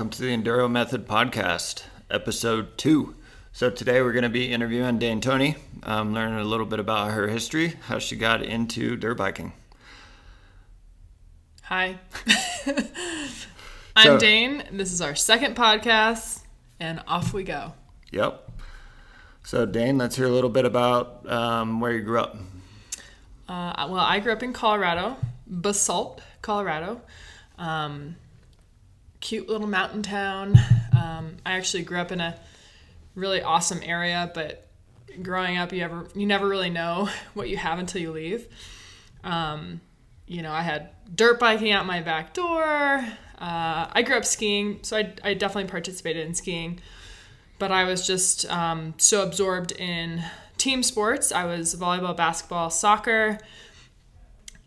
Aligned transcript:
Welcome 0.00 0.12
to 0.12 0.22
the 0.22 0.34
Enduro 0.34 0.70
Method 0.70 1.06
Podcast, 1.06 1.82
episode 2.10 2.78
two. 2.78 3.16
So 3.52 3.68
today 3.68 4.00
we're 4.00 4.14
going 4.14 4.22
to 4.22 4.30
be 4.30 4.50
interviewing 4.50 4.98
Dane 4.98 5.20
Tony, 5.20 5.56
um, 5.82 6.14
learning 6.14 6.38
a 6.38 6.44
little 6.44 6.64
bit 6.64 6.80
about 6.80 7.10
her 7.10 7.28
history, 7.28 7.74
how 7.82 7.98
she 7.98 8.16
got 8.16 8.42
into 8.42 8.96
dirt 8.96 9.18
biking. 9.18 9.52
Hi, 11.64 11.98
I'm 13.94 14.04
So- 14.06 14.18
Dane. 14.18 14.62
This 14.72 14.90
is 14.90 15.02
our 15.02 15.14
second 15.14 15.54
podcast, 15.54 16.44
and 16.80 17.02
off 17.06 17.34
we 17.34 17.42
go. 17.44 17.74
Yep. 18.10 18.50
So 19.44 19.66
Dane, 19.66 19.98
let's 19.98 20.16
hear 20.16 20.24
a 20.28 20.30
little 20.32 20.48
bit 20.48 20.64
about 20.64 21.30
um, 21.30 21.78
where 21.78 21.92
you 21.92 22.00
grew 22.00 22.20
up. 22.20 22.36
Uh, 23.46 23.86
well, 23.90 23.96
I 23.98 24.18
grew 24.20 24.32
up 24.32 24.42
in 24.42 24.54
Colorado, 24.54 25.18
Basalt, 25.46 26.22
Colorado. 26.40 27.02
Um, 27.58 28.16
cute 29.20 29.48
little 29.48 29.66
mountain 29.66 30.02
town. 30.02 30.56
Um, 30.96 31.36
I 31.44 31.52
actually 31.52 31.82
grew 31.82 31.98
up 31.98 32.12
in 32.12 32.20
a 32.20 32.38
really 33.14 33.42
awesome 33.42 33.80
area, 33.82 34.30
but 34.34 34.66
growing 35.22 35.56
up, 35.56 35.72
you 35.72 35.82
ever 35.82 36.08
you 36.14 36.26
never 36.26 36.48
really 36.48 36.70
know 36.70 37.08
what 37.34 37.48
you 37.48 37.56
have 37.56 37.78
until 37.78 38.00
you 38.00 38.12
leave. 38.12 38.48
Um, 39.22 39.80
you 40.26 40.42
know, 40.42 40.52
I 40.52 40.62
had 40.62 40.90
dirt 41.14 41.40
biking 41.40 41.72
out 41.72 41.86
my 41.86 42.00
back 42.00 42.34
door. 42.34 43.04
Uh, 43.38 43.86
I 43.92 44.02
grew 44.02 44.16
up 44.16 44.24
skiing, 44.24 44.80
so 44.82 44.96
I, 44.96 45.12
I 45.24 45.34
definitely 45.34 45.70
participated 45.70 46.26
in 46.26 46.34
skiing. 46.34 46.80
But 47.58 47.72
I 47.72 47.84
was 47.84 48.06
just 48.06 48.50
um, 48.50 48.94
so 48.96 49.22
absorbed 49.22 49.72
in 49.72 50.22
team 50.56 50.82
sports. 50.82 51.32
I 51.32 51.44
was 51.44 51.74
volleyball, 51.74 52.16
basketball, 52.16 52.70
soccer, 52.70 53.38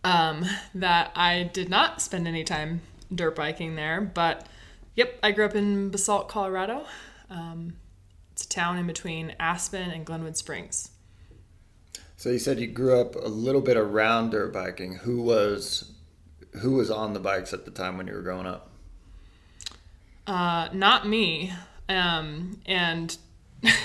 um, 0.04 0.46
that 0.76 1.12
I 1.16 1.50
did 1.54 1.70
not 1.70 2.02
spend 2.02 2.28
any 2.28 2.44
time 2.44 2.82
dirt 3.14 3.36
biking 3.36 3.76
there. 3.76 4.02
But 4.02 4.48
yep, 4.96 5.18
I 5.24 5.32
grew 5.32 5.46
up 5.46 5.56
in 5.56 5.90
Basalt, 5.90 6.28
Colorado. 6.28 6.86
Um, 7.30 7.74
it's 8.32 8.46
a 8.46 8.50
town 8.50 8.78
in 8.78 8.88
between 8.88 9.36
Aspen 9.40 9.92
and 9.92 10.06
Glenwood 10.06 10.38
Springs. 10.38 10.92
So 12.18 12.30
you 12.30 12.40
said 12.40 12.60
you 12.60 12.68
grew 12.68 13.00
up 13.00 13.16
a 13.16 13.28
little 13.28 13.62
bit 13.62 13.78
around 13.78 14.32
dirt 14.32 14.54
biking. 14.54 14.96
Who 14.96 15.22
was 15.22 15.92
who 16.62 16.72
was 16.74 16.92
on 16.92 17.14
the 17.14 17.20
bikes 17.20 17.54
at 17.54 17.66
the 17.66 17.72
time 17.72 17.98
when 17.98 18.08
you 18.08 18.14
were 18.14 18.22
growing 18.22 18.46
up? 18.46 18.70
Uh, 20.26 20.70
not 20.72 21.08
me. 21.08 21.52
Um, 21.90 22.60
and 22.66 23.18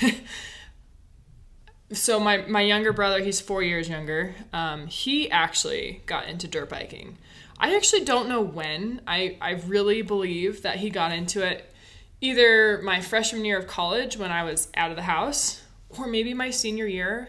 so 1.92 2.20
my, 2.20 2.38
my 2.46 2.60
younger 2.60 2.92
brother, 2.92 3.22
he's 3.22 3.40
four 3.40 3.62
years 3.62 3.88
younger. 3.88 4.34
Um, 4.52 4.86
he 4.86 5.30
actually 5.30 6.02
got 6.06 6.28
into 6.28 6.46
dirt 6.46 6.68
biking. 6.68 7.18
I 7.60 7.74
actually 7.74 8.04
don't 8.04 8.28
know 8.28 8.40
when. 8.40 9.00
I, 9.06 9.36
I 9.40 9.52
really 9.52 10.02
believe 10.02 10.62
that 10.62 10.76
he 10.76 10.90
got 10.90 11.12
into 11.12 11.44
it 11.46 11.72
either 12.20 12.80
my 12.82 13.00
freshman 13.00 13.44
year 13.44 13.58
of 13.58 13.66
college 13.66 14.16
when 14.16 14.30
I 14.30 14.44
was 14.44 14.68
out 14.76 14.90
of 14.90 14.96
the 14.96 15.02
house 15.02 15.62
or 15.90 16.06
maybe 16.06 16.34
my 16.34 16.50
senior 16.50 16.86
year. 16.86 17.28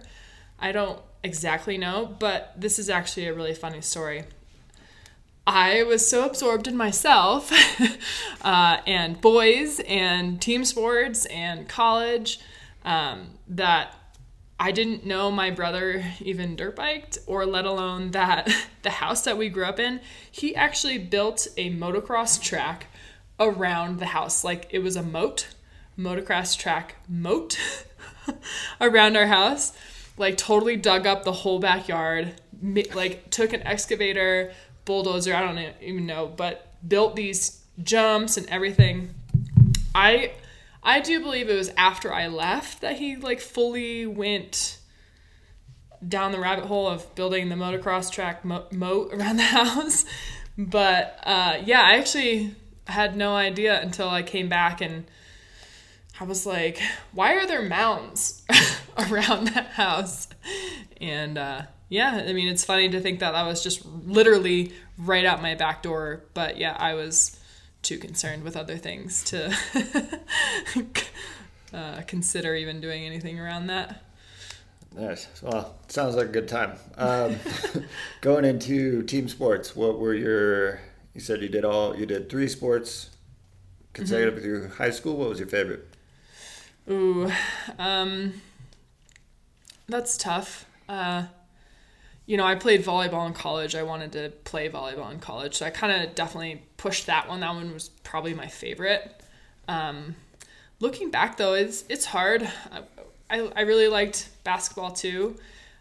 I 0.59 0.72
don't 0.72 1.00
exactly 1.23 1.77
know, 1.77 2.16
but 2.19 2.53
this 2.57 2.80
is 2.80 2.89
actually 2.89 3.27
a 3.27 3.33
really 3.33 3.53
funny 3.53 3.81
story. 3.81 4.23
I 5.47 5.83
was 5.83 6.07
so 6.07 6.25
absorbed 6.25 6.67
in 6.67 6.77
myself 6.77 7.52
uh, 8.41 8.77
and 8.85 9.19
boys 9.19 9.80
and 9.80 10.39
team 10.39 10.63
sports 10.63 11.25
and 11.25 11.67
college 11.67 12.39
um, 12.85 13.30
that 13.47 13.95
I 14.60 14.72
didn't 14.72 15.06
know 15.06 15.32
my 15.32 15.52
brother 15.52 16.04
even 16.20 16.58
dirt 16.58 16.75
biked, 16.75 17.18
or 17.28 17.46
let 17.46 17.66
alone 17.66 18.12
that 18.12 18.53
the 18.81 18.90
house 18.90 19.24
that 19.24 19.38
we 19.38 19.47
grew 19.47 19.64
up 19.64 19.80
in, 19.80 20.02
he 20.30 20.53
actually 20.56 20.97
built 20.97 21.47
a 21.56 21.72
motocross 21.72 22.42
track 22.42 22.88
around 23.40 24.00
the 24.00 24.08
house. 24.08 24.44
Like 24.44 24.68
it 24.72 24.80
was 24.80 24.98
a 24.98 25.03
moat, 25.03 25.48
motocross 25.98 26.58
track 26.58 26.96
moat 27.08 27.58
around 28.81 29.16
our 29.16 29.28
house. 29.28 29.72
Like 30.18 30.36
totally 30.36 30.75
dug 30.75 31.08
up 31.08 31.24
the 31.24 31.31
whole 31.31 31.59
backyard, 31.59 32.42
like 32.94 33.30
took 33.30 33.53
an 33.53 33.64
excavator, 33.64 34.52
bulldozer, 34.84 35.34
I 35.34 35.40
don't 35.40 35.74
even 35.81 36.06
know, 36.06 36.28
but 36.28 36.74
built 36.86 37.16
these 37.16 37.64
jumps 37.81 38.36
and 38.36 38.46
everything. 38.50 39.14
I 39.96 40.34
I 40.84 41.00
do 41.00 41.19
believe 41.19 41.50
it 41.50 41.56
was 41.56 41.72
after 41.78 42.13
I 42.13 42.28
left 42.28 42.81
that 42.81 42.97
he 42.97 43.16
like 43.16 43.41
fully 43.41 44.06
went 44.06 44.78
down 46.07 46.31
the 46.31 46.40
rabbit 46.40 46.66
hole 46.66 46.88
of 46.88 47.13
building 47.16 47.50
the 47.50 47.56
motocross 47.56 48.12
track 48.12 48.45
mo- 48.45 48.66
moat 48.72 49.13
around 49.13 49.38
the 49.38 49.44
house. 49.44 50.06
But 50.57 51.19
uh, 51.23 51.62
yeah, 51.63 51.81
I 51.81 51.97
actually 51.97 52.56
had 52.88 53.16
no 53.16 53.35
idea 53.35 53.81
until 53.81 54.09
I 54.09 54.23
came 54.23 54.50
back 54.50 54.81
and 54.81 55.06
I 56.19 56.23
was 56.23 56.45
like, 56.45 56.81
why 57.13 57.35
are 57.35 57.47
there 57.47 57.62
mounds 57.62 58.44
around 58.97 59.47
that 59.50 59.68
house? 59.68 60.28
And 61.00 61.38
uh, 61.38 61.62
yeah, 61.88 62.25
I 62.28 62.34
mean, 62.34 62.50
it's 62.50 62.66
funny 62.66 62.89
to 62.89 63.00
think 63.00 63.19
that 63.19 63.31
that 63.31 63.45
was 63.45 63.63
just 63.63 63.85
literally 63.85 64.73
right 64.97 65.25
out 65.25 65.41
my 65.41 65.56
back 65.56 65.81
door. 65.81 66.23
But 66.34 66.57
yeah, 66.57 66.75
I 66.78 66.94
was 66.95 67.38
too 67.81 67.97
concerned 67.97 68.44
with 68.44 68.57
other 68.57 68.78
things 68.78 69.23
to 69.25 69.56
uh, 71.73 72.01
consider 72.07 72.56
even 72.56 72.81
doing 72.81 73.06
anything 73.06 73.40
around 73.40 73.67
that. 73.67 74.03
Nice. 74.95 75.28
Well, 75.41 75.75
sounds 75.88 76.16
like 76.16 76.28
a 76.28 76.31
good 76.31 76.47
time. 76.47 76.73
Um, 76.97 77.38
going 78.22 78.44
into 78.44 79.03
team 79.03 79.28
sports, 79.28 79.75
what 79.75 80.00
were 80.00 80.13
your? 80.13 80.81
You 81.13 81.22
said 81.22 81.41
you 81.41 81.50
did 81.50 81.63
all. 81.63 81.95
You 81.95 82.06
did 82.06 82.29
three 82.29 82.47
sports 82.47 83.12
consecutive 83.94 84.41
through 84.41 84.69
high 84.69 84.89
school. 84.89 85.16
What 85.16 85.29
was 85.29 85.39
your 85.39 85.47
favorite? 85.47 85.95
Ooh, 86.89 87.31
um, 87.78 88.41
that's 89.88 90.18
tough. 90.18 90.66
Uh, 90.88 91.25
you 92.29 92.38
know, 92.38 92.45
I 92.45 92.53
played 92.53 92.85
volleyball 92.85 93.25
in 93.25 93.34
college. 93.34 93.73
I 93.73 93.81
wanted 93.81 94.12
to 94.12 94.29
play 94.44 94.69
volleyball 94.69 95.12
in 95.12 95.19
college, 95.19 95.56
so 95.56 95.66
I 95.66 95.72
kind 95.72 95.91
of 95.91 96.13
definitely 96.13 96.62
pushed 96.78 97.07
that 97.07 97.28
one. 97.28 97.40
That 97.40 97.56
one 97.56 97.73
was 97.73 97.90
probably 98.03 98.35
my 98.35 98.45
favorite. 98.45 99.23
Um, 99.67 100.16
looking 100.79 101.09
back 101.09 101.38
though, 101.38 101.56
it's 101.56 101.85
it's 101.89 102.06
hard. 102.06 102.47
I, 103.31 103.50
I, 103.56 103.62
really 103.62 103.88
liked 103.88 104.29
basketball 104.44 104.91
too. 104.91 105.38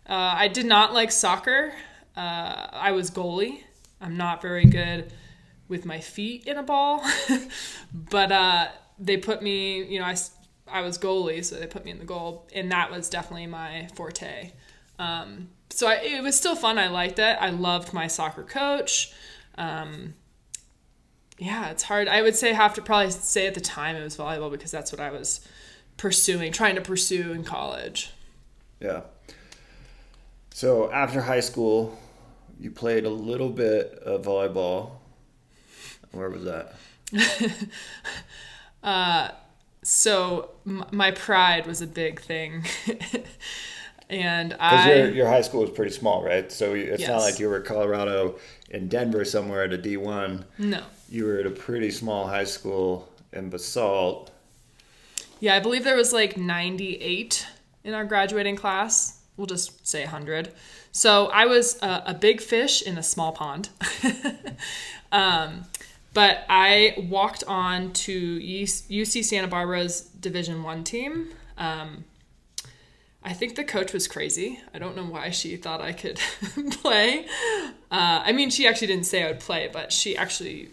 Uh, 0.08 0.36
I 0.36 0.48
did 0.48 0.64
not 0.64 0.94
like 0.94 1.12
soccer. 1.12 1.74
Uh, 2.16 2.68
I 2.72 2.92
was 2.92 3.10
goalie. 3.10 3.60
I'm 4.00 4.16
not 4.16 4.40
very 4.40 4.64
good 4.64 5.12
with 5.68 5.84
my 5.84 6.00
feet 6.00 6.46
in 6.46 6.56
a 6.56 6.62
ball, 6.62 7.04
but 7.92 8.32
uh, 8.32 8.68
they 8.98 9.18
put 9.18 9.42
me. 9.42 9.84
You 9.84 9.98
know, 9.98 10.06
I, 10.06 10.16
I 10.66 10.80
was 10.80 10.96
goalie, 10.96 11.44
so 11.44 11.56
they 11.56 11.66
put 11.66 11.84
me 11.84 11.90
in 11.90 11.98
the 11.98 12.06
goal, 12.06 12.48
and 12.54 12.72
that 12.72 12.90
was 12.90 13.10
definitely 13.10 13.48
my 13.48 13.88
forte. 13.94 14.52
Um, 14.98 15.50
so 15.70 15.86
I, 15.86 15.94
it 15.96 16.22
was 16.22 16.36
still 16.36 16.56
fun. 16.56 16.78
I 16.78 16.88
liked 16.88 17.18
it. 17.18 17.36
I 17.40 17.50
loved 17.50 17.92
my 17.92 18.06
soccer 18.06 18.42
coach. 18.42 19.12
Um, 19.56 20.14
yeah, 21.38 21.70
it's 21.70 21.84
hard. 21.84 22.08
I 22.08 22.22
would 22.22 22.34
say 22.34 22.52
have 22.52 22.74
to 22.74 22.82
probably 22.82 23.10
say 23.10 23.46
at 23.46 23.54
the 23.54 23.60
time 23.60 23.96
it 23.96 24.02
was 24.02 24.16
volleyball 24.16 24.50
because 24.50 24.70
that's 24.70 24.92
what 24.92 25.00
I 25.00 25.10
was 25.10 25.40
pursuing, 25.96 26.52
trying 26.52 26.74
to 26.74 26.80
pursue 26.80 27.32
in 27.32 27.44
college. 27.44 28.10
Yeah. 28.80 29.02
So 30.52 30.90
after 30.90 31.22
high 31.22 31.40
school, 31.40 31.98
you 32.58 32.70
played 32.70 33.04
a 33.04 33.10
little 33.10 33.50
bit 33.50 33.92
of 34.04 34.22
volleyball. 34.22 34.90
Where 36.12 36.30
was 36.30 36.44
that? 36.44 36.74
So 39.88 40.50
m- 40.66 40.84
my 40.92 41.12
pride 41.12 41.66
was 41.66 41.80
a 41.80 41.86
big 41.86 42.20
thing, 42.20 42.64
and 44.10 44.50
Because 44.50 44.86
I 44.86 44.94
your, 44.94 45.10
your 45.10 45.28
high 45.28 45.42
school 45.42 45.60
was 45.60 45.70
pretty 45.70 45.92
small, 45.92 46.22
right? 46.22 46.50
So 46.50 46.74
it's 46.74 47.06
not 47.06 47.18
like 47.18 47.38
you 47.38 47.48
were 47.48 47.60
Colorado 47.60 48.36
in 48.70 48.88
Denver 48.88 49.24
somewhere 49.24 49.64
at 49.64 49.72
a 49.72 49.78
D 49.78 49.96
one. 49.96 50.44
no. 50.58 50.82
You 51.10 51.24
were 51.24 51.38
at 51.38 51.46
a 51.46 51.50
pretty 51.50 51.90
small 51.90 52.26
high 52.26 52.44
school 52.44 53.08
in 53.32 53.48
Basalt. 53.48 54.30
Yeah, 55.40 55.54
I 55.54 55.60
believe 55.60 55.84
there 55.84 55.96
was 55.96 56.12
like 56.12 56.36
98 56.36 57.46
in 57.84 57.94
our 57.94 58.04
graduating 58.04 58.56
class. 58.56 59.20
We'll 59.36 59.46
just 59.46 59.86
say 59.86 60.02
100. 60.02 60.52
So 60.92 61.26
I 61.26 61.46
was 61.46 61.80
a, 61.82 62.02
a 62.06 62.14
big 62.14 62.40
fish 62.40 62.82
in 62.82 62.98
a 62.98 63.02
small 63.02 63.32
pond. 63.32 63.70
um, 65.12 65.64
but 66.12 66.44
I 66.48 67.06
walked 67.08 67.44
on 67.46 67.92
to 67.92 68.38
UC 68.40 69.24
Santa 69.24 69.46
Barbara's 69.46 70.02
Division 70.02 70.62
One 70.62 70.82
team. 70.82 71.28
Um, 71.56 72.04
I 73.22 73.32
think 73.32 73.56
the 73.56 73.64
coach 73.64 73.92
was 73.92 74.06
crazy. 74.08 74.60
I 74.72 74.78
don't 74.78 74.96
know 74.96 75.04
why 75.04 75.30
she 75.30 75.56
thought 75.56 75.80
I 75.80 75.92
could 75.92 76.16
play. 76.70 77.26
Uh, 77.90 78.22
I 78.24 78.32
mean, 78.32 78.50
she 78.50 78.66
actually 78.66 78.86
didn't 78.88 79.06
say 79.06 79.24
I 79.24 79.28
would 79.28 79.40
play, 79.40 79.68
but 79.72 79.92
she 79.92 80.16
actually 80.16 80.70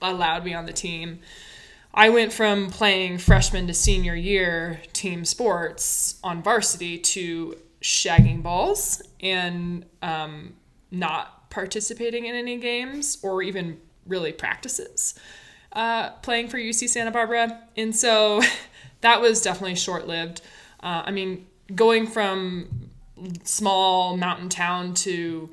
allowed 0.00 0.44
me 0.44 0.54
on 0.54 0.66
the 0.66 0.72
team. 0.72 1.20
I 1.92 2.08
went 2.10 2.32
from 2.32 2.70
playing 2.70 3.18
freshman 3.18 3.66
to 3.66 3.74
senior 3.74 4.14
year 4.14 4.80
team 4.92 5.24
sports 5.24 6.20
on 6.22 6.42
varsity 6.42 6.98
to 6.98 7.56
shagging 7.82 8.42
balls 8.42 9.02
and 9.20 9.84
um, 10.02 10.54
not 10.92 11.50
participating 11.50 12.26
in 12.26 12.34
any 12.36 12.58
games 12.58 13.18
or 13.22 13.42
even 13.42 13.80
really 14.06 14.32
practices. 14.32 15.14
uh, 15.72 16.10
playing 16.22 16.48
for 16.48 16.58
UC 16.58 16.88
Santa 16.88 17.10
Barbara. 17.12 17.60
And 17.76 17.94
so 17.94 18.42
that 19.02 19.20
was 19.20 19.42
definitely 19.42 19.76
short 19.76 20.06
lived. 20.06 20.42
Uh, 20.82 21.02
I 21.06 21.10
mean, 21.12 21.46
going 21.74 22.06
from 22.06 22.90
small 23.44 24.16
mountain 24.16 24.48
town 24.48 24.94
to, 24.94 25.50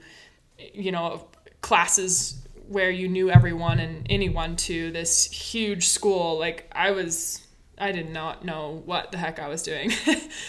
you 0.73 0.91
know, 0.91 1.27
classes 1.61 2.41
where 2.67 2.89
you 2.91 3.07
knew 3.07 3.29
everyone 3.29 3.79
and 3.79 4.05
anyone 4.09 4.55
to 4.55 4.91
this 4.91 5.25
huge 5.25 5.87
school, 5.87 6.37
like 6.37 6.69
I 6.71 6.91
was. 6.91 7.43
I 7.79 7.91
did 7.91 8.09
not 8.09 8.43
know 8.43 8.81
what 8.85 9.11
the 9.11 9.19
heck 9.19 9.37
I 9.37 9.47
was 9.47 9.61
doing. 9.61 9.91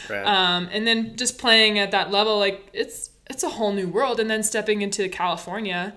Right. 0.09 0.25
um, 0.25 0.71
and 0.73 0.87
then 0.87 1.15
just 1.17 1.37
playing 1.37 1.79
at 1.79 1.91
that 1.91 2.11
level, 2.11 2.39
like 2.39 2.71
it's 2.73 3.11
it's 3.29 3.43
a 3.43 3.51
whole 3.51 3.73
new 3.73 3.87
world. 3.87 4.19
And 4.21 4.31
then 4.31 4.43
stepping 4.43 4.81
into 4.81 5.09
California, 5.11 5.95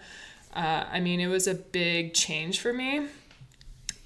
uh, 0.54 0.84
I 0.92 1.00
mean, 1.00 1.22
it 1.22 1.28
was 1.28 1.48
a 1.48 1.56
big 1.56 2.14
change 2.14 2.60
for 2.60 2.74
me. 2.74 3.08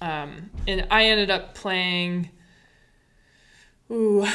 Um, 0.00 0.50
and 0.68 0.86
I 0.90 1.06
ended 1.06 1.30
up 1.30 1.54
playing. 1.54 2.30
Ooh, 3.90 4.26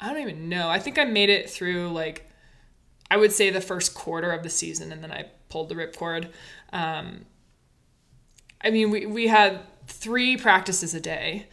I 0.00 0.12
don't 0.12 0.22
even 0.22 0.48
know. 0.48 0.68
I 0.68 0.78
think 0.78 0.98
I 0.98 1.04
made 1.04 1.30
it 1.30 1.48
through 1.48 1.88
like, 1.88 2.30
I 3.10 3.16
would 3.16 3.32
say 3.32 3.50
the 3.50 3.60
first 3.60 3.94
quarter 3.94 4.30
of 4.32 4.42
the 4.42 4.50
season, 4.50 4.92
and 4.92 5.02
then 5.02 5.12
I 5.12 5.26
pulled 5.48 5.68
the 5.68 5.74
ripcord. 5.74 6.28
Um, 6.72 7.24
I 8.60 8.70
mean, 8.70 8.90
we 8.90 9.06
we 9.06 9.28
had 9.28 9.60
three 9.86 10.36
practices 10.36 10.92
a 10.94 11.00
day. 11.00 11.46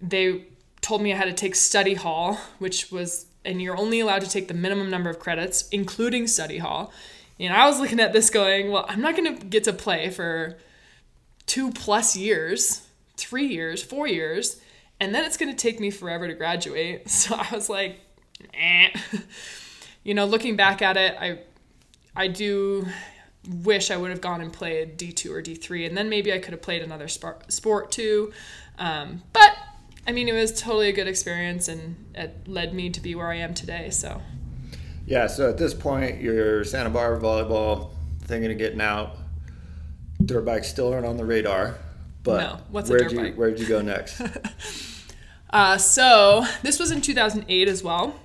They 0.00 0.46
told 0.80 1.02
me 1.02 1.12
I 1.12 1.16
had 1.16 1.26
to 1.26 1.32
take 1.32 1.54
study 1.54 1.94
hall, 1.94 2.40
which 2.58 2.90
was, 2.90 3.26
and 3.44 3.60
you're 3.62 3.76
only 3.76 4.00
allowed 4.00 4.22
to 4.22 4.28
take 4.28 4.48
the 4.48 4.54
minimum 4.54 4.90
number 4.90 5.10
of 5.10 5.18
credits, 5.18 5.68
including 5.68 6.26
study 6.26 6.58
hall. 6.58 6.92
And 7.38 7.52
I 7.52 7.66
was 7.66 7.78
looking 7.78 8.00
at 8.00 8.12
this 8.12 8.30
going, 8.30 8.70
well, 8.70 8.84
I'm 8.88 9.00
not 9.00 9.16
going 9.16 9.38
to 9.38 9.44
get 9.44 9.64
to 9.64 9.72
play 9.72 10.10
for 10.10 10.58
two 11.46 11.70
plus 11.70 12.16
years, 12.16 12.86
three 13.16 13.46
years, 13.46 13.82
four 13.82 14.08
years, 14.08 14.60
and 15.00 15.14
then 15.14 15.24
it's 15.24 15.36
going 15.36 15.50
to 15.50 15.56
take 15.56 15.80
me 15.80 15.90
forever 15.90 16.26
to 16.26 16.34
graduate. 16.34 17.08
So 17.10 17.34
I 17.34 17.48
was 17.52 17.68
like, 17.68 18.00
eh. 18.54 18.88
You 20.04 20.14
know, 20.14 20.24
looking 20.24 20.56
back 20.56 20.80
at 20.80 20.96
it, 20.96 21.16
I, 21.20 21.40
I 22.16 22.28
do 22.28 22.86
wish 23.62 23.90
I 23.90 23.96
would 23.96 24.10
have 24.10 24.22
gone 24.22 24.40
and 24.40 24.50
played 24.50 24.96
D2 24.96 25.30
or 25.30 25.42
D3, 25.42 25.86
and 25.86 25.96
then 25.98 26.08
maybe 26.08 26.32
I 26.32 26.38
could 26.38 26.52
have 26.52 26.62
played 26.62 26.82
another 26.82 27.08
sport, 27.08 27.52
sport 27.52 27.90
too. 27.90 28.32
Um, 28.78 29.22
but 29.34 29.54
I 30.06 30.12
mean, 30.12 30.28
it 30.28 30.32
was 30.32 30.58
totally 30.58 30.88
a 30.88 30.92
good 30.92 31.08
experience, 31.08 31.68
and 31.68 32.12
it 32.14 32.48
led 32.48 32.72
me 32.72 32.88
to 32.90 33.00
be 33.00 33.14
where 33.14 33.28
I 33.28 33.34
am 33.36 33.52
today. 33.52 33.90
So 33.90 34.22
Yeah, 35.04 35.26
so 35.26 35.50
at 35.50 35.58
this 35.58 35.74
point, 35.74 36.22
your 36.22 36.64
Santa 36.64 36.88
Barbara 36.88 37.20
volleyball 37.20 37.90
thinking 38.22 38.50
of 38.50 38.56
getting 38.56 38.80
out. 38.80 39.16
Dirt 40.24 40.46
bikes 40.46 40.68
still 40.68 40.92
aren't 40.92 41.06
on 41.06 41.16
the 41.18 41.24
radar. 41.24 41.74
But 42.22 42.40
No, 42.40 42.60
what's 42.70 42.88
where'd 42.88 43.12
you? 43.12 43.32
Where'd 43.32 43.58
you 43.58 43.66
go 43.66 43.82
next? 43.82 44.20
Uh, 45.50 45.78
so 45.78 46.44
this 46.62 46.78
was 46.78 46.90
in 46.90 47.00
2008 47.00 47.68
as 47.68 47.82
well, 47.82 48.18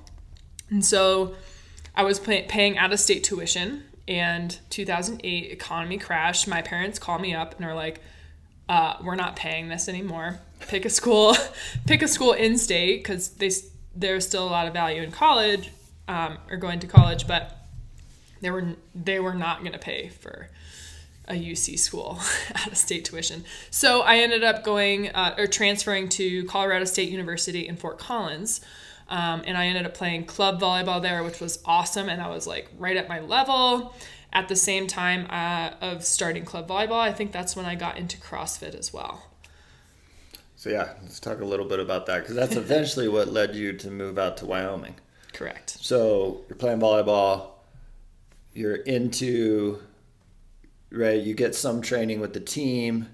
and 0.70 0.84
so 0.84 1.36
I 1.96 2.04
was 2.04 2.20
pay- 2.20 2.44
paying 2.44 2.78
out 2.78 2.92
of 2.92 3.00
state 3.00 3.24
tuition. 3.24 3.86
And 4.06 4.60
2008 4.70 5.50
economy 5.52 5.98
crashed. 5.98 6.46
My 6.46 6.62
parents 6.62 7.00
called 7.00 7.22
me 7.22 7.34
up 7.34 7.56
and 7.56 7.64
are 7.64 7.74
like, 7.74 8.02
uh, 8.68 8.96
"We're 9.02 9.16
not 9.16 9.38
paying 9.38 9.70
this 9.70 9.88
anymore. 9.88 10.40
Pick 10.60 10.84
a 10.84 10.90
school, 10.90 11.38
pick 11.88 12.02
a 12.02 12.10
school 12.10 12.34
in 12.34 12.58
state 12.58 13.02
because 13.02 13.30
they 13.30 13.50
there's 13.96 14.28
still 14.28 14.44
a 14.44 14.50
lot 14.50 14.68
of 14.68 14.74
value 14.74 15.02
in 15.02 15.12
college 15.12 15.72
um, 16.08 16.38
or 16.50 16.58
going 16.58 16.80
to 16.82 16.88
college, 16.88 17.28
but 17.28 17.58
they 18.42 18.52
were 18.52 18.76
they 18.94 19.20
were 19.20 19.34
not 19.34 19.60
going 19.60 19.72
to 19.72 19.80
pay 19.80 20.10
for 20.10 20.50
a 21.28 21.34
UC 21.34 21.80
school 21.80 22.20
out 22.56 22.68
of 22.68 22.78
state 22.78 23.06
tuition. 23.06 23.46
So 23.70 24.02
I 24.02 24.18
ended 24.18 24.44
up 24.44 24.64
going 24.64 25.10
uh, 25.10 25.36
or 25.38 25.48
transferring 25.48 26.10
to 26.10 26.44
Colorado 26.46 26.86
State 26.86 27.10
University 27.10 27.68
in 27.68 27.78
Fort 27.78 27.98
Collins. 27.98 28.62
Um, 29.10 29.44
and 29.46 29.58
I 29.58 29.68
ended 29.68 29.86
up 29.86 29.94
playing 29.94 30.26
club 30.26 30.60
volleyball 30.60 31.02
there, 31.02 31.24
which 31.24 31.40
was 31.40 31.60
awesome. 31.66 32.10
And 32.10 32.22
I 32.22 32.30
was 32.30 32.48
like 32.48 32.70
right 32.78 32.98
at 32.98 33.08
my 33.10 33.20
level. 33.20 33.94
At 34.32 34.48
the 34.48 34.56
same 34.56 34.88
time 34.88 35.28
uh, 35.30 35.76
of 35.80 36.04
starting 36.04 36.44
club 36.44 36.68
volleyball, 36.68 37.00
I 37.00 37.14
think 37.14 37.32
that's 37.32 37.56
when 37.56 37.68
I 37.68 37.76
got 37.76 37.98
into 37.98 38.18
CrossFit 38.18 38.74
as 38.74 38.92
well. 38.92 39.30
so 40.56 40.72
yeah, 40.72 40.94
let's 41.04 41.20
talk 41.20 41.40
a 41.40 41.46
little 41.46 41.68
bit 41.68 41.80
about 41.80 42.08
that 42.08 42.22
because 42.22 42.36
that's 42.36 42.56
eventually 42.56 43.08
what 43.08 43.28
led 43.28 43.56
you 43.56 43.74
to 43.74 43.92
move 43.92 44.18
out 44.18 44.38
to 44.38 44.48
Wyoming. 44.48 44.96
Correct. 45.34 45.78
So 45.82 46.42
you're 46.50 46.56
playing 46.58 46.80
volleyball. 46.80 47.50
You're 48.54 48.78
into 48.78 49.80
right. 50.94 51.22
You 51.22 51.34
get 51.34 51.56
some 51.56 51.82
training 51.82 52.20
with 52.20 52.34
the 52.34 52.40
team. 52.40 53.08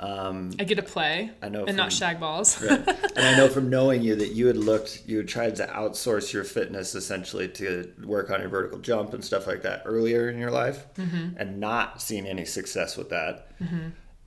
Um, 0.00 0.52
I 0.60 0.62
get 0.62 0.76
to 0.76 0.82
play 0.82 1.32
I 1.42 1.48
know 1.48 1.64
and 1.64 1.76
not 1.76 1.92
shag 1.92 2.20
balls. 2.20 2.62
Right. 2.62 2.86
and 3.16 3.18
I 3.18 3.36
know 3.36 3.48
from 3.48 3.68
knowing 3.68 4.00
you 4.02 4.14
that 4.14 4.28
you 4.28 4.46
had 4.46 4.56
looked, 4.56 5.02
you 5.06 5.16
had 5.16 5.26
tried 5.28 5.56
to 5.56 5.66
outsource 5.66 6.32
your 6.32 6.44
fitness 6.44 6.94
essentially 6.94 7.48
to 7.48 7.92
work 8.04 8.30
on 8.30 8.38
your 8.40 8.48
vertical 8.48 8.78
jump 8.78 9.12
and 9.12 9.24
stuff 9.24 9.48
like 9.48 9.62
that 9.62 9.82
earlier 9.86 10.30
in 10.30 10.38
your 10.38 10.52
life 10.52 10.86
and 11.36 11.58
not 11.58 12.00
seen 12.00 12.26
any 12.26 12.44
success 12.44 12.96
with 12.96 13.10
that. 13.10 13.50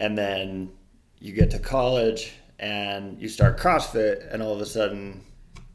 And 0.02 0.18
then 0.18 0.72
you 1.20 1.32
get 1.32 1.52
to 1.52 1.60
college 1.60 2.34
and 2.60 3.18
you 3.22 3.30
start 3.30 3.58
CrossFit, 3.58 4.32
and 4.32 4.44
all 4.44 4.54
of 4.54 4.62
a 4.62 4.66
sudden 4.66 5.24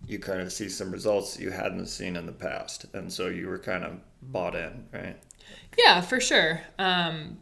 you 0.07 0.19
kind 0.19 0.41
of 0.41 0.53
see 0.53 0.69
some 0.69 0.91
results 0.93 1.39
you 1.41 1.51
hadn't 1.51 1.87
seen 1.87 2.17
in 2.17 2.27
the 2.27 2.33
past. 2.33 2.85
And 2.93 3.13
so 3.13 3.29
you 3.29 3.49
were 3.49 3.59
kind 3.59 3.83
of 3.83 3.99
bought 4.23 4.55
in, 4.55 4.87
right? 4.93 5.17
Yeah, 5.77 6.01
for 6.01 6.21
sure. 6.21 6.61
Um, 6.79 7.39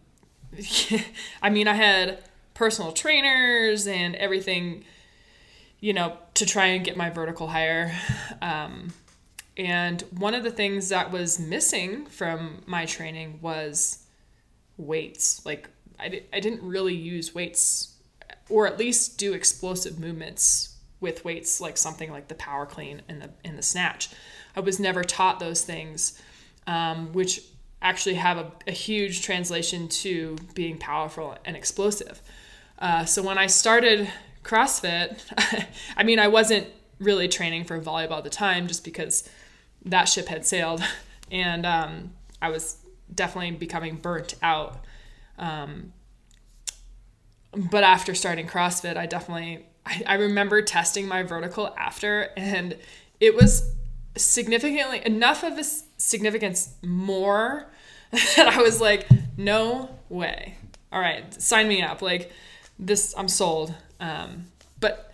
I 1.42 1.50
mean, 1.50 1.68
I 1.68 1.74
had 1.74 2.18
personal 2.54 2.92
trainers 2.92 3.86
and 3.86 4.14
everything, 4.16 4.84
you 5.80 5.92
know, 5.92 6.18
to 6.34 6.46
try 6.46 6.66
and 6.66 6.84
get 6.84 6.96
my 6.96 7.10
vertical 7.10 7.48
higher. 7.48 7.92
Um, 8.42 8.92
and 9.56 10.02
one 10.18 10.34
of 10.34 10.44
the 10.44 10.50
things 10.50 10.90
that 10.90 11.12
was 11.12 11.38
missing 11.38 12.06
from 12.06 12.62
my 12.66 12.86
training 12.86 13.38
was 13.42 14.04
weights. 14.78 15.44
Like, 15.46 15.68
I, 15.98 16.08
di- 16.08 16.24
I 16.32 16.40
didn't 16.40 16.62
really 16.62 16.94
use 16.94 17.34
weights 17.34 17.94
or 18.48 18.66
at 18.66 18.78
least 18.78 19.18
do 19.18 19.32
explosive 19.32 19.98
movements 19.98 20.76
with 21.00 21.24
weights 21.24 21.60
like 21.60 21.76
something 21.76 22.10
like 22.10 22.28
the 22.28 22.34
power 22.34 22.66
clean 22.66 23.02
and 23.08 23.22
the 23.22 23.30
and 23.44 23.58
the 23.58 23.62
snatch. 23.62 24.10
I 24.56 24.60
was 24.60 24.80
never 24.80 25.04
taught 25.04 25.40
those 25.40 25.62
things, 25.64 26.20
um, 26.66 27.12
which 27.12 27.42
actually 27.84 28.16
have 28.16 28.38
a, 28.38 28.50
a 28.66 28.72
huge 28.72 29.22
translation 29.22 29.86
to 29.86 30.36
being 30.54 30.78
powerful 30.78 31.36
and 31.44 31.56
explosive. 31.56 32.20
Uh, 32.80 33.04
so 33.04 33.22
when 33.22 33.38
I 33.38 33.46
started 33.46 34.10
CrossFit, 34.42 35.20
I 35.96 36.02
mean 36.02 36.18
I 36.18 36.26
wasn't 36.26 36.66
really 36.98 37.28
training 37.28 37.64
for 37.64 37.80
volleyball 37.80 38.18
at 38.18 38.24
the 38.24 38.30
time 38.30 38.66
just 38.66 38.82
because 38.84 39.28
that 39.84 40.08
ship 40.08 40.26
had 40.26 40.44
sailed, 40.44 40.82
and 41.30 41.64
um, 41.64 42.10
I 42.42 42.48
was 42.48 42.78
definitely 43.14 43.52
becoming 43.52 43.96
burnt 43.96 44.34
out 44.42 44.84
but 47.56 47.84
after 47.84 48.14
starting 48.14 48.46
CrossFit, 48.46 48.96
I 48.96 49.06
definitely 49.06 49.66
I, 49.86 50.02
I 50.06 50.14
remember 50.14 50.62
testing 50.62 51.06
my 51.06 51.22
vertical 51.22 51.74
after, 51.78 52.30
and 52.36 52.76
it 53.20 53.34
was 53.34 53.72
significantly 54.16 55.02
enough 55.04 55.42
of 55.42 55.58
a 55.58 55.64
significance 55.64 56.74
more 56.82 57.70
that 58.36 58.48
I 58.58 58.62
was 58.62 58.80
like, 58.80 59.08
no 59.36 59.90
way. 60.08 60.56
All 60.92 61.00
right, 61.00 61.32
sign 61.40 61.68
me 61.68 61.82
up. 61.82 62.02
Like 62.02 62.32
this, 62.78 63.14
I'm 63.16 63.28
sold. 63.28 63.74
Um, 64.00 64.46
but 64.80 65.12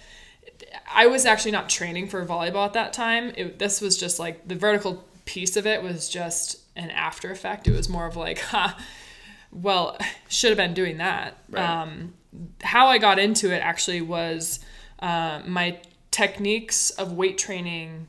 I 0.93 1.07
was 1.07 1.25
actually 1.25 1.53
not 1.53 1.69
training 1.69 2.09
for 2.09 2.25
volleyball 2.25 2.67
at 2.67 2.73
that 2.75 2.93
time. 2.93 3.33
It, 3.37 3.59
this 3.59 3.81
was 3.81 3.97
just 3.97 4.19
like 4.19 4.47
the 4.47 4.55
vertical 4.55 5.05
piece 5.25 5.57
of 5.57 5.67
it 5.67 5.83
was 5.83 6.09
just 6.09 6.59
an 6.77 6.91
after 6.91 7.31
effect. 7.31 7.69
It 7.69 7.73
was 7.73 7.89
more 7.89 8.07
of 8.07 8.17
like, 8.17 8.41
ha, 8.41 8.79
well, 9.53 9.97
should 10.29 10.51
have 10.51 10.59
been 10.59 10.75
doing 10.75 10.99
that. 10.99 11.39
Right. 11.49 11.65
Um, 11.65 12.15
how 12.63 12.89
I 12.89 12.99
got 12.99 13.19
into 13.19 13.55
it 13.55 13.59
actually 13.59 14.01
was 14.01 14.61
uh, 15.01 15.43
my 15.47 15.81
techniques 16.11 16.91
of 16.91 17.13
weight 17.13 17.39
training 17.39 18.09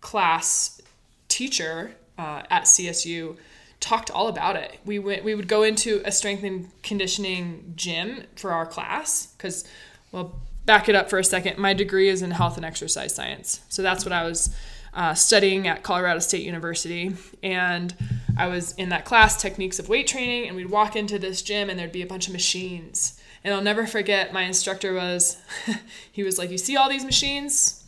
class 0.00 0.80
teacher 1.28 1.92
uh, 2.18 2.42
at 2.50 2.64
CSU 2.64 3.36
talked 3.82 4.10
all 4.10 4.28
about 4.28 4.56
it. 4.56 4.78
We 4.86 4.98
went 4.98 5.24
we 5.24 5.34
would 5.34 5.48
go 5.48 5.64
into 5.64 6.00
a 6.04 6.12
strength 6.12 6.44
and 6.44 6.70
conditioning 6.82 7.74
gym 7.76 8.24
for 8.36 8.52
our 8.52 8.64
class 8.64 9.34
cuz 9.38 9.64
well 10.12 10.40
back 10.64 10.88
it 10.88 10.94
up 10.94 11.10
for 11.10 11.18
a 11.18 11.24
second. 11.24 11.58
My 11.58 11.74
degree 11.74 12.08
is 12.08 12.22
in 12.22 12.30
health 12.30 12.56
and 12.56 12.64
exercise 12.64 13.14
science. 13.14 13.60
So 13.68 13.82
that's 13.82 14.04
what 14.04 14.12
I 14.12 14.24
was 14.24 14.54
uh, 14.94 15.14
studying 15.14 15.66
at 15.66 15.82
Colorado 15.82 16.20
State 16.20 16.44
University 16.44 17.14
and 17.42 17.94
I 18.38 18.46
was 18.46 18.72
in 18.72 18.90
that 18.90 19.04
class 19.04 19.40
techniques 19.40 19.78
of 19.78 19.88
weight 19.88 20.06
training 20.06 20.46
and 20.46 20.56
we'd 20.56 20.70
walk 20.70 20.94
into 20.94 21.18
this 21.18 21.42
gym 21.42 21.68
and 21.68 21.78
there'd 21.78 21.92
be 21.92 22.02
a 22.02 22.06
bunch 22.06 22.28
of 22.28 22.32
machines. 22.32 23.20
And 23.42 23.52
I'll 23.52 23.62
never 23.62 23.86
forget 23.86 24.32
my 24.32 24.42
instructor 24.42 24.94
was 24.94 25.38
he 26.12 26.22
was 26.22 26.38
like, 26.38 26.50
"You 26.50 26.58
see 26.58 26.76
all 26.76 26.88
these 26.88 27.04
machines? 27.04 27.84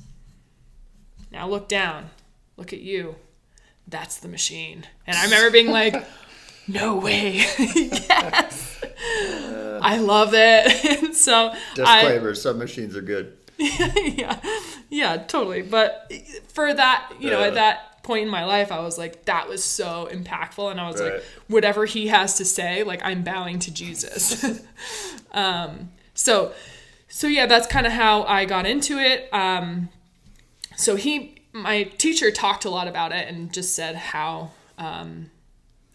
Now 1.30 1.48
look 1.48 1.68
down. 1.68 2.10
Look 2.56 2.72
at 2.72 2.80
you. 2.80 3.16
That's 3.86 4.18
the 4.18 4.28
machine. 4.28 4.84
And 5.06 5.16
I 5.16 5.24
remember 5.24 5.50
being 5.50 5.70
like, 5.70 6.04
no 6.68 6.96
way. 6.96 7.36
yes. 7.58 8.80
I 9.80 9.98
love 9.98 10.30
it. 10.32 11.14
so 11.14 11.52
Disclaimer: 11.74 12.30
I, 12.30 12.34
some 12.34 12.58
machines 12.58 12.96
are 12.96 13.02
good. 13.02 13.36
yeah, 13.58 14.40
yeah, 14.88 15.16
totally. 15.18 15.62
But 15.62 16.12
for 16.48 16.72
that, 16.72 17.12
you 17.20 17.30
know, 17.30 17.42
at 17.42 17.54
that 17.54 18.02
point 18.02 18.24
in 18.24 18.28
my 18.28 18.44
life, 18.44 18.72
I 18.72 18.80
was 18.80 18.98
like, 18.98 19.26
that 19.26 19.48
was 19.48 19.62
so 19.62 20.08
impactful, 20.10 20.70
and 20.70 20.80
I 20.80 20.88
was 20.88 21.00
right. 21.00 21.14
like, 21.14 21.24
whatever 21.48 21.84
he 21.84 22.08
has 22.08 22.36
to 22.38 22.44
say, 22.44 22.82
like 22.82 23.00
I'm 23.04 23.22
bowing 23.22 23.58
to 23.60 23.72
Jesus. 23.72 24.44
um, 25.32 25.90
so, 26.14 26.52
so 27.08 27.26
yeah, 27.26 27.46
that's 27.46 27.66
kind 27.66 27.86
of 27.86 27.92
how 27.92 28.22
I 28.24 28.44
got 28.44 28.66
into 28.66 28.98
it. 28.98 29.28
Um, 29.32 29.88
so 30.76 30.96
he, 30.96 31.33
my 31.54 31.84
teacher, 31.84 32.30
talked 32.30 32.64
a 32.64 32.70
lot 32.70 32.88
about 32.88 33.12
it 33.12 33.28
and 33.28 33.52
just 33.52 33.74
said 33.74 33.94
how 33.94 34.50
um, 34.76 35.30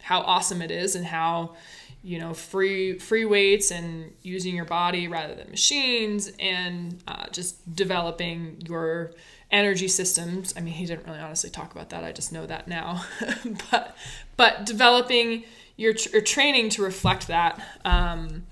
how 0.02 0.22
awesome 0.22 0.62
it 0.62 0.72
is 0.72 0.96
and 0.96 1.06
how 1.06 1.56
you 2.02 2.18
know 2.18 2.34
free 2.34 2.98
free 2.98 3.26
weights 3.26 3.70
and 3.70 4.14
using 4.24 4.56
your 4.56 4.66
body 4.66 5.08
rather 5.08 5.36
than 5.36 5.50
machines 5.52 6.32
and 6.40 7.04
uh, 7.08 7.28
just 7.32 7.76
developing 7.76 8.62
your 8.66 9.12
energy 9.52 9.90
systems. 9.90 10.54
I 10.56 10.62
mean 10.62 10.74
he 10.74 10.86
didn't 10.86 11.06
really 11.06 11.20
honestly 11.20 11.50
talk 11.50 11.74
about 11.74 11.90
that. 11.90 12.04
I 12.06 12.14
just 12.14 12.32
know 12.32 12.46
that 12.46 12.68
now. 12.68 13.04
But 13.70 13.96
but 14.38 14.66
developing 14.66 15.44
your, 15.76 15.94
your 16.14 16.22
training 16.22 16.70
to 16.70 16.84
reflect 16.84 17.28
that 17.28 17.62
um, 17.84 18.46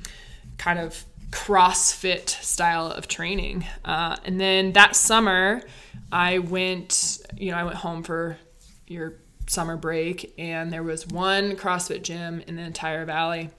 kind 0.57 0.79
of 0.79 1.05
crossfit 1.29 2.29
style 2.29 2.89
of 2.89 3.07
training. 3.07 3.65
Uh, 3.83 4.15
and 4.23 4.39
then 4.39 4.73
that 4.73 4.95
summer 4.95 5.61
i 6.11 6.39
went 6.39 7.19
you 7.37 7.51
know 7.51 7.57
i 7.57 7.63
went 7.63 7.75
home 7.77 8.03
for 8.03 8.37
your 8.87 9.15
summer 9.47 9.77
break 9.77 10.33
and 10.37 10.71
there 10.71 10.83
was 10.83 11.07
one 11.07 11.55
CrossFit 11.55 12.03
gym 12.03 12.41
in 12.47 12.55
the 12.57 12.61
entire 12.61 13.05
valley 13.05 13.49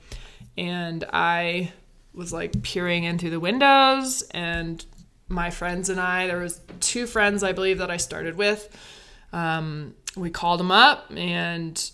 and 0.56 1.04
I 1.12 1.72
was 2.14 2.32
like 2.32 2.62
peering 2.62 3.04
in 3.04 3.18
through 3.18 3.30
the 3.30 3.40
windows 3.40 4.22
and 4.32 4.84
my 5.28 5.50
friends 5.50 5.88
and 5.88 6.00
I 6.00 6.26
there 6.26 6.38
was 6.38 6.60
two 6.80 7.06
friends 7.06 7.42
I 7.42 7.52
believe 7.52 7.78
that 7.78 7.90
I 7.90 7.96
started 7.96 8.36
with. 8.36 8.68
Um, 9.32 9.94
we 10.16 10.30
called 10.30 10.60
them 10.60 10.70
up 10.70 11.10
and 11.14 11.90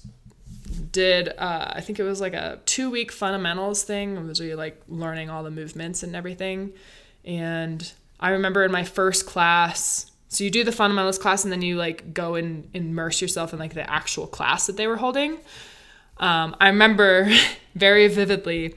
did 0.90 1.28
uh, 1.28 1.72
I 1.74 1.80
think 1.80 2.00
it 2.00 2.04
was 2.04 2.20
like 2.20 2.34
a 2.34 2.60
two 2.64 2.90
week 2.90 3.12
fundamentals 3.12 3.84
thing 3.84 4.16
it 4.16 4.24
was 4.24 4.40
really 4.40 4.54
like 4.54 4.80
learning 4.88 5.30
all 5.30 5.42
the 5.42 5.50
movements 5.50 6.02
and 6.02 6.16
everything. 6.16 6.72
And 7.24 7.92
I 8.18 8.30
remember 8.30 8.64
in 8.64 8.72
my 8.72 8.84
first 8.84 9.26
class 9.26 10.10
so 10.28 10.44
you 10.44 10.50
do 10.50 10.64
the 10.64 10.72
fundamentals 10.72 11.18
class 11.18 11.44
and 11.44 11.52
then 11.52 11.62
you 11.62 11.76
like 11.76 12.12
go 12.12 12.34
and 12.34 12.68
immerse 12.74 13.20
yourself 13.20 13.52
in 13.52 13.58
like 13.58 13.74
the 13.74 13.88
actual 13.88 14.26
class 14.26 14.66
that 14.66 14.76
they 14.76 14.86
were 14.86 14.96
holding. 14.96 15.38
Um, 16.18 16.56
I 16.60 16.68
remember 16.68 17.30
very 17.74 18.08
vividly, 18.08 18.74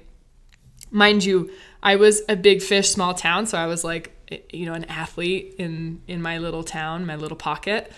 mind 0.92 1.24
you, 1.24 1.52
I 1.82 1.96
was 1.96 2.22
a 2.28 2.36
big 2.36 2.62
fish, 2.62 2.90
small 2.90 3.14
town, 3.14 3.46
so 3.46 3.58
I 3.58 3.68
was 3.68 3.84
like, 3.84 4.14
you 4.52 4.66
know, 4.66 4.74
an 4.74 4.86
athlete 4.86 5.56
in 5.58 6.02
in 6.08 6.22
my 6.22 6.38
little 6.38 6.64
town, 6.64 7.06
my 7.06 7.16
little 7.16 7.38
pocket, 7.38 7.92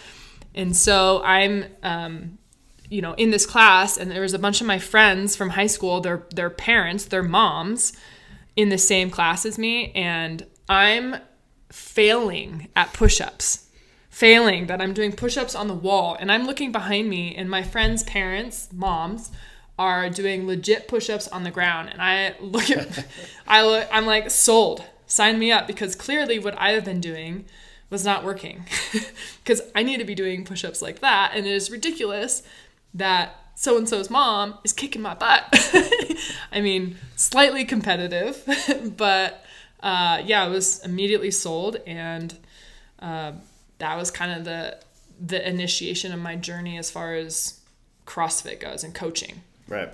and 0.53 0.75
so 0.75 1.24
I'm, 1.24 1.65
um, 1.82 2.38
you 2.89 3.01
know, 3.01 3.13
in 3.13 3.32
this 3.32 3.46
class, 3.46 3.98
and 3.98 4.12
there 4.12 4.22
was 4.22 4.34
a 4.34 4.39
bunch 4.39 4.62
of 4.62 4.68
my 4.68 4.79
friends 4.79 5.36
from 5.36 5.50
high 5.50 5.68
school, 5.68 6.01
their 6.01 6.24
their 6.36 6.50
parents, 6.50 7.06
their 7.06 7.24
moms, 7.24 7.94
in 8.56 8.70
the 8.70 8.77
same 8.77 9.10
class 9.10 9.46
as 9.46 9.58
me, 9.58 9.91
and 9.94 10.46
I'm 10.68 11.15
failing 11.72 12.68
at 12.76 12.94
push 12.94 13.22
ups. 13.22 13.68
Failing 14.10 14.68
that 14.68 14.82
I'm 14.82 14.94
doing 14.94 15.12
push 15.14 15.38
ups 15.38 15.56
on 15.56 15.68
the 15.68 15.74
wall 15.74 16.18
and 16.20 16.32
I'm 16.32 16.46
looking 16.46 16.72
behind 16.72 17.10
me 17.10 17.36
and 17.36 17.50
my 17.50 17.64
friends' 17.64 18.04
parents, 18.04 18.70
moms, 18.74 19.32
are 19.78 20.10
doing 20.10 20.46
legit 20.46 20.90
push 20.90 21.10
ups 21.10 21.28
on 21.30 21.44
the 21.44 21.52
ground. 21.52 21.90
And 21.90 22.02
I 22.02 22.36
look 22.42 22.70
at, 22.70 23.06
I 23.48 23.66
look, 23.66 23.88
I'm 23.92 24.06
like, 24.06 24.30
sold, 24.30 24.84
sign 25.08 25.40
me 25.40 25.52
up 25.52 25.68
because 25.68 25.96
clearly 25.96 26.38
what 26.38 26.60
I've 26.60 26.84
been 26.84 27.00
doing 27.00 27.46
was 27.90 28.04
not 28.04 28.24
working 28.24 28.66
because 29.44 29.62
I 29.74 29.84
need 29.84 29.98
to 29.98 30.06
be 30.06 30.16
doing 30.16 30.44
push 30.46 30.66
ups 30.66 30.82
like 30.82 31.00
that. 31.00 31.32
And 31.34 31.46
it 31.46 31.54
is 31.54 31.72
ridiculous 31.72 32.44
that 32.94 33.36
so 33.56 33.78
and 33.78 33.90
so's 33.90 34.10
mom 34.10 34.58
is 34.64 34.74
kicking 34.74 35.02
my 35.02 35.14
butt. 35.14 35.44
I 36.52 36.62
mean, 36.62 36.98
slightly 37.16 37.66
competitive, 37.66 38.44
but 38.98 39.44
uh, 39.82 40.22
yeah, 40.26 40.46
it 40.46 40.50
was 40.50 40.84
immediately 40.84 41.32
sold, 41.32 41.78
and 41.88 42.36
uh, 43.00 43.34
that 43.78 43.98
was 43.98 44.12
kind 44.12 44.32
of 44.32 44.46
the 44.46 44.78
the 45.22 45.48
initiation 45.48 46.14
of 46.14 46.20
my 46.20 46.36
journey 46.36 46.78
as 46.78 46.90
far 46.90 47.14
as 47.14 47.60
CrossFit 48.06 48.60
goes 48.60 48.84
and 48.84 48.96
coaching. 48.96 49.42
Right. 49.68 49.90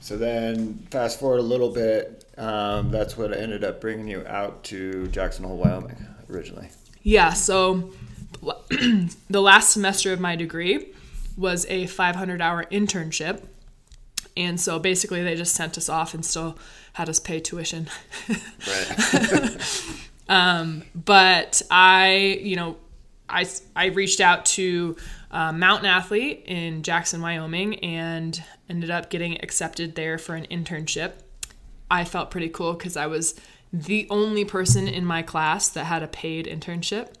So 0.00 0.16
then, 0.16 0.86
fast 0.90 1.20
forward 1.20 1.38
a 1.38 1.42
little 1.42 1.70
bit. 1.70 2.24
Um, 2.38 2.90
that's 2.90 3.16
what 3.16 3.36
ended 3.36 3.64
up 3.64 3.80
bringing 3.80 4.08
you 4.08 4.24
out 4.26 4.62
to 4.64 5.08
Jackson 5.08 5.44
Hole, 5.44 5.56
Wyoming, 5.56 5.96
originally. 6.30 6.68
Yeah. 7.02 7.32
So 7.32 7.92
the 8.70 9.42
last 9.42 9.70
semester 9.70 10.12
of 10.12 10.20
my 10.20 10.36
degree 10.36 10.92
was 11.36 11.66
a 11.66 11.86
500 11.86 12.40
hour 12.40 12.64
internship. 12.64 13.42
And 14.36 14.60
so 14.60 14.78
basically, 14.78 15.22
they 15.22 15.34
just 15.34 15.54
sent 15.54 15.78
us 15.78 15.88
off 15.88 16.14
and 16.14 16.24
still 16.24 16.58
had 16.96 17.10
us 17.10 17.20
pay 17.20 17.40
tuition. 17.40 17.88
right. 18.28 19.84
um, 20.30 20.82
but 20.94 21.60
I, 21.70 22.40
you 22.42 22.56
know, 22.56 22.78
I, 23.28 23.46
I 23.74 23.86
reached 23.86 24.22
out 24.22 24.46
to 24.46 24.96
uh, 25.30 25.52
Mountain 25.52 25.90
Athlete 25.90 26.44
in 26.46 26.82
Jackson, 26.82 27.20
Wyoming, 27.20 27.80
and 27.80 28.42
ended 28.70 28.90
up 28.90 29.10
getting 29.10 29.38
accepted 29.42 29.94
there 29.94 30.16
for 30.16 30.36
an 30.36 30.46
internship. 30.50 31.12
I 31.90 32.04
felt 32.04 32.30
pretty 32.30 32.48
cool 32.48 32.72
because 32.72 32.96
I 32.96 33.08
was 33.08 33.34
the 33.70 34.06
only 34.08 34.46
person 34.46 34.88
in 34.88 35.04
my 35.04 35.20
class 35.20 35.68
that 35.68 35.84
had 35.84 36.02
a 36.02 36.08
paid 36.08 36.46
internship. 36.46 37.12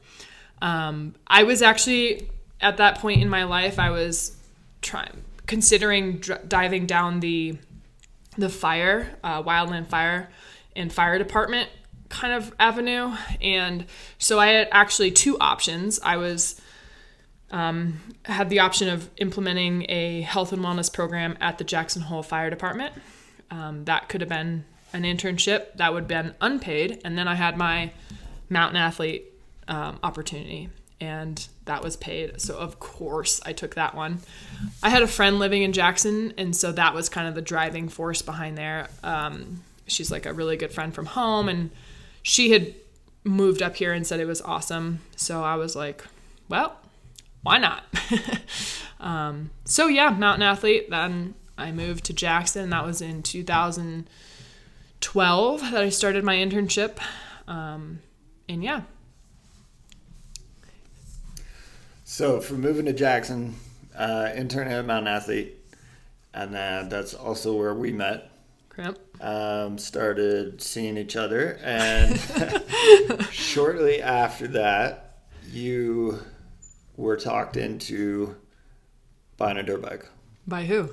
Um, 0.62 1.14
I 1.26 1.42
was 1.42 1.60
actually 1.60 2.30
at 2.62 2.78
that 2.78 2.98
point 2.98 3.20
in 3.20 3.28
my 3.28 3.44
life, 3.44 3.78
I 3.78 3.90
was 3.90 4.38
trying 4.80 5.22
considering 5.46 6.16
dr- 6.16 6.48
diving 6.48 6.86
down 6.86 7.20
the 7.20 7.58
the 8.36 8.48
fire, 8.48 9.18
uh, 9.22 9.42
wildland 9.42 9.86
fire, 9.86 10.30
and 10.74 10.92
fire 10.92 11.18
department 11.18 11.70
kind 12.08 12.32
of 12.32 12.54
avenue. 12.58 13.14
And 13.40 13.86
so 14.18 14.38
I 14.38 14.48
had 14.48 14.68
actually 14.70 15.10
two 15.10 15.38
options. 15.38 15.98
I 16.00 16.16
was 16.16 16.60
um, 17.50 18.00
had 18.24 18.50
the 18.50 18.60
option 18.60 18.88
of 18.88 19.10
implementing 19.18 19.86
a 19.88 20.22
health 20.22 20.52
and 20.52 20.62
wellness 20.62 20.92
program 20.92 21.36
at 21.40 21.58
the 21.58 21.64
Jackson 21.64 22.02
Hole 22.02 22.22
Fire 22.22 22.50
Department. 22.50 22.94
Um, 23.50 23.84
that 23.84 24.08
could 24.08 24.20
have 24.20 24.30
been 24.30 24.64
an 24.92 25.02
internship 25.02 25.74
that 25.76 25.92
would 25.92 26.04
have 26.04 26.08
been 26.08 26.34
unpaid, 26.40 27.00
and 27.04 27.16
then 27.16 27.28
I 27.28 27.34
had 27.34 27.56
my 27.56 27.92
mountain 28.48 28.76
athlete 28.76 29.32
um, 29.68 29.98
opportunity 30.02 30.70
and 31.00 31.46
that 31.66 31.82
was 31.82 31.96
paid. 31.96 32.40
So 32.40 32.56
of 32.56 32.78
course 32.78 33.40
I 33.44 33.52
took 33.52 33.74
that 33.74 33.94
one. 33.94 34.20
I 34.82 34.90
had 34.90 35.02
a 35.02 35.08
friend 35.08 35.38
living 35.38 35.62
in 35.62 35.72
Jackson, 35.72 36.32
and 36.38 36.56
so 36.56 36.72
that 36.72 36.94
was 36.94 37.08
kind 37.08 37.28
of 37.28 37.34
the 37.34 37.42
driving 37.42 37.88
force 37.88 38.22
behind 38.22 38.56
there. 38.56 38.88
Um, 39.02 39.62
she's 39.86 40.10
like 40.10 40.26
a 40.26 40.32
really 40.32 40.56
good 40.56 40.72
friend 40.72 40.94
from 40.94 41.06
home, 41.06 41.48
and 41.48 41.70
she 42.22 42.50
had 42.50 42.74
moved 43.24 43.62
up 43.62 43.76
here 43.76 43.92
and 43.92 44.06
said 44.06 44.20
it 44.20 44.26
was 44.26 44.42
awesome. 44.42 45.00
So 45.16 45.42
I 45.42 45.56
was 45.56 45.74
like, 45.76 46.04
well, 46.48 46.76
why 47.42 47.58
not? 47.58 47.84
um, 49.00 49.50
so 49.64 49.88
yeah, 49.88 50.10
mountain 50.10 50.42
athlete. 50.42 50.90
Then 50.90 51.34
I 51.58 51.72
moved 51.72 52.04
to 52.06 52.12
Jackson. 52.12 52.70
That 52.70 52.86
was 52.86 53.02
in 53.02 53.22
2012 53.22 55.60
that 55.60 55.82
I 55.82 55.88
started 55.90 56.24
my 56.24 56.36
internship. 56.36 56.98
Um, 57.46 58.00
and 58.48 58.64
yeah, 58.64 58.82
So 62.16 62.40
from 62.40 62.62
moving 62.62 62.86
to 62.86 62.94
Jackson, 62.94 63.56
uh, 63.94 64.30
intern 64.34 64.68
at 64.68 64.86
Mountain 64.86 65.12
Athlete, 65.12 65.54
and 66.32 66.54
then 66.54 66.88
that's 66.88 67.12
also 67.12 67.54
where 67.54 67.74
we 67.74 67.92
met. 67.92 68.30
Yep. 68.78 68.98
Um, 69.22 69.76
started 69.76 70.62
seeing 70.62 70.96
each 70.96 71.14
other, 71.14 71.58
and 71.62 72.18
shortly 73.30 74.00
after 74.00 74.48
that, 74.48 75.18
you 75.52 76.20
were 76.96 77.18
talked 77.18 77.58
into 77.58 78.34
buying 79.36 79.58
a 79.58 79.62
dirt 79.62 79.82
bike. 79.82 80.08
By 80.46 80.64
who? 80.64 80.92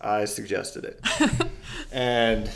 I 0.00 0.24
suggested 0.24 0.86
it. 0.86 1.50
and 1.92 2.50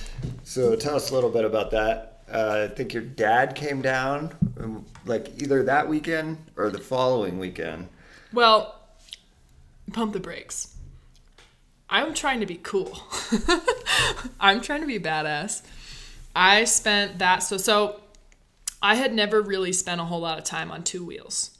so 0.45 0.77
tell 0.77 0.97
us 0.97 1.11
a 1.11 1.15
little 1.15 1.29
bit 1.29 1.45
about 1.45 1.73
that 1.73 2.20
uh, 2.33 2.69
I 2.71 2.75
think 2.75 2.95
your 2.95 3.03
dad 3.03 3.55
came 3.55 3.83
down, 3.83 4.35
um, 4.59 4.85
like 5.05 5.43
either 5.43 5.63
that 5.65 5.89
weekend 5.89 6.39
or 6.57 6.71
the 6.71 6.79
following 6.79 7.39
weekend. 7.39 7.89
Well, 8.33 8.77
pump 9.93 10.13
the 10.13 10.21
brakes. 10.21 10.77
I'm 11.89 12.15
trying 12.15 12.41
to 12.41 12.47
be 12.47 12.57
cool. 12.57 12.99
I'm 14.41 14.61
trying 14.61 14.81
to 14.81 14.87
be 14.87 15.01
badass. 15.01 15.63
I 16.35 16.65
spent 16.65 17.19
that 17.19 17.39
so 17.39 17.57
so 17.57 18.01
I 18.81 18.95
had 18.95 19.13
never 19.13 19.43
really 19.43 19.73
spent 19.73 20.01
a 20.01 20.05
whole 20.05 20.21
lot 20.21 20.39
of 20.39 20.45
time 20.45 20.71
on 20.71 20.85
two 20.85 21.05
wheels. 21.05 21.59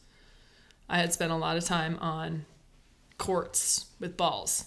I 0.89 0.99
had 0.99 1.13
spent 1.13 1.33
a 1.33 1.37
lot 1.37 1.57
of 1.57 1.65
time 1.65 1.99
on 2.01 2.47
courts 3.19 3.87
with 3.99 4.17
balls. 4.17 4.65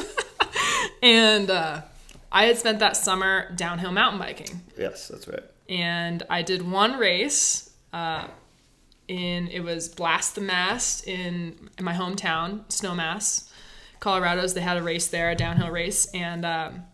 and 1.02 1.50
uh, 1.50 1.82
I 2.32 2.44
had 2.44 2.58
spent 2.58 2.78
that 2.78 2.96
summer 2.96 3.52
downhill 3.56 3.92
mountain 3.92 4.18
biking, 4.20 4.60
Yes, 4.78 5.08
that's 5.08 5.26
right. 5.26 5.42
and 5.68 6.22
I 6.30 6.42
did 6.42 6.68
one 6.70 6.98
race. 6.98 7.70
Uh, 7.92 8.28
in 9.08 9.48
it 9.48 9.60
was 9.64 9.88
Blast 9.88 10.36
the 10.36 10.40
Mast 10.40 11.04
in, 11.08 11.68
in 11.76 11.84
my 11.84 11.92
hometown, 11.94 12.64
Snowmass, 12.68 13.50
Colorado's. 13.98 14.54
They 14.54 14.60
had 14.60 14.76
a 14.76 14.82
race 14.82 15.08
there, 15.08 15.30
a 15.30 15.34
downhill 15.34 15.70
race, 15.70 16.06
and 16.14 16.44
um, 16.44 16.84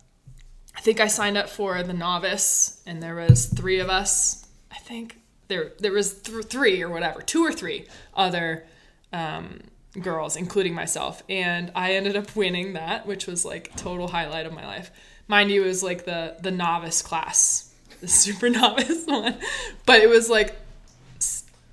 I 0.74 0.80
think 0.80 0.98
I 1.00 1.08
signed 1.08 1.36
up 1.36 1.50
for 1.50 1.82
the 1.82 1.92
novice, 1.92 2.82
and 2.86 3.02
there 3.02 3.14
was 3.14 3.46
three 3.46 3.78
of 3.80 3.90
us. 3.90 4.46
I 4.72 4.76
think 4.78 5.18
there 5.48 5.72
there 5.78 5.92
was 5.92 6.14
th- 6.22 6.46
three 6.46 6.82
or 6.82 6.88
whatever, 6.88 7.20
two 7.20 7.44
or 7.44 7.52
three 7.52 7.86
other 8.14 8.64
um, 9.12 9.60
girls, 10.00 10.36
including 10.36 10.72
myself, 10.74 11.22
and 11.28 11.70
I 11.74 11.92
ended 11.92 12.16
up 12.16 12.34
winning 12.34 12.72
that, 12.72 13.06
which 13.06 13.26
was 13.26 13.44
like 13.44 13.76
total 13.76 14.08
highlight 14.08 14.46
of 14.46 14.54
my 14.54 14.64
life. 14.66 14.90
Mind 15.28 15.50
you, 15.50 15.64
it 15.64 15.66
was 15.66 15.82
like 15.82 16.04
the 16.04 16.36
the 16.40 16.50
novice 16.50 17.02
class, 17.02 17.74
the 18.00 18.08
super 18.22 18.48
novice 18.48 19.04
one, 19.06 19.36
but 19.84 20.00
it 20.00 20.08
was 20.08 20.30
like, 20.30 20.56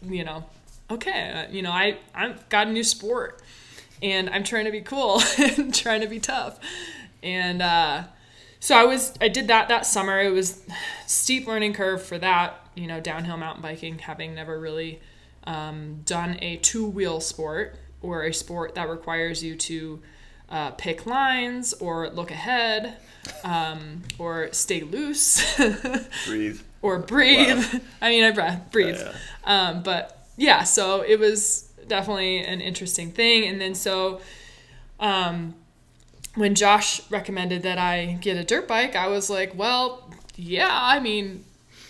you 0.03 0.23
know, 0.23 0.45
okay, 0.89 1.45
uh, 1.47 1.51
you 1.51 1.61
know, 1.61 1.71
I 1.71 1.97
I've 2.15 2.47
got 2.49 2.67
a 2.67 2.71
new 2.71 2.83
sport, 2.83 3.41
and 4.01 4.29
I'm 4.29 4.43
trying 4.43 4.65
to 4.65 4.71
be 4.71 4.81
cool 4.81 5.21
and 5.37 5.73
trying 5.73 6.01
to 6.01 6.07
be 6.07 6.19
tough, 6.19 6.59
and 7.21 7.61
uh, 7.61 8.03
so 8.59 8.75
I 8.75 8.85
was 8.85 9.13
I 9.19 9.27
did 9.27 9.47
that 9.49 9.67
that 9.67 9.85
summer. 9.85 10.19
It 10.21 10.31
was 10.31 10.65
steep 11.05 11.47
learning 11.47 11.73
curve 11.73 12.01
for 12.01 12.17
that, 12.17 12.65
you 12.75 12.87
know, 12.87 12.99
downhill 13.01 13.37
mountain 13.37 13.61
biking, 13.61 13.99
having 13.99 14.33
never 14.33 14.59
really 14.59 15.01
um, 15.43 16.01
done 16.05 16.37
a 16.41 16.57
two 16.57 16.87
wheel 16.87 17.19
sport 17.19 17.75
or 18.01 18.23
a 18.23 18.33
sport 18.33 18.75
that 18.75 18.89
requires 18.89 19.43
you 19.43 19.55
to 19.55 20.01
uh, 20.53 20.71
pick 20.71 21.05
lines 21.05 21.73
or 21.73 22.09
look 22.11 22.31
ahead 22.31 22.95
um, 23.43 24.03
or 24.19 24.49
stay 24.53 24.81
loose 24.81 25.43
Breathe. 26.27 26.61
or 26.81 26.99
breathe. 26.99 27.65
I 28.01 28.09
mean, 28.09 28.23
I 28.23 28.31
breath, 28.31 28.71
breathe. 28.71 28.97
Yeah, 28.99 29.13
Um, 29.43 29.83
but 29.83 30.27
yeah, 30.37 30.63
so 30.63 31.01
it 31.01 31.19
was 31.19 31.63
definitely 31.87 32.37
an 32.43 32.61
interesting 32.61 33.11
thing. 33.11 33.45
And 33.47 33.59
then 33.59 33.75
so 33.75 34.21
um, 34.99 35.55
when 36.35 36.55
Josh 36.55 37.01
recommended 37.11 37.63
that 37.63 37.77
I 37.77 38.17
get 38.21 38.37
a 38.37 38.43
dirt 38.43 38.67
bike, 38.67 38.95
I 38.95 39.07
was 39.07 39.29
like, 39.29 39.53
well, 39.55 40.09
yeah, 40.35 40.69
I 40.71 40.99
mean, 40.99 41.45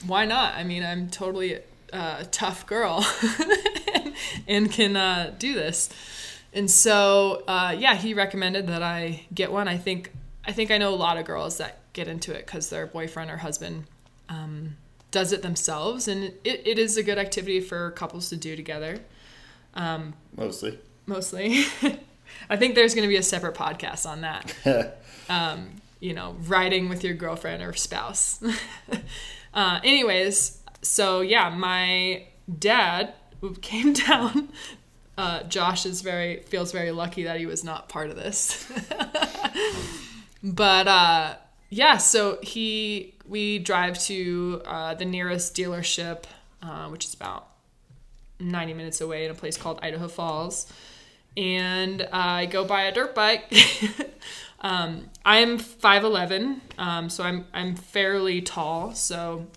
why 0.08 0.26
not? 0.26 0.56
I 0.56 0.64
mean, 0.64 0.84
I'm 0.84 1.10
totally 1.10 1.58
uh, 1.92 2.18
a 2.22 2.26
tough 2.32 2.66
girl 2.66 3.06
and 4.48 4.72
can 4.72 4.96
uh, 4.96 5.34
do 5.38 5.54
this. 5.54 5.90
And 6.54 6.70
so, 6.70 7.44
uh, 7.48 7.76
yeah, 7.78 7.96
he 7.96 8.14
recommended 8.14 8.68
that 8.68 8.84
I 8.84 9.26
get 9.34 9.52
one. 9.52 9.68
I 9.68 9.78
think 9.78 10.12
I 10.46 10.52
think 10.52 10.72
I 10.72 10.78
know 10.78 10.94
a 10.94 10.96
lot 10.96 11.18
of 11.18 11.26
girls 11.26 11.58
that 11.58 11.80
get 11.94 12.08
into 12.08 12.34
it 12.34 12.46
because 12.46 12.70
their 12.70 12.86
boyfriend 12.86 13.32
or 13.32 13.38
husband 13.38 13.86
um, 14.30 14.78
does 15.12 15.32
it 15.32 15.42
themselves, 15.42 16.08
and 16.08 16.24
it, 16.24 16.62
it 16.66 16.78
is 16.78 16.98
a 16.98 17.04
good 17.04 17.18
activity 17.18 17.60
for 17.60 17.92
couples 17.92 18.30
to 18.30 18.36
do 18.36 18.56
together. 18.56 19.00
Mostly. 20.36 20.80
Mostly, 21.06 21.66
I 22.50 22.56
think 22.58 22.76
there's 22.76 22.94
going 22.94 23.04
to 23.04 23.10
be 23.10 23.18
a 23.18 23.24
separate 23.24 23.56
podcast 23.56 24.06
on 24.06 24.22
that. 24.22 25.02
um, 25.30 25.82
you 26.00 26.14
know, 26.14 26.36
riding 26.48 26.90
with 26.90 27.04
your 27.04 27.14
girlfriend 27.14 27.64
or 27.64 27.74
spouse. 27.74 28.44
uh, 29.54 29.80
anyways, 29.84 30.62
so 30.82 31.22
yeah, 31.22 31.50
my 31.50 32.28
dad 32.60 33.14
came 33.62 33.94
down. 33.94 34.50
Uh, 35.18 35.44
Josh 35.44 35.86
is 35.86 36.02
very 36.02 36.42
feels 36.44 36.72
very 36.72 36.92
lucky 36.92 37.24
that 37.24 37.40
he 37.40 37.46
was 37.46 37.64
not 37.64 37.90
part 37.90 38.10
of 38.10 38.16
this. 38.16 38.72
but 40.44 40.88
uh, 40.88 41.36
yeah, 41.70 41.98
so 41.98 42.40
he 42.42 43.14
we 43.28 43.60
drive 43.60 44.00
to 44.00 44.62
uh, 44.66 44.94
the 44.96 45.06
nearest 45.06 45.56
dealership, 45.56 46.24
uh, 46.62 46.88
which 46.90 47.06
is 47.06 47.14
about 47.14 47.48
90 48.40 48.74
minutes 48.74 49.02
away 49.02 49.26
in 49.26 49.32
a 49.32 49.34
place 49.34 49.58
called 49.58 49.80
Idaho 49.82 50.08
Falls. 50.08 50.72
And 51.36 52.08
I 52.12 52.46
go 52.46 52.64
buy 52.64 52.84
a 52.84 52.92
dirt 52.92 53.16
bike. 53.16 53.52
um, 54.62 55.10
I'm 55.26 55.58
5'11, 55.58 56.60
um, 56.78 57.10
so 57.10 57.24
I'm, 57.24 57.46
I'm 57.54 57.76
fairly 57.76 58.42
tall. 58.42 58.94
So 58.94 59.48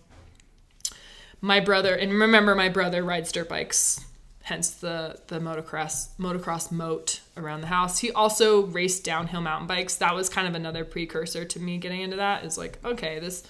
my 1.43 1.61
brother, 1.61 1.95
and 1.95 2.13
remember, 2.13 2.55
my 2.55 2.71
brother 2.71 3.03
rides 3.03 3.31
dirt 3.31 3.49
bikes, 3.49 4.06
hence 4.47 4.71
the, 4.71 5.19
the 5.27 5.41
motocross, 5.41 6.11
motocross 6.21 6.71
moat 6.71 7.21
around 7.37 7.63
the 7.63 7.67
house. 7.67 7.99
He 7.99 8.13
also 8.13 8.67
raced 8.67 9.03
downhill 9.03 9.41
mountain 9.41 9.67
bikes. 9.67 9.97
That 9.97 10.15
was 10.15 10.29
kind 10.29 10.47
of 10.47 10.55
another 10.55 10.85
precursor 10.85 11.45
to 11.45 11.59
me 11.59 11.79
getting 11.79 12.01
into 12.01 12.19
that. 12.19 12.45
Is 12.45 12.57
like, 12.57 12.79
okay, 12.85 13.19
this 13.19 13.43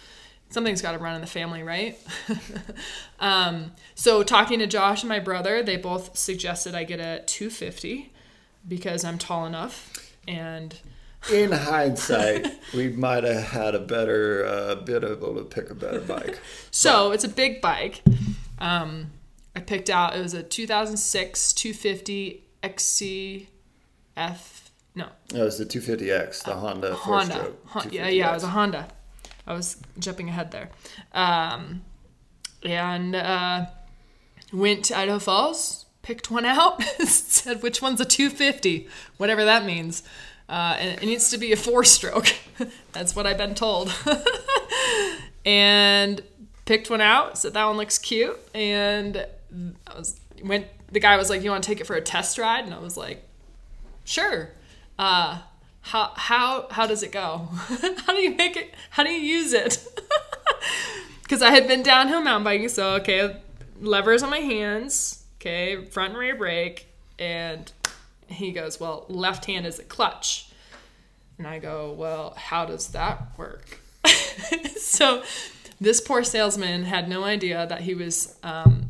something's 0.48 0.80
got 0.80 0.92
to 0.92 0.98
run 0.98 1.14
in 1.14 1.20
the 1.20 1.26
family, 1.26 1.62
right? 1.62 1.98
um, 3.20 3.72
so 3.94 4.22
talking 4.22 4.58
to 4.60 4.66
Josh 4.66 5.02
and 5.02 5.10
my 5.10 5.18
brother, 5.18 5.62
they 5.62 5.76
both 5.76 6.16
suggested 6.16 6.74
I 6.74 6.84
get 6.84 6.98
a 6.98 7.22
250 7.26 8.10
because 8.66 9.04
I'm 9.04 9.18
tall 9.18 9.44
enough 9.44 10.14
and 10.26 10.74
In 11.30 11.52
hindsight, 11.52 12.46
we 12.72 12.88
might 12.88 13.24
have 13.24 13.42
had 13.42 13.74
a 13.74 13.80
better, 13.80 14.46
uh, 14.46 14.76
been 14.76 15.04
able 15.04 15.34
to 15.34 15.44
pick 15.44 15.68
a 15.68 15.74
better 15.74 16.00
bike. 16.00 16.38
so 16.70 17.10
it's 17.10 17.24
a 17.24 17.28
big 17.28 17.60
bike. 17.60 18.00
Um, 18.60 19.10
I 19.56 19.60
picked 19.60 19.88
out 19.88 20.14
it 20.14 20.22
was 20.22 20.34
a 20.34 20.42
2006 20.42 21.52
250 21.54 22.44
XCF. 22.62 23.46
No, 24.94 25.08
it 25.34 25.40
was 25.40 25.58
the 25.58 25.66
250X, 25.66 26.44
the 26.44 26.54
Honda 26.54 26.88
four 26.96 27.18
Honda. 27.18 27.34
stroke. 27.34 27.66
Hon- 27.66 27.88
yeah, 27.92 28.08
yeah, 28.08 28.30
it 28.30 28.34
was 28.34 28.44
a 28.44 28.48
Honda. 28.48 28.88
I 29.46 29.52
was 29.52 29.76
jumping 29.98 30.28
ahead 30.28 30.50
there. 30.50 30.70
Um, 31.12 31.82
and 32.62 33.14
uh, 33.14 33.66
went 34.52 34.86
to 34.86 34.98
Idaho 34.98 35.18
Falls, 35.18 35.86
picked 36.02 36.30
one 36.30 36.44
out, 36.44 36.82
said 37.04 37.62
which 37.62 37.80
one's 37.82 38.00
a 38.00 38.04
250, 38.04 38.88
whatever 39.18 39.44
that 39.44 39.64
means. 39.64 40.02
Uh, 40.48 40.76
and 40.78 41.02
it 41.02 41.06
needs 41.06 41.30
to 41.30 41.38
be 41.38 41.52
a 41.52 41.56
four 41.56 41.84
stroke. 41.84 42.28
That's 42.92 43.14
what 43.16 43.26
I've 43.26 43.38
been 43.38 43.54
told. 43.54 43.92
and 45.44 46.22
picked 46.64 46.88
one 46.88 47.00
out, 47.00 47.38
said 47.38 47.52
that 47.54 47.64
one 47.64 47.76
looks 47.76 47.98
cute. 47.98 48.38
And 48.54 49.26
I 49.86 49.98
was 49.98 50.20
went. 50.42 50.66
The 50.92 51.00
guy 51.00 51.16
was 51.16 51.30
like, 51.30 51.42
"You 51.42 51.50
want 51.50 51.64
to 51.64 51.68
take 51.68 51.80
it 51.80 51.86
for 51.86 51.96
a 51.96 52.00
test 52.00 52.38
ride?" 52.38 52.64
And 52.64 52.74
I 52.74 52.78
was 52.78 52.96
like, 52.96 53.24
"Sure." 54.04 54.50
Uh, 54.98 55.40
how 55.82 56.12
how 56.16 56.68
how 56.70 56.86
does 56.86 57.02
it 57.02 57.12
go? 57.12 57.48
how 58.06 58.14
do 58.14 58.20
you 58.20 58.34
make 58.34 58.56
it? 58.56 58.74
How 58.90 59.04
do 59.04 59.10
you 59.10 59.20
use 59.20 59.52
it? 59.52 59.86
Because 61.22 61.42
I 61.42 61.50
had 61.50 61.66
been 61.66 61.82
downhill 61.82 62.22
mountain 62.22 62.44
biking, 62.44 62.68
so 62.68 62.94
okay, 62.94 63.40
levers 63.80 64.22
on 64.22 64.30
my 64.30 64.38
hands, 64.38 65.24
okay, 65.40 65.84
front 65.86 66.10
and 66.10 66.18
rear 66.20 66.36
brake, 66.36 66.86
and 67.18 67.72
he 68.28 68.52
goes, 68.52 68.78
"Well, 68.78 69.06
left 69.08 69.44
hand 69.46 69.66
is 69.66 69.80
a 69.80 69.82
clutch," 69.82 70.52
and 71.36 71.44
I 71.44 71.58
go, 71.58 71.92
"Well, 71.92 72.34
how 72.36 72.64
does 72.64 72.88
that 72.90 73.36
work?" 73.36 73.80
so 74.76 75.24
this 75.80 76.00
poor 76.00 76.22
salesman 76.22 76.84
had 76.84 77.08
no 77.08 77.24
idea 77.24 77.66
that 77.66 77.80
he 77.80 77.96
was 77.96 78.36
um, 78.44 78.88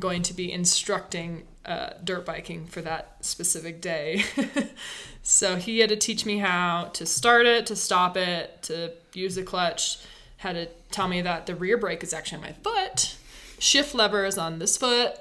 going 0.00 0.22
to 0.22 0.34
be 0.34 0.50
instructing 0.50 1.44
uh, 1.64 1.90
dirt 2.02 2.24
biking 2.24 2.66
for 2.66 2.80
that 2.82 3.16
specific 3.20 3.80
day. 3.80 4.24
so 5.22 5.56
he 5.56 5.78
had 5.78 5.90
to 5.90 5.96
teach 5.96 6.24
me 6.24 6.38
how 6.38 6.90
to 6.94 7.06
start 7.06 7.46
it, 7.46 7.66
to 7.66 7.76
stop 7.76 8.16
it, 8.16 8.62
to 8.62 8.92
use 9.12 9.34
the 9.34 9.42
clutch, 9.42 9.98
had 10.38 10.54
to 10.54 10.66
tell 10.90 11.06
me 11.06 11.20
that 11.20 11.46
the 11.46 11.54
rear 11.54 11.76
brake 11.76 12.02
is 12.02 12.14
actually 12.14 12.38
on 12.38 12.44
my 12.44 12.52
foot, 12.52 13.16
shift 13.58 13.94
lever 13.94 14.24
is 14.24 14.38
on 14.38 14.58
this 14.58 14.76
foot, 14.76 15.14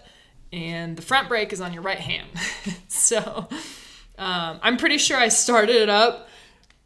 and 0.52 0.96
the 0.98 1.02
front 1.02 1.28
brake 1.28 1.52
is 1.52 1.62
on 1.62 1.74
your 1.74 1.84
right 1.84 2.00
hand. 2.00 2.30
so 2.88 3.48
um, 4.18 4.60
I'm 4.64 4.78
pretty 4.78 4.98
sure 4.98 5.18
I 5.18 5.28
started 5.28 5.76
it 5.76 5.90
up 5.90 6.29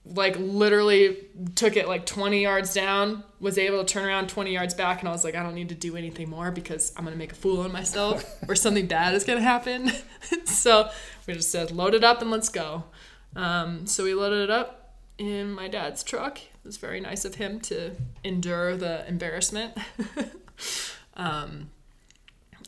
like 0.05 0.35
literally 0.37 1.17
took 1.55 1.77
it 1.77 1.87
like 1.87 2.05
20 2.05 2.41
yards 2.41 2.73
down 2.73 3.23
was 3.39 3.57
able 3.57 3.83
to 3.83 3.93
turn 3.93 4.03
around 4.03 4.27
20 4.27 4.51
yards 4.51 4.73
back 4.73 4.99
and 4.99 5.07
i 5.07 5.11
was 5.13 5.23
like 5.23 5.33
i 5.33 5.41
don't 5.41 5.55
need 5.55 5.69
to 5.69 5.75
do 5.75 5.95
anything 5.95 6.29
more 6.29 6.51
because 6.51 6.91
i'm 6.97 7.05
gonna 7.05 7.15
make 7.15 7.31
a 7.31 7.35
fool 7.35 7.63
of 7.63 7.71
myself 7.71 8.25
or 8.49 8.55
something 8.55 8.85
bad 8.85 9.13
is 9.13 9.23
gonna 9.23 9.41
happen. 9.41 9.91
So 10.45 10.89
we 11.27 11.33
just 11.33 11.51
said 11.51 11.71
load 11.71 11.93
it 11.93 12.03
up 12.03 12.21
and 12.21 12.31
let's 12.31 12.47
go. 12.47 12.85
Um, 13.35 13.85
so 13.85 14.05
we 14.05 14.13
loaded 14.13 14.43
it 14.45 14.49
up 14.49 14.93
in 15.17 15.51
my 15.51 15.67
dad's 15.67 16.01
truck. 16.01 16.37
It 16.39 16.63
was 16.63 16.77
very 16.77 17.01
nice 17.01 17.25
of 17.25 17.35
him 17.35 17.59
to 17.61 17.91
endure 18.23 18.77
the 18.77 19.05
embarrassment. 19.07 19.77
Um, 21.15 21.69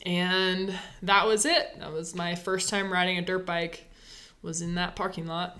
and 0.06 0.78
that 1.02 1.26
was 1.26 1.46
it. 1.46 1.80
That 1.80 1.92
was 1.92 2.14
my 2.14 2.36
first 2.36 2.70
time 2.70 2.92
riding 2.92 3.18
a 3.18 3.22
dirt 3.22 3.46
bike 3.46 3.90
was 4.42 4.62
in 4.62 4.76
that 4.76 4.96
parking 4.96 5.26
lot 5.26 5.60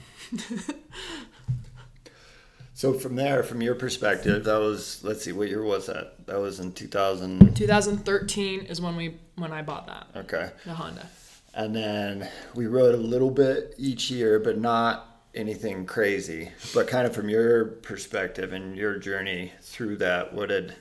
So 2.78 2.92
from 2.94 3.16
there, 3.16 3.42
from 3.42 3.62
your 3.62 3.74
perspective, 3.74 4.44
that 4.44 4.58
was 4.60 5.02
let's 5.02 5.24
see, 5.24 5.32
what 5.32 5.48
year 5.48 5.64
was 5.64 5.86
that? 5.88 6.28
That 6.28 6.40
was 6.42 6.60
in 6.60 6.74
2000. 6.74 7.56
2013 7.56 8.66
is 8.66 8.82
when 8.82 8.98
we 8.98 9.16
when 9.38 9.54
I 9.54 9.62
bought 9.62 9.88
that 9.88 10.08
Okay, 10.16 10.50
the 10.66 10.74
Honda. 10.74 11.08
and 11.54 11.74
then 11.74 12.30
we 12.54 12.68
rode 12.68 12.94
a 12.94 12.98
little 12.98 13.32
bit 13.32 13.76
each 13.78 14.12
year, 14.12 14.40
but 14.40 14.58
not 14.60 15.22
anything 15.34 15.86
crazy, 15.86 16.52
but 16.74 16.88
kind 16.88 17.08
of 17.08 17.16
from 17.16 17.30
your 17.30 17.66
perspective 17.66 18.52
and 18.52 18.76
your 18.76 18.98
journey 19.00 19.54
through 19.62 19.96
that, 19.98 20.34
what 20.34 20.50
did 20.50 20.76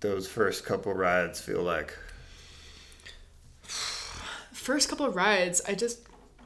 those 0.00 0.26
first 0.26 0.64
couple 0.64 0.92
rides 0.94 1.38
feel 1.38 1.62
like? 1.62 1.94
First 3.62 4.88
couple 4.88 5.08
rides, 5.10 5.60
I 5.68 5.74
just 5.74 5.98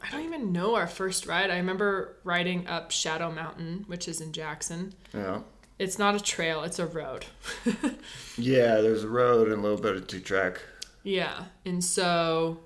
I 0.03 0.11
don't 0.11 0.25
even 0.25 0.53
know 0.53 0.75
our 0.75 0.87
first 0.87 1.27
ride. 1.27 1.51
I 1.51 1.57
remember 1.57 2.17
riding 2.25 2.67
up 2.67 2.91
Shadow 2.91 3.31
Mountain, 3.31 3.85
which 3.87 4.09
is 4.09 4.21
in 4.21 4.33
Jackson. 4.33 4.95
Yeah. 5.13 5.41
It's 5.79 5.99
not 5.99 6.15
a 6.15 6.21
trail, 6.21 6.63
it's 6.63 6.79
a 6.79 6.87
road. 6.87 7.27
yeah, 8.37 8.81
there's 8.81 9.05
a 9.05 9.09
road 9.09 9.49
and 9.49 9.59
a 9.59 9.63
little 9.63 9.81
bit 9.81 9.95
of 9.95 10.07
two 10.07 10.21
track. 10.21 10.61
Yeah. 11.05 11.45
And 11.65 11.83
so 11.83 12.61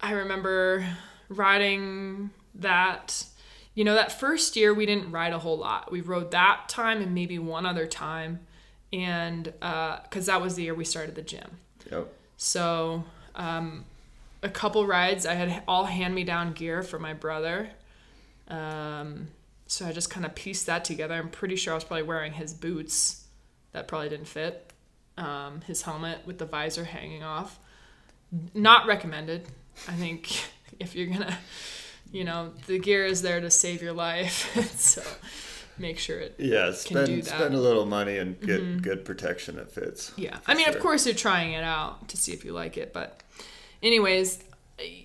I 0.00 0.12
remember 0.12 0.86
riding 1.28 2.30
that. 2.56 3.26
You 3.74 3.84
know, 3.84 3.94
that 3.94 4.12
first 4.12 4.54
year 4.54 4.74
we 4.74 4.84
didn't 4.84 5.12
ride 5.12 5.32
a 5.32 5.38
whole 5.38 5.56
lot. 5.56 5.90
We 5.90 6.02
rode 6.02 6.32
that 6.32 6.68
time 6.68 7.00
and 7.00 7.14
maybe 7.14 7.38
one 7.38 7.64
other 7.64 7.86
time. 7.86 8.40
And 8.92 9.44
because 9.44 10.28
uh, 10.28 10.32
that 10.32 10.42
was 10.42 10.56
the 10.56 10.64
year 10.64 10.74
we 10.74 10.84
started 10.84 11.14
the 11.14 11.22
gym. 11.22 11.56
Yep. 11.90 12.12
So 12.36 13.04
um, 13.34 13.86
a 14.42 14.48
couple 14.48 14.86
rides, 14.86 15.24
I 15.26 15.34
had 15.34 15.62
all 15.68 15.84
hand 15.84 16.14
me 16.14 16.24
down 16.24 16.52
gear 16.52 16.82
for 16.82 16.98
my 16.98 17.14
brother. 17.14 17.70
Um, 18.48 19.28
so 19.66 19.86
I 19.86 19.92
just 19.92 20.10
kind 20.10 20.26
of 20.26 20.34
pieced 20.34 20.66
that 20.66 20.84
together. 20.84 21.14
I'm 21.14 21.30
pretty 21.30 21.56
sure 21.56 21.72
I 21.72 21.76
was 21.76 21.84
probably 21.84 22.02
wearing 22.02 22.32
his 22.32 22.52
boots 22.52 23.24
that 23.72 23.88
probably 23.88 24.08
didn't 24.08 24.28
fit, 24.28 24.72
um, 25.16 25.62
his 25.62 25.82
helmet 25.82 26.20
with 26.26 26.38
the 26.38 26.44
visor 26.44 26.84
hanging 26.84 27.22
off. 27.22 27.58
Not 28.52 28.86
recommended. 28.86 29.46
I 29.88 29.92
think 29.92 30.30
if 30.78 30.94
you're 30.94 31.06
gonna, 31.06 31.38
you 32.10 32.24
know, 32.24 32.52
the 32.66 32.78
gear 32.78 33.06
is 33.06 33.22
there 33.22 33.40
to 33.40 33.50
save 33.50 33.80
your 33.80 33.92
life. 33.92 34.50
so 34.76 35.02
make 35.78 35.98
sure 35.98 36.18
it 36.18 36.34
yeah 36.38 36.70
spend 36.70 37.24
spend 37.24 37.54
a 37.54 37.58
little 37.58 37.86
money 37.86 38.18
and 38.18 38.38
get 38.40 38.60
mm-hmm. 38.60 38.78
good 38.80 39.06
protection 39.06 39.56
that 39.56 39.72
fits 39.72 40.12
yeah 40.16 40.38
i 40.46 40.54
mean 40.54 40.66
sure. 40.66 40.74
of 40.74 40.80
course 40.80 41.06
you're 41.06 41.14
trying 41.14 41.52
it 41.52 41.64
out 41.64 42.06
to 42.08 42.16
see 42.16 42.30
if 42.30 42.44
you 42.44 42.52
like 42.52 42.76
it 42.76 42.92
but 42.92 43.22
anyways 43.82 44.42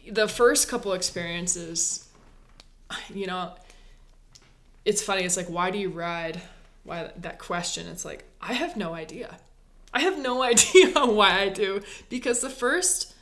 the 0.09 0.27
first 0.27 0.67
couple 0.67 0.93
experiences 0.93 2.07
you 3.13 3.27
know 3.27 3.53
it's 4.85 5.01
funny 5.01 5.23
it's 5.23 5.37
like 5.37 5.47
why 5.47 5.71
do 5.71 5.77
you 5.77 5.89
ride 5.89 6.41
why 6.83 7.11
that 7.17 7.39
question 7.39 7.87
it's 7.87 8.05
like 8.05 8.25
i 8.41 8.53
have 8.53 8.77
no 8.77 8.93
idea 8.93 9.37
i 9.93 9.99
have 10.01 10.17
no 10.17 10.41
idea 10.51 10.91
why 11.05 11.39
i 11.39 11.49
do 11.49 11.81
because 12.09 12.41
the 12.41 12.49
first 12.49 13.13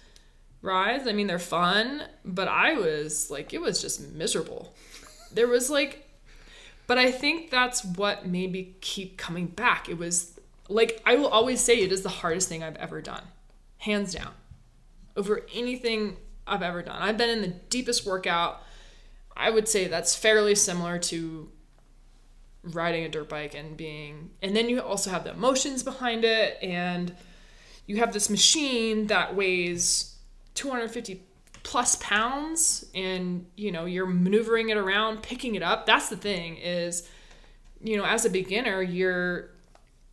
rides 0.61 1.07
i 1.07 1.11
mean 1.11 1.27
they're 1.27 1.39
fun 1.39 2.03
but 2.23 2.47
i 2.47 2.73
was 2.73 3.29
like 3.29 3.53
it 3.53 3.61
was 3.61 3.81
just 3.81 4.13
miserable 4.13 4.73
there 5.31 5.47
was 5.47 5.69
like 5.69 6.05
but 6.87 6.97
I 6.97 7.11
think 7.11 7.49
that's 7.49 7.83
what 7.83 8.27
made 8.27 8.51
me 8.51 8.75
keep 8.81 9.17
coming 9.17 9.47
back. 9.47 9.89
It 9.89 9.97
was 9.97 10.39
like 10.69 11.01
I 11.05 11.15
will 11.15 11.27
always 11.27 11.61
say 11.61 11.79
it 11.79 11.91
is 11.91 12.01
the 12.01 12.09
hardest 12.09 12.49
thing 12.49 12.63
I've 12.63 12.75
ever 12.77 13.01
done. 13.01 13.23
Hands 13.79 14.11
down. 14.13 14.31
Over 15.15 15.45
anything 15.53 16.17
I've 16.45 16.61
ever 16.61 16.81
done. 16.81 17.01
I've 17.01 17.17
been 17.17 17.29
in 17.29 17.41
the 17.41 17.47
deepest 17.69 18.05
workout. 18.05 18.61
I 19.35 19.49
would 19.49 19.67
say 19.67 19.87
that's 19.87 20.15
fairly 20.15 20.55
similar 20.55 20.99
to 20.99 21.49
riding 22.63 23.03
a 23.03 23.09
dirt 23.09 23.29
bike 23.29 23.53
and 23.53 23.77
being 23.77 24.31
and 24.41 24.55
then 24.55 24.69
you 24.69 24.81
also 24.81 25.11
have 25.11 25.23
the 25.23 25.31
emotions 25.31 25.83
behind 25.83 26.25
it 26.25 26.57
and 26.63 27.15
you 27.85 27.97
have 27.97 28.11
this 28.11 28.29
machine 28.29 29.05
that 29.07 29.35
weighs 29.35 30.15
250 30.55 31.21
plus 31.61 31.95
pounds 31.97 32.85
and 32.95 33.45
you 33.55 33.71
know 33.71 33.85
you're 33.85 34.07
maneuvering 34.07 34.69
it 34.69 34.77
around 34.77 35.21
picking 35.21 35.53
it 35.53 35.61
up 35.61 35.85
that's 35.85 36.09
the 36.09 36.17
thing 36.17 36.57
is 36.57 37.07
you 37.83 37.95
know 37.97 38.05
as 38.05 38.25
a 38.25 38.29
beginner 38.29 38.81
you're 38.81 39.51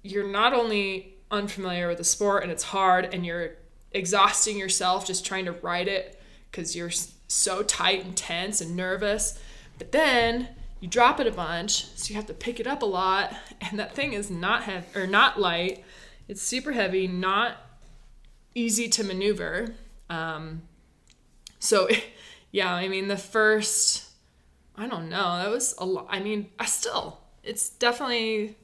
you're 0.02 0.28
not 0.28 0.52
only 0.52 1.14
unfamiliar 1.30 1.88
with 1.88 1.98
the 1.98 2.04
sport 2.04 2.42
and 2.42 2.52
it's 2.52 2.64
hard 2.64 3.14
and 3.14 3.24
you're 3.24 3.52
exhausting 3.94 4.58
yourself 4.58 5.06
just 5.06 5.24
trying 5.24 5.44
to 5.44 5.52
ride 5.52 5.88
it 5.88 6.20
because 6.50 6.74
you're 6.76 6.90
so 7.28 7.62
tight 7.62 8.04
and 8.04 8.16
tense 8.16 8.60
and 8.60 8.76
nervous 8.76 9.38
but 9.78 9.92
then 9.92 10.48
you 10.80 10.88
drop 10.88 11.20
it 11.20 11.26
a 11.26 11.30
bunch 11.30 11.86
so 11.96 12.10
you 12.10 12.16
have 12.16 12.26
to 12.26 12.34
pick 12.34 12.60
it 12.60 12.66
up 12.66 12.82
a 12.82 12.86
lot 12.86 13.34
and 13.60 13.78
that 13.78 13.94
thing 13.94 14.12
is 14.12 14.30
not 14.30 14.64
heavy 14.64 14.86
or 14.98 15.06
not 15.06 15.40
light 15.40 15.84
it's 16.28 16.42
super 16.42 16.72
heavy 16.72 17.06
not 17.06 17.56
easy 18.54 18.88
to 18.88 19.02
maneuver 19.02 19.74
um, 20.12 20.62
so, 21.58 21.88
yeah, 22.50 22.72
I 22.72 22.88
mean, 22.88 23.08
the 23.08 23.16
first, 23.16 24.04
I 24.76 24.86
don't 24.86 25.08
know, 25.08 25.38
that 25.38 25.50
was 25.50 25.74
a 25.78 25.86
lot. 25.86 26.06
I 26.10 26.20
mean, 26.20 26.50
I 26.58 26.66
still, 26.66 27.20
it's 27.42 27.70
definitely, 27.70 28.56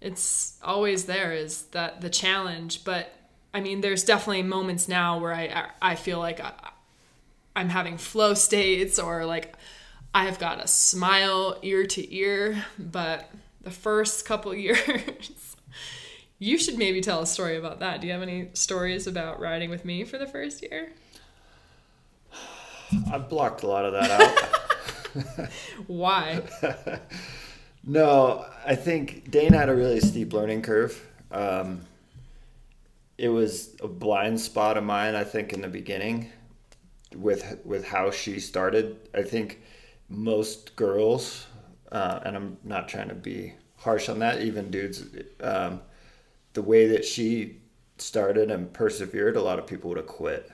it's 0.00 0.58
always 0.62 1.04
there 1.04 1.32
is 1.32 1.64
that 1.66 2.00
the 2.00 2.10
challenge. 2.10 2.84
But 2.84 3.14
I 3.54 3.60
mean, 3.60 3.80
there's 3.80 4.04
definitely 4.04 4.42
moments 4.42 4.88
now 4.88 5.18
where 5.18 5.34
I, 5.34 5.68
I 5.80 5.94
feel 5.94 6.18
like 6.18 6.40
I, 6.40 6.52
I'm 7.54 7.68
having 7.68 7.98
flow 7.98 8.34
states 8.34 8.98
or 8.98 9.24
like 9.26 9.54
I 10.14 10.24
have 10.24 10.38
got 10.38 10.62
a 10.62 10.68
smile 10.68 11.58
ear 11.62 11.86
to 11.86 12.14
ear. 12.14 12.64
But 12.78 13.30
the 13.60 13.70
first 13.70 14.24
couple 14.24 14.54
years, 14.56 15.56
you 16.38 16.58
should 16.58 16.78
maybe 16.78 17.00
tell 17.00 17.20
a 17.20 17.26
story 17.26 17.56
about 17.56 17.80
that. 17.80 18.00
Do 18.00 18.06
you 18.06 18.12
have 18.12 18.22
any 18.22 18.48
stories 18.54 19.06
about 19.06 19.40
riding 19.40 19.70
with 19.70 19.84
me 19.84 20.04
for 20.04 20.18
the 20.18 20.26
first 20.26 20.62
year? 20.62 20.92
I 23.12 23.18
blocked 23.18 23.62
a 23.62 23.66
lot 23.66 23.84
of 23.84 23.92
that 23.92 24.10
out. 24.10 25.50
Why? 25.86 26.42
no, 27.84 28.46
I 28.66 28.74
think 28.74 29.30
Dane 29.30 29.52
had 29.52 29.68
a 29.68 29.74
really 29.74 30.00
steep 30.00 30.32
learning 30.32 30.62
curve. 30.62 31.06
Um, 31.30 31.82
it 33.22 33.28
was 33.28 33.76
a 33.80 33.86
blind 33.86 34.40
spot 34.40 34.76
of 34.76 34.82
mine, 34.82 35.14
I 35.14 35.22
think, 35.22 35.52
in 35.52 35.60
the 35.60 35.68
beginning 35.68 36.32
with 37.14 37.60
with 37.64 37.86
how 37.86 38.10
she 38.10 38.40
started. 38.40 38.96
I 39.14 39.22
think 39.22 39.62
most 40.08 40.74
girls, 40.74 41.46
uh, 41.92 42.18
and 42.24 42.36
I'm 42.36 42.58
not 42.64 42.88
trying 42.88 43.08
to 43.10 43.14
be 43.14 43.52
harsh 43.76 44.08
on 44.08 44.18
that, 44.18 44.42
even 44.42 44.72
dudes, 44.72 45.04
um, 45.40 45.82
the 46.54 46.62
way 46.62 46.88
that 46.88 47.04
she 47.04 47.60
started 47.96 48.50
and 48.50 48.72
persevered, 48.72 49.36
a 49.36 49.40
lot 49.40 49.60
of 49.60 49.68
people 49.68 49.90
would 49.90 49.98
have 49.98 50.08
quit 50.08 50.50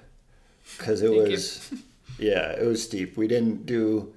because 0.77 1.01
it 1.01 1.09
Thank 1.09 1.31
was 1.31 1.73
yeah, 2.19 2.51
it 2.51 2.67
was 2.67 2.83
steep. 2.83 3.17
We 3.17 3.29
didn't 3.29 3.65
do 3.65 4.13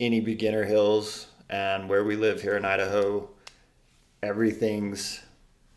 any 0.00 0.20
beginner 0.20 0.64
hills, 0.64 1.26
and 1.50 1.90
where 1.90 2.04
we 2.04 2.16
live 2.16 2.40
here 2.40 2.56
in 2.56 2.64
Idaho, 2.64 3.28
everything's 4.22 5.20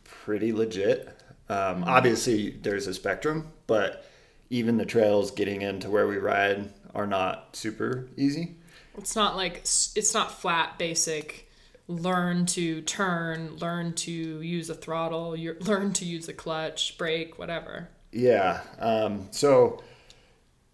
pretty 0.05 0.53
legit. 0.53 1.14
Um. 1.49 1.83
Obviously, 1.83 2.51
there's 2.51 2.87
a 2.87 2.93
spectrum, 2.93 3.51
but 3.67 4.05
even 4.49 4.77
the 4.77 4.85
trails 4.85 5.31
getting 5.31 5.61
into 5.61 5.89
where 5.89 6.07
we 6.07 6.17
ride 6.17 6.69
are 6.93 7.07
not 7.07 7.55
super 7.55 8.07
easy. 8.15 8.55
It's 8.97 9.15
not 9.15 9.35
like 9.35 9.57
it's 9.57 10.13
not 10.13 10.31
flat, 10.31 10.77
basic. 10.77 11.51
Learn 11.87 12.47
to 12.47 12.81
turn, 12.81 13.57
learn 13.57 13.93
to 13.93 14.11
use 14.11 14.69
a 14.69 14.75
throttle, 14.75 15.31
learn 15.59 15.93
to 15.93 16.05
use 16.05 16.27
a 16.27 16.33
clutch, 16.33 16.97
brake, 16.97 17.37
whatever. 17.37 17.89
Yeah. 18.11 18.61
Um, 18.79 19.27
so 19.31 19.83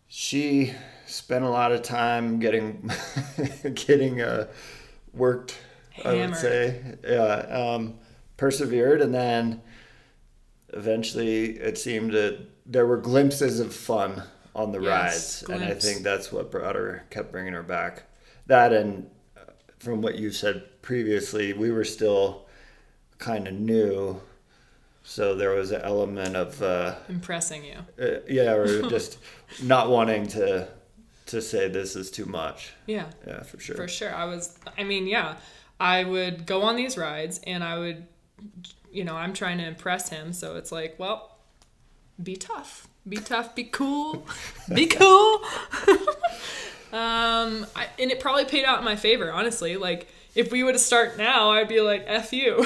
she 0.07 0.73
spent 1.07 1.43
a 1.43 1.49
lot 1.49 1.71
of 1.71 1.81
time 1.81 2.39
getting 2.39 2.89
getting 3.73 4.21
uh, 4.21 4.47
worked. 5.13 5.57
Hammered. 5.91 6.21
I 6.21 6.25
would 6.27 6.35
say, 6.37 6.81
yeah. 7.03 7.33
Um, 7.33 7.95
persevered, 8.37 9.01
and 9.01 9.13
then 9.13 9.61
eventually 10.73 11.57
it 11.57 11.77
seemed 11.77 12.11
that 12.11 12.39
there 12.65 12.85
were 12.85 12.97
glimpses 12.97 13.59
of 13.59 13.73
fun 13.73 14.23
on 14.55 14.71
the 14.71 14.81
yes, 14.81 14.89
rides, 14.89 15.43
glimpse. 15.43 15.63
and 15.63 15.71
I 15.71 15.75
think 15.75 16.03
that's 16.03 16.31
what 16.31 16.51
brought 16.51 16.75
her, 16.75 17.05
kept 17.09 17.31
bringing 17.31 17.53
her 17.53 17.63
back. 17.63 18.03
That 18.47 18.73
and 18.73 19.09
uh, 19.37 19.51
from 19.79 20.01
what 20.01 20.15
you 20.15 20.31
said 20.31 20.81
previously, 20.81 21.53
we 21.53 21.71
were 21.71 21.85
still 21.85 22.47
kind 23.17 23.47
of 23.47 23.53
new 23.53 24.19
so 25.03 25.35
there 25.35 25.51
was 25.51 25.71
an 25.71 25.81
element 25.81 26.35
of 26.35 26.61
uh, 26.61 26.95
impressing 27.09 27.63
you. 27.65 27.77
Uh, 28.01 28.19
yeah, 28.29 28.53
or 28.53 28.81
just 28.89 29.17
not 29.61 29.89
wanting 29.89 30.27
to 30.27 30.67
to 31.27 31.41
say 31.41 31.67
this 31.67 31.95
is 31.95 32.11
too 32.11 32.25
much. 32.25 32.73
Yeah. 32.85 33.05
Yeah, 33.25 33.43
for 33.43 33.59
sure. 33.59 33.75
For 33.75 33.87
sure. 33.87 34.13
I 34.13 34.25
was 34.25 34.57
I 34.77 34.83
mean, 34.83 35.07
yeah. 35.07 35.37
I 35.79 36.03
would 36.03 36.45
go 36.45 36.61
on 36.61 36.75
these 36.75 36.97
rides 36.97 37.39
and 37.47 37.63
I 37.63 37.79
would 37.79 38.05
you 38.91 39.03
know, 39.03 39.15
I'm 39.15 39.33
trying 39.33 39.57
to 39.59 39.65
impress 39.65 40.09
him, 40.09 40.33
so 40.33 40.55
it's 40.55 40.71
like, 40.71 40.95
well, 40.97 41.37
be 42.21 42.35
tough. 42.35 42.87
Be 43.07 43.17
tough, 43.17 43.55
be 43.55 43.63
cool. 43.65 44.25
be 44.73 44.87
cool. 44.87 45.35
um 46.93 47.65
I, 47.75 47.87
and 47.97 48.11
it 48.11 48.19
probably 48.19 48.45
paid 48.45 48.65
out 48.65 48.79
in 48.79 48.85
my 48.85 48.95
favor, 48.95 49.31
honestly. 49.31 49.77
Like 49.77 50.07
if 50.35 50.51
we 50.51 50.63
would 50.63 50.75
have 50.75 50.81
start 50.81 51.17
now, 51.17 51.51
I'd 51.51 51.67
be 51.67 51.81
like, 51.81 52.03
F 52.05 52.31
you. 52.31 52.57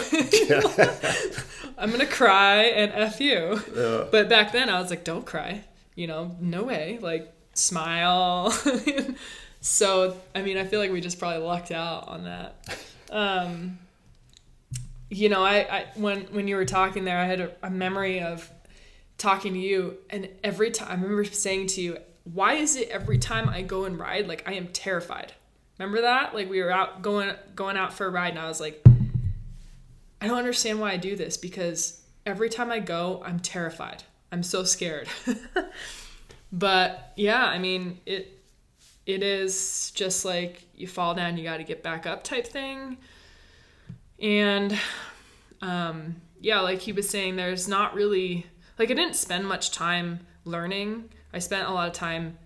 I'm 1.78 1.92
gonna 1.92 2.06
cry 2.06 2.64
and 2.64 2.92
F 2.92 3.22
you. 3.22 3.62
Yeah. 3.76 4.06
But 4.12 4.28
back 4.30 4.52
then 4.52 4.70
I 4.70 4.82
was 4.82 4.90
like, 4.90 5.04
don't 5.04 5.26
cry. 5.26 5.64
You 5.96 6.08
know, 6.08 6.36
no 6.42 6.64
way. 6.64 7.00
Like 7.02 7.32
smile. 7.54 8.52
So, 9.66 10.16
I 10.36 10.44
mean, 10.44 10.60
I 10.60 10.64
feel 10.64 10.80
like 10.80 10.92
we 10.92 11.02
just 11.02 11.18
probably 11.18 11.40
lucked 11.40 11.72
out 11.72 12.08
on 12.08 12.26
that. 12.26 12.56
Um, 13.10 13.80
you 15.10 15.30
know, 15.30 15.44
I, 15.44 15.56
I 15.56 15.86
when 15.96 16.22
when 16.26 16.48
you 16.48 16.56
were 16.56 16.66
talking 16.66 17.06
there, 17.06 17.18
I 17.18 17.26
had 17.26 17.40
a, 17.40 17.52
a 17.64 17.70
memory 17.70 18.22
of 18.22 18.50
talking 19.18 19.54
to 19.54 19.60
you, 19.60 19.98
and 20.10 20.30
every 20.44 20.72
time 20.72 20.90
I 20.90 20.94
remember 20.94 21.24
saying 21.26 21.68
to 21.68 21.82
you, 21.82 21.98
"Why 22.24 22.54
is 22.54 22.76
it 22.76 22.90
every 22.90 23.18
time 23.18 23.48
I 23.50 23.62
go 23.62 23.86
and 23.86 24.00
ride, 24.00 24.28
like 24.28 24.44
I 24.48 24.54
am 24.54 24.68
terrified?" 24.68 25.34
Remember 25.78 26.02
that? 26.02 26.34
Like 26.34 26.50
we 26.50 26.62
were 26.62 26.72
out 26.72 27.02
going 27.02 27.36
going 27.56 27.78
out 27.78 27.94
for 27.94 28.08
a 28.08 28.10
ride, 28.10 28.30
and 28.30 28.40
I 28.40 28.48
was 28.48 28.60
like, 28.60 28.84
"I 30.22 30.28
don't 30.28 30.38
understand 30.38 30.80
why 30.80 30.92
I 30.92 30.98
do 30.98 31.16
this 31.16 31.38
because 31.38 32.02
every 32.26 32.50
time 32.50 32.72
I 32.72 32.80
go, 32.80 33.22
I'm 33.26 33.40
terrified. 33.40 34.04
I'm 34.32 34.44
so 34.44 34.64
scared." 34.64 35.08
but 36.52 37.14
yeah, 37.16 37.46
I 37.46 37.60
mean 37.60 38.00
it. 38.06 38.32
It 39.06 39.22
is 39.22 39.92
just 39.92 40.26
like 40.26 40.64
you 40.76 40.88
fall 40.88 41.14
down, 41.14 41.38
you 41.38 41.44
got 41.44 41.58
to 41.58 41.64
get 41.64 41.84
back 41.84 42.08
up 42.08 42.24
type 42.24 42.48
thing. 42.48 42.98
And 44.22 44.78
um, 45.62 46.16
yeah, 46.42 46.62
like 46.62 46.80
he 46.80 46.92
was 46.92 47.10
saying, 47.10 47.36
there's 47.36 47.68
not 47.68 47.94
really 47.94 48.46
like 48.80 48.92
I 48.92 48.94
didn't 48.94 49.16
spend 49.16 49.48
much 49.48 49.72
time 49.72 50.20
learning. 50.46 51.10
I 51.34 51.40
spent 51.40 51.68
a 51.68 51.72
lot 51.72 51.88
of 51.88 51.94
time 51.94 52.38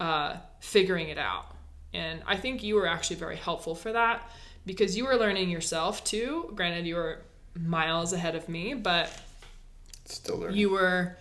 uh, 0.00 0.36
figuring 0.60 1.08
it 1.08 1.18
out, 1.18 1.54
and 1.94 2.22
I 2.26 2.36
think 2.36 2.62
you 2.62 2.74
were 2.74 2.86
actually 2.86 3.16
very 3.16 3.36
helpful 3.36 3.74
for 3.74 3.92
that 3.92 4.30
because 4.66 4.96
you 4.96 5.06
were 5.06 5.16
learning 5.16 5.50
yourself 5.50 6.04
too. 6.04 6.52
Granted, 6.54 6.86
you 6.86 6.96
were 6.96 7.22
miles 7.58 8.12
ahead 8.12 8.34
of 8.34 8.48
me, 8.48 8.74
but 8.74 9.10
Still 10.04 10.38
learning. 10.38 10.56
you 10.56 10.70
were 10.70 11.16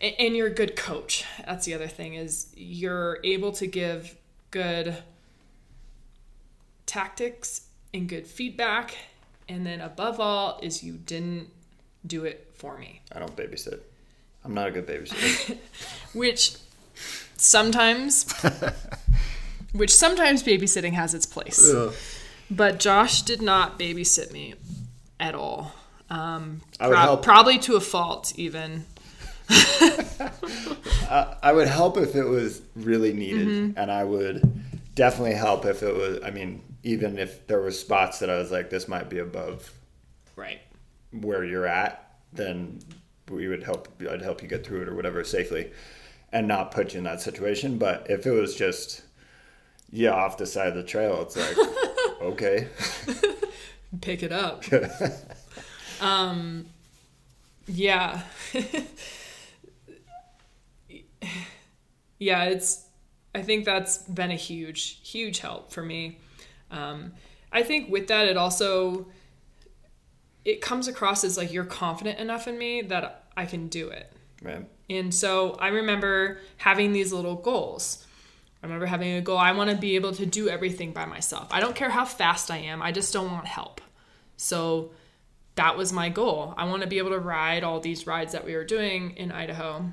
and 0.00 0.36
you're 0.36 0.46
a 0.46 0.54
good 0.54 0.76
coach 0.76 1.24
that's 1.44 1.66
the 1.66 1.74
other 1.74 1.88
thing 1.88 2.14
is 2.14 2.52
you're 2.54 3.18
able 3.24 3.50
to 3.50 3.66
give 3.66 4.16
good 4.52 4.96
tactics 6.86 7.62
and 7.94 8.08
good 8.08 8.26
feedback 8.26 8.96
and 9.48 9.66
then 9.66 9.80
above 9.80 10.20
all 10.20 10.58
is 10.62 10.82
you 10.84 10.94
didn't 10.94 11.48
do 12.06 12.24
it 12.24 12.50
for 12.54 12.78
me 12.78 13.00
I 13.14 13.18
don't 13.18 13.34
babysit. 13.36 13.80
I'm 14.44 14.54
not 14.54 14.68
a 14.68 14.70
good 14.70 14.86
babysitter. 14.86 15.56
which 16.14 16.56
sometimes 17.36 18.30
which 19.72 19.94
sometimes 19.94 20.42
babysitting 20.42 20.92
has 20.92 21.14
its 21.14 21.26
place 21.26 21.72
but 22.50 22.78
josh 22.78 23.22
did 23.22 23.42
not 23.42 23.78
babysit 23.78 24.32
me 24.32 24.54
at 25.20 25.34
all 25.34 25.72
um, 26.10 26.62
I 26.80 26.88
would 26.88 26.94
prob- 26.94 27.04
help. 27.06 27.22
probably 27.22 27.58
to 27.58 27.76
a 27.76 27.80
fault 27.80 28.32
even 28.36 28.86
I 29.50 31.52
would 31.52 31.68
help 31.68 31.96
if 31.96 32.14
it 32.14 32.24
was 32.24 32.60
really 32.76 33.12
needed, 33.12 33.48
Mm-hmm. 33.48 33.78
and 33.78 33.90
I 33.90 34.04
would 34.04 34.42
definitely 34.94 35.34
help 35.34 35.64
if 35.64 35.82
it 35.82 35.94
was. 35.94 36.18
I 36.22 36.30
mean, 36.30 36.62
even 36.88 37.18
if 37.18 37.46
there 37.46 37.60
were 37.60 37.70
spots 37.70 38.18
that 38.18 38.30
I 38.30 38.38
was 38.38 38.50
like, 38.50 38.70
this 38.70 38.88
might 38.88 39.10
be 39.10 39.18
above 39.18 39.70
right 40.36 40.60
where 41.12 41.44
you're 41.44 41.66
at, 41.66 42.14
then 42.32 42.80
we 43.28 43.46
would 43.46 43.62
help. 43.62 43.88
I'd 44.10 44.22
help 44.22 44.42
you 44.42 44.48
get 44.48 44.64
through 44.64 44.82
it 44.82 44.88
or 44.88 44.94
whatever 44.94 45.22
safely, 45.22 45.70
and 46.32 46.48
not 46.48 46.70
put 46.70 46.94
you 46.94 46.98
in 46.98 47.04
that 47.04 47.20
situation. 47.20 47.76
But 47.76 48.06
if 48.08 48.26
it 48.26 48.30
was 48.30 48.56
just 48.56 49.02
yeah 49.90 50.12
off 50.12 50.38
the 50.38 50.46
side 50.46 50.68
of 50.68 50.76
the 50.76 50.82
trail, 50.82 51.20
it's 51.20 51.36
like 51.36 51.58
okay, 52.22 52.68
pick 54.00 54.22
it 54.22 54.32
up. 54.32 54.64
um, 56.00 56.64
yeah. 57.66 58.22
yeah, 62.18 62.44
it's, 62.44 62.86
I 63.34 63.42
think 63.42 63.66
that's 63.66 63.98
been 63.98 64.30
a 64.30 64.36
huge, 64.36 65.06
huge 65.06 65.40
help 65.40 65.70
for 65.70 65.82
me. 65.82 66.18
Um, 66.70 67.12
I 67.52 67.62
think 67.62 67.90
with 67.90 68.08
that, 68.08 68.26
it 68.26 68.36
also, 68.36 69.06
it 70.44 70.60
comes 70.60 70.88
across 70.88 71.24
as 71.24 71.36
like 71.36 71.52
you're 71.52 71.64
confident 71.64 72.18
enough 72.18 72.46
in 72.46 72.58
me 72.58 72.82
that 72.82 73.24
I 73.36 73.46
can 73.46 73.68
do 73.68 73.88
it. 73.88 74.12
man. 74.42 74.66
And 74.90 75.14
so 75.14 75.52
I 75.60 75.68
remember 75.68 76.38
having 76.56 76.92
these 76.92 77.12
little 77.12 77.36
goals. 77.36 78.06
I 78.62 78.66
remember 78.66 78.86
having 78.86 79.12
a 79.12 79.20
goal. 79.20 79.38
I 79.38 79.52
want 79.52 79.70
to 79.70 79.76
be 79.76 79.94
able 79.96 80.12
to 80.12 80.26
do 80.26 80.48
everything 80.48 80.92
by 80.92 81.04
myself. 81.04 81.48
I 81.50 81.60
don't 81.60 81.76
care 81.76 81.90
how 81.90 82.04
fast 82.04 82.50
I 82.50 82.58
am. 82.58 82.82
I 82.82 82.90
just 82.92 83.12
don't 83.12 83.30
want 83.30 83.46
help. 83.46 83.80
So 84.36 84.90
that 85.54 85.76
was 85.76 85.92
my 85.92 86.08
goal. 86.08 86.54
I 86.56 86.64
want 86.64 86.82
to 86.82 86.88
be 86.88 86.98
able 86.98 87.10
to 87.10 87.18
ride 87.18 87.64
all 87.64 87.80
these 87.80 88.06
rides 88.06 88.32
that 88.32 88.44
we 88.44 88.54
were 88.54 88.64
doing 88.64 89.10
in 89.16 89.30
Idaho 89.30 89.92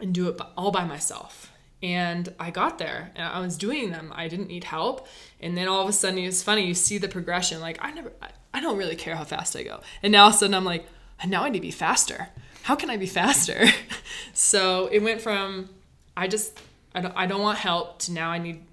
and 0.00 0.14
do 0.14 0.28
it 0.28 0.40
all 0.56 0.70
by 0.70 0.84
myself. 0.84 1.52
And 1.82 2.34
I 2.40 2.50
got 2.50 2.78
there 2.78 3.12
and 3.14 3.24
I 3.24 3.40
was 3.40 3.56
doing 3.56 3.90
them. 3.90 4.12
I 4.14 4.26
didn't 4.28 4.48
need 4.48 4.64
help. 4.64 5.06
And 5.40 5.56
then 5.56 5.68
all 5.68 5.82
of 5.82 5.88
a 5.88 5.92
sudden, 5.92 6.18
it's 6.18 6.42
funny, 6.42 6.66
you 6.66 6.74
see 6.74 6.98
the 6.98 7.08
progression. 7.08 7.60
Like, 7.60 7.78
I 7.80 7.92
never, 7.92 8.12
I, 8.52 8.60
don't 8.60 8.76
really 8.76 8.96
care 8.96 9.14
how 9.14 9.24
fast 9.24 9.54
I 9.54 9.62
go. 9.62 9.80
And 10.02 10.10
now 10.10 10.24
all 10.24 10.30
of 10.30 10.34
a 10.34 10.38
sudden, 10.38 10.54
I'm 10.54 10.64
like, 10.64 10.86
now 11.24 11.44
I 11.44 11.48
need 11.48 11.58
to 11.58 11.62
be 11.62 11.70
faster. 11.70 12.30
How 12.62 12.74
can 12.74 12.90
I 12.90 12.96
be 12.96 13.06
faster? 13.06 13.66
so 14.32 14.88
it 14.88 15.02
went 15.02 15.20
from, 15.20 15.68
I 16.16 16.26
just, 16.26 16.58
I 16.94 17.00
don't, 17.00 17.16
I 17.16 17.26
don't 17.26 17.42
want 17.42 17.58
help 17.58 18.00
to 18.00 18.12
now 18.12 18.30
I 18.30 18.38
need, 18.38 18.64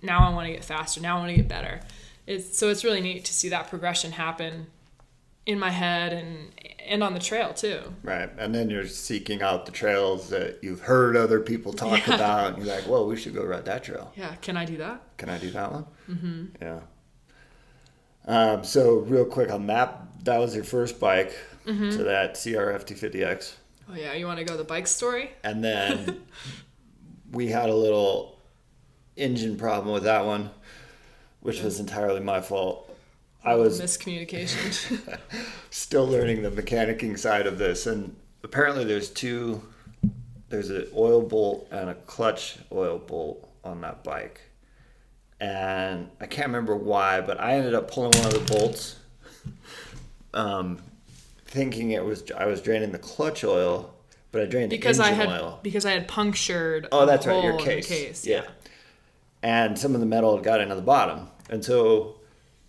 now 0.00 0.20
I 0.20 0.32
want 0.32 0.46
to 0.46 0.52
get 0.52 0.64
faster. 0.64 1.00
Now 1.00 1.16
I 1.16 1.18
want 1.18 1.30
to 1.30 1.36
get 1.36 1.48
better. 1.48 1.80
It's, 2.28 2.56
so 2.56 2.68
it's 2.68 2.84
really 2.84 3.00
neat 3.00 3.24
to 3.24 3.34
see 3.34 3.48
that 3.48 3.68
progression 3.68 4.12
happen 4.12 4.68
in 5.46 5.58
my 5.58 5.70
head 5.70 6.12
and 6.12 6.50
and 6.86 7.02
on 7.02 7.14
the 7.14 7.20
trail 7.20 7.54
too. 7.54 7.80
Right. 8.02 8.28
And 8.38 8.52
then 8.54 8.68
you're 8.68 8.86
seeking 8.88 9.40
out 9.40 9.66
the 9.66 9.72
trails 9.72 10.30
that 10.30 10.58
you've 10.62 10.80
heard 10.80 11.16
other 11.16 11.38
people 11.40 11.72
talk 11.72 12.06
Yeah. 12.08 12.14
about. 12.16 12.54
And 12.54 12.64
you're 12.66 12.74
like, 12.74 12.88
well, 12.88 13.06
we 13.06 13.16
should 13.16 13.34
go 13.34 13.44
ride 13.44 13.64
that 13.66 13.84
trail. 13.84 14.12
Yeah, 14.16 14.34
can 14.36 14.56
I 14.56 14.64
do 14.64 14.76
that? 14.78 15.00
Can 15.16 15.28
I 15.28 15.38
do 15.38 15.50
that 15.52 15.72
one? 15.72 15.86
Mm-hmm. 16.10 16.44
Yeah. 16.60 16.80
Um, 18.26 18.64
so, 18.64 18.98
real 18.98 19.24
quick 19.24 19.50
on 19.50 19.66
that, 19.68 20.00
that 20.24 20.38
was 20.38 20.54
your 20.54 20.64
first 20.64 21.00
bike 21.00 21.36
to 21.66 21.72
that 22.04 22.34
CRF 22.34 22.84
250X. 22.86 23.52
Oh 23.90 23.94
yeah, 23.94 24.12
you 24.14 24.26
want 24.26 24.38
to 24.38 24.44
go 24.44 24.56
the 24.56 24.64
bike 24.64 24.86
story? 24.88 25.30
And 25.44 25.62
then 25.62 26.22
we 27.32 27.48
had 27.48 27.68
a 27.70 27.74
little 27.74 28.38
engine 29.16 29.56
problem 29.56 29.92
with 29.94 30.04
that 30.04 30.24
one, 30.26 30.50
which 31.40 31.62
was 31.62 31.78
entirely 31.80 32.20
my 32.20 32.40
fault. 32.40 32.91
I 33.44 33.54
was 33.56 33.80
Miscommunication. 33.80 35.18
still 35.70 36.06
learning 36.06 36.42
the 36.42 36.50
mechanicking 36.50 37.18
side 37.18 37.46
of 37.46 37.58
this 37.58 37.86
and 37.86 38.14
apparently 38.44 38.84
there's 38.84 39.10
two 39.10 39.62
there's 40.48 40.70
an 40.70 40.86
oil 40.96 41.22
bolt 41.22 41.66
and 41.70 41.90
a 41.90 41.94
clutch 41.94 42.58
oil 42.72 42.98
bolt 42.98 43.48
on 43.64 43.80
that 43.80 44.04
bike 44.04 44.40
and 45.40 46.08
i 46.20 46.26
can't 46.26 46.48
remember 46.48 46.76
why 46.76 47.20
but 47.20 47.40
i 47.40 47.54
ended 47.54 47.74
up 47.74 47.90
pulling 47.90 48.12
one 48.18 48.26
of 48.26 48.34
the 48.34 48.54
bolts 48.54 48.96
um, 50.34 50.78
thinking 51.46 51.90
it 51.90 52.04
was 52.04 52.24
i 52.36 52.46
was 52.46 52.60
draining 52.60 52.92
the 52.92 52.98
clutch 52.98 53.44
oil 53.44 53.94
but 54.30 54.42
i 54.42 54.44
drained 54.46 54.70
because 54.70 54.98
the 54.98 55.04
I 55.04 55.10
engine 55.10 55.28
had 55.30 55.40
oil 55.40 55.60
because 55.62 55.84
I 55.84 55.90
had 55.92 56.08
punctured. 56.08 56.88
Oh, 56.92 57.06
that's 57.06 57.26
right, 57.26 57.42
your 57.42 57.52
hole 57.52 57.60
in 57.60 57.66
the 57.66 57.70
case. 57.70 57.88
case. 57.88 58.26
Yeah. 58.26 58.44
and 59.42 59.78
some 59.78 59.94
of 59.94 60.00
the 60.00 60.06
metal 60.06 60.34
had 60.34 60.44
got 60.44 60.60
into 60.60 60.74
the 60.74 60.80
bottom. 60.82 61.28
And 61.50 61.62
so 61.64 62.14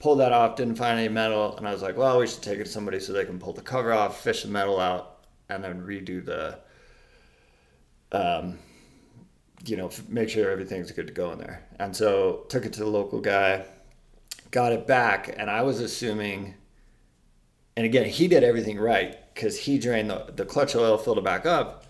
pulled 0.03 0.19
that 0.19 0.33
off, 0.33 0.57
didn't 0.57 0.75
find 0.75 0.99
any 0.99 1.07
metal, 1.07 1.55
and 1.55 1.65
I 1.65 1.71
was 1.71 1.81
like, 1.81 1.95
well, 1.95 2.19
we 2.19 2.27
should 2.27 2.41
take 2.41 2.59
it 2.59 2.65
to 2.65 2.69
somebody 2.69 2.99
so 2.99 3.13
they 3.13 3.23
can 3.23 3.39
pull 3.39 3.53
the 3.53 3.61
cover 3.61 3.93
off, 3.93 4.21
fish 4.21 4.43
the 4.43 4.49
metal 4.49 4.77
out, 4.77 5.25
and 5.47 5.63
then 5.63 5.81
redo 5.81 6.23
the, 6.25 6.59
um, 8.11 8.59
you 9.65 9.77
know, 9.77 9.89
make 10.09 10.27
sure 10.27 10.51
everything's 10.51 10.91
good 10.91 11.07
to 11.07 11.13
go 11.13 11.31
in 11.31 11.39
there. 11.39 11.65
And 11.79 11.95
so 11.95 12.43
took 12.49 12.65
it 12.65 12.73
to 12.73 12.81
the 12.81 12.89
local 12.89 13.21
guy, 13.21 13.63
got 14.51 14.73
it 14.73 14.85
back, 14.85 15.33
and 15.37 15.49
I 15.49 15.61
was 15.61 15.79
assuming, 15.79 16.55
and 17.77 17.85
again, 17.85 18.05
he 18.05 18.27
did 18.27 18.43
everything 18.43 18.77
right 18.77 19.17
because 19.33 19.57
he 19.57 19.79
drained 19.79 20.09
the, 20.09 20.33
the 20.35 20.45
clutch 20.45 20.75
oil, 20.75 20.97
filled 20.97 21.19
it 21.19 21.23
back 21.23 21.45
up, 21.45 21.85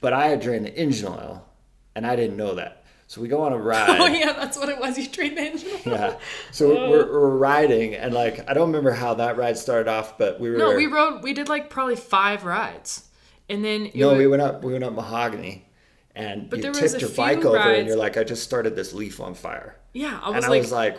but 0.00 0.12
I 0.12 0.26
had 0.26 0.40
drained 0.40 0.66
the 0.66 0.76
engine 0.76 1.06
oil, 1.06 1.46
and 1.94 2.04
I 2.04 2.16
didn't 2.16 2.36
know 2.36 2.56
that. 2.56 2.79
So 3.10 3.20
we 3.20 3.26
go 3.26 3.42
on 3.42 3.52
a 3.52 3.58
ride. 3.72 3.98
Oh 4.00 4.06
yeah, 4.06 4.34
that's 4.34 4.56
what 4.56 4.68
it 4.68 4.78
was. 4.78 4.96
You 4.96 5.08
trained 5.08 5.36
the 5.36 5.42
engine. 5.42 5.68
Yeah. 5.84 6.16
So 6.52 6.68
we're, 6.68 7.02
oh. 7.02 7.12
we're 7.12 7.36
riding, 7.38 7.96
and 7.96 8.14
like 8.14 8.48
I 8.48 8.54
don't 8.54 8.68
remember 8.68 8.92
how 8.92 9.14
that 9.14 9.36
ride 9.36 9.58
started 9.58 9.90
off, 9.90 10.16
but 10.16 10.38
we 10.38 10.48
were. 10.48 10.58
No, 10.58 10.76
we 10.76 10.86
rode. 10.86 11.24
We 11.24 11.32
did 11.32 11.48
like 11.48 11.70
probably 11.70 11.96
five 11.96 12.44
rides, 12.44 13.08
and 13.48 13.64
then 13.64 13.90
No, 13.96 14.14
we 14.14 14.28
went 14.28 14.42
up. 14.42 14.62
We 14.62 14.70
went 14.74 14.84
up 14.84 14.92
Mahogany, 14.92 15.68
and 16.14 16.48
But 16.48 16.62
you 16.62 16.72
tipped 16.72 17.00
your 17.00 17.10
bike 17.10 17.40
few 17.40 17.48
over, 17.48 17.58
and 17.58 17.88
you're 17.88 17.96
like, 17.96 18.16
"I 18.16 18.22
just 18.22 18.44
started 18.44 18.76
this 18.76 18.92
leaf 18.92 19.20
on 19.20 19.34
fire," 19.34 19.74
Yeah, 19.92 20.20
I 20.22 20.26
and 20.28 20.36
was 20.36 20.44
I 20.44 20.48
like, 20.48 20.62
was 20.62 20.72
like, 20.72 20.98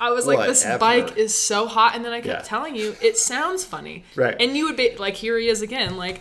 I 0.00 0.10
was 0.12 0.26
like, 0.28 0.46
this 0.46 0.62
whatever. 0.62 0.78
bike 0.78 1.16
is 1.16 1.36
so 1.36 1.66
hot, 1.66 1.96
and 1.96 2.04
then 2.04 2.12
I 2.12 2.20
kept 2.20 2.42
Yeah. 2.44 2.48
telling 2.48 2.76
you 2.76 2.94
it 3.02 3.18
sounds 3.18 3.64
funny, 3.64 4.04
Right. 4.14 4.36
And 4.38 4.56
you 4.56 4.66
would 4.66 4.76
be 4.76 4.94
like, 4.96 5.14
here 5.14 5.36
he 5.40 5.48
is 5.48 5.60
again, 5.60 5.96
like, 5.96 6.20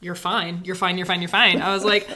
you're 0.00 0.14
fine, 0.14 0.62
you're 0.64 0.74
fine, 0.74 0.96
you're 0.96 1.06
fine, 1.06 1.20
you're 1.20 1.28
fine. 1.28 1.60
I 1.60 1.74
was 1.74 1.84
like, 1.84 2.08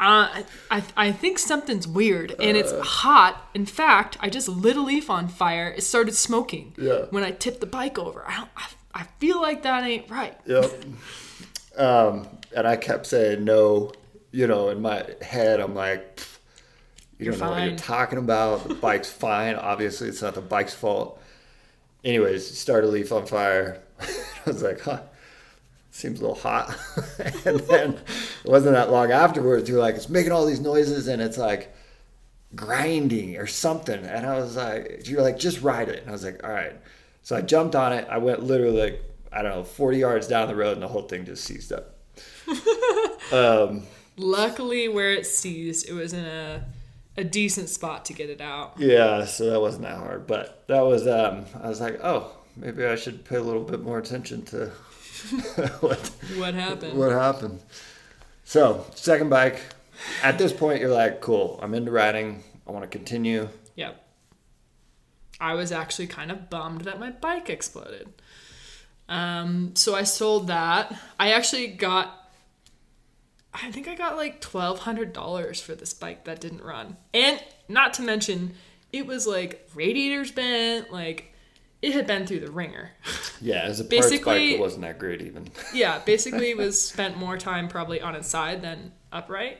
uh, 0.00 0.42
I 0.70 0.82
I 0.96 1.12
think 1.12 1.38
something's 1.38 1.86
weird, 1.86 2.34
and 2.40 2.56
Uh. 2.56 2.60
it's 2.60 2.72
hot. 2.86 3.48
In 3.54 3.66
fact, 3.66 4.16
I 4.20 4.28
just 4.30 4.48
lit 4.48 4.76
a 4.76 4.80
leaf 4.82 5.10
on 5.10 5.28
fire. 5.28 5.72
It 5.76 5.82
started 5.82 6.14
smoking. 6.14 6.74
Yeah. 6.78 7.06
When 7.10 7.22
I 7.24 7.30
tipped 7.32 7.60
the 7.60 7.66
bike 7.66 7.98
over, 7.98 8.24
I 8.26 8.36
don't. 8.36 8.50
I, 8.56 8.66
I 8.94 9.02
feel 9.20 9.40
like 9.42 9.62
that 9.62 9.84
ain't 9.84 10.10
right. 10.10 10.38
"Yep." 10.46 10.72
um, 11.76 12.26
and 12.54 12.66
I 12.66 12.76
kept 12.76 13.06
saying 13.06 13.44
no. 13.44 13.92
You 14.32 14.46
know, 14.46 14.68
in 14.68 14.82
my 14.82 15.04
head, 15.22 15.60
I'm 15.60 15.74
like, 15.74 16.20
You 17.18 17.26
You're 17.26 17.32
don't 17.34 17.40
know 17.40 17.50
what 17.52 17.64
you're 17.68 17.76
talking 17.78 18.18
about. 18.18 18.68
The 18.68 18.74
bike's 18.74 19.10
fine. 19.26 19.54
Obviously, 19.54 20.08
it's 20.08 20.20
not 20.20 20.34
the 20.34 20.42
bike's 20.42 20.74
fault. 20.74 21.22
Anyways, 22.04 22.58
started 22.58 22.88
leaf 22.88 23.12
on 23.12 23.24
fire. 23.26 23.80
I 24.00 24.06
was 24.46 24.62
like, 24.62 24.80
huh, 24.80 25.00
seems 25.96 26.20
a 26.20 26.22
little 26.22 26.36
hot. 26.36 26.76
and 27.44 27.60
then 27.60 27.94
it 28.44 28.50
wasn't 28.50 28.74
that 28.74 28.90
long 28.90 29.10
afterwards. 29.10 29.68
you're 29.68 29.80
like, 29.80 29.96
it's 29.96 30.08
making 30.08 30.32
all 30.32 30.46
these 30.46 30.60
noises 30.60 31.08
and 31.08 31.22
it's 31.22 31.38
like 31.38 31.74
grinding 32.54 33.36
or 33.36 33.46
something. 33.46 34.04
And 34.04 34.26
I 34.26 34.38
was 34.38 34.56
like, 34.56 35.08
you're 35.08 35.22
like, 35.22 35.38
just 35.38 35.62
ride 35.62 35.88
it. 35.88 36.00
And 36.00 36.10
I 36.10 36.12
was 36.12 36.24
like, 36.24 36.44
all 36.44 36.50
right. 36.50 36.74
So 37.22 37.36
I 37.36 37.40
jumped 37.40 37.74
on 37.74 37.92
it. 37.92 38.06
I 38.10 38.18
went 38.18 38.42
literally 38.42 38.80
like, 38.80 39.02
I 39.32 39.42
don't 39.42 39.52
know, 39.52 39.64
40 39.64 39.98
yards 39.98 40.28
down 40.28 40.48
the 40.48 40.54
road 40.54 40.74
and 40.74 40.82
the 40.82 40.88
whole 40.88 41.02
thing 41.02 41.24
just 41.24 41.44
seized 41.44 41.72
up. 41.72 41.96
um, 43.32 43.82
Luckily, 44.16 44.88
where 44.88 45.12
it 45.12 45.26
seized, 45.26 45.88
it 45.88 45.92
was 45.92 46.12
in 46.12 46.24
a 46.24 46.64
a 47.18 47.24
decent 47.24 47.68
spot 47.68 48.04
to 48.06 48.12
get 48.12 48.28
it 48.28 48.40
out. 48.40 48.74
Yeah, 48.78 49.24
so 49.24 49.50
that 49.50 49.60
wasn't 49.60 49.84
that 49.84 49.96
hard, 49.96 50.26
but 50.26 50.64
that 50.68 50.82
was 50.82 51.06
um 51.06 51.46
I 51.62 51.68
was 51.68 51.80
like, 51.80 51.98
"Oh, 52.02 52.30
maybe 52.56 52.84
I 52.84 52.96
should 52.96 53.24
pay 53.24 53.36
a 53.36 53.42
little 53.42 53.62
bit 53.62 53.82
more 53.82 53.98
attention 53.98 54.42
to 54.46 54.70
what 55.80 55.98
What 56.36 56.54
happened? 56.54 56.98
what 56.98 57.12
happened." 57.12 57.60
So, 58.44 58.86
second 58.94 59.28
bike. 59.30 59.60
At 60.22 60.38
this 60.38 60.52
point, 60.52 60.80
you're 60.80 60.90
like, 60.90 61.20
"Cool, 61.20 61.58
I'm 61.62 61.74
into 61.74 61.90
riding. 61.90 62.42
I 62.66 62.70
want 62.72 62.82
to 62.84 62.88
continue." 62.88 63.48
Yep. 63.76 64.02
I 65.40 65.54
was 65.54 65.70
actually 65.72 66.06
kind 66.06 66.30
of 66.30 66.48
bummed 66.48 66.82
that 66.82 66.98
my 66.98 67.10
bike 67.10 67.50
exploded. 67.50 68.08
Um, 69.08 69.72
so 69.74 69.94
I 69.94 70.02
sold 70.04 70.48
that. 70.48 70.94
I 71.20 71.32
actually 71.32 71.68
got, 71.68 72.30
I 73.52 73.70
think 73.70 73.86
I 73.86 73.94
got 73.94 74.16
like 74.16 74.40
$1,200 74.40 75.60
for 75.60 75.74
this 75.74 75.92
bike 75.94 76.24
that 76.24 76.40
didn't 76.40 76.62
run. 76.62 76.96
And 77.12 77.42
not 77.68 77.92
to 77.94 78.02
mention, 78.02 78.54
it 78.92 79.06
was 79.06 79.26
like 79.26 79.68
radiators 79.74 80.30
bent, 80.32 80.90
like 80.90 81.32
it 81.86 81.92
had 81.92 82.06
been 82.06 82.26
through 82.26 82.40
the 82.40 82.50
ringer. 82.50 82.90
Yeah, 83.38 83.64
as 83.64 83.80
a 83.80 83.84
parts 83.84 84.18
bike, 84.20 84.40
it 84.40 84.58
wasn't 84.58 84.80
that 84.82 84.98
great 84.98 85.20
even. 85.20 85.48
yeah, 85.74 85.98
basically 85.98 86.54
was 86.54 86.80
spent 86.80 87.18
more 87.18 87.36
time 87.36 87.68
probably 87.68 88.00
on 88.00 88.14
its 88.14 88.28
side 88.28 88.62
than 88.62 88.92
upright. 89.12 89.58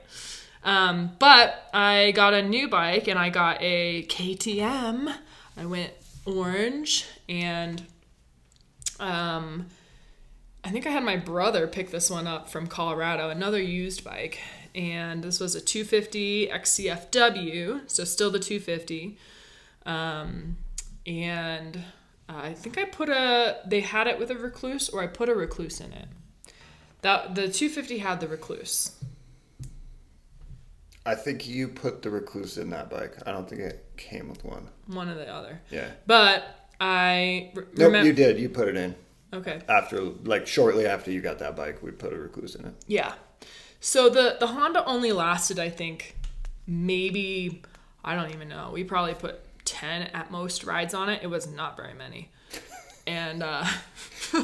Um, 0.64 1.10
but 1.18 1.68
I 1.74 2.12
got 2.12 2.32
a 2.32 2.40
new 2.40 2.68
bike 2.68 3.06
and 3.06 3.18
I 3.18 3.28
got 3.28 3.58
a 3.60 4.04
KTM. 4.04 5.14
I 5.58 5.66
went 5.66 5.92
orange 6.24 7.04
and 7.28 7.82
um, 8.98 9.66
I 10.64 10.70
think 10.70 10.86
I 10.86 10.90
had 10.90 11.04
my 11.04 11.18
brother 11.18 11.66
pick 11.66 11.90
this 11.90 12.08
one 12.08 12.26
up 12.26 12.48
from 12.48 12.66
Colorado, 12.66 13.28
another 13.28 13.60
used 13.60 14.04
bike. 14.04 14.40
And 14.74 15.22
this 15.22 15.38
was 15.38 15.54
a 15.54 15.60
250 15.60 16.48
XCFW, 16.48 17.82
so 17.90 18.04
still 18.04 18.30
the 18.30 18.40
250. 18.40 19.18
Um, 19.84 20.56
and 21.06 21.84
Uh, 22.28 22.32
I 22.36 22.54
think 22.54 22.76
I 22.78 22.84
put 22.84 23.08
a, 23.08 23.58
they 23.66 23.80
had 23.80 24.06
it 24.06 24.18
with 24.18 24.30
a 24.30 24.34
Rekluse 24.34 24.92
or 24.92 25.02
I 25.02 25.06
put 25.06 25.28
a 25.28 25.32
Rekluse 25.32 25.80
in 25.84 25.92
it. 25.92 26.08
That 27.02 27.34
The 27.34 27.42
250 27.48 27.98
had 27.98 28.20
the 28.20 28.26
Rekluse. 28.26 28.92
I 31.04 31.14
think 31.14 31.46
you 31.46 31.68
put 31.68 32.02
the 32.02 32.08
Rekluse 32.08 32.58
in 32.58 32.70
that 32.70 32.90
bike. 32.90 33.14
I 33.26 33.32
don't 33.32 33.48
think 33.48 33.60
it 33.60 33.84
came 33.96 34.28
with 34.28 34.44
one. 34.44 34.68
one 34.86 35.08
or 35.08 35.14
the 35.14 35.28
other. 35.32 35.60
Yeah. 35.70 35.88
But 36.06 36.68
I 36.80 37.52
re- 37.54 37.64
Nope, 37.76 37.92
remem- 37.92 38.04
you 38.06 38.12
did. 38.12 38.40
You 38.40 38.48
put 38.48 38.66
it 38.68 38.76
in 38.76 38.94
Okay. 39.32 39.60
after, 39.68 40.00
like, 40.00 40.46
shortly 40.48 40.86
after 40.86 41.12
you 41.12 41.20
got 41.20 41.38
that 41.38 41.54
bike. 41.54 41.80
We 41.82 41.92
put 41.92 42.12
a 42.12 42.16
Rekluse 42.16 42.58
in 42.58 42.64
it. 42.66 42.74
Yeah. 42.88 43.14
So 43.78 44.08
the 44.08 44.36
the 44.40 44.48
Honda 44.48 44.84
only 44.84 45.12
lasted, 45.12 45.60
I 45.60 45.68
think, 45.70 46.16
maybe 46.66 47.62
I 48.04 48.16
don't 48.16 48.32
even 48.32 48.48
know. 48.48 48.70
We 48.74 48.82
probably 48.82 49.14
put 49.14 49.40
ten 49.66 50.02
at 50.14 50.30
most 50.30 50.64
rides 50.64 50.94
on 50.94 51.10
it. 51.10 51.22
It 51.22 51.26
was 51.26 51.46
not 51.46 51.76
very 51.76 51.92
many, 51.92 52.30
and 53.06 53.42
uh, 53.42 53.66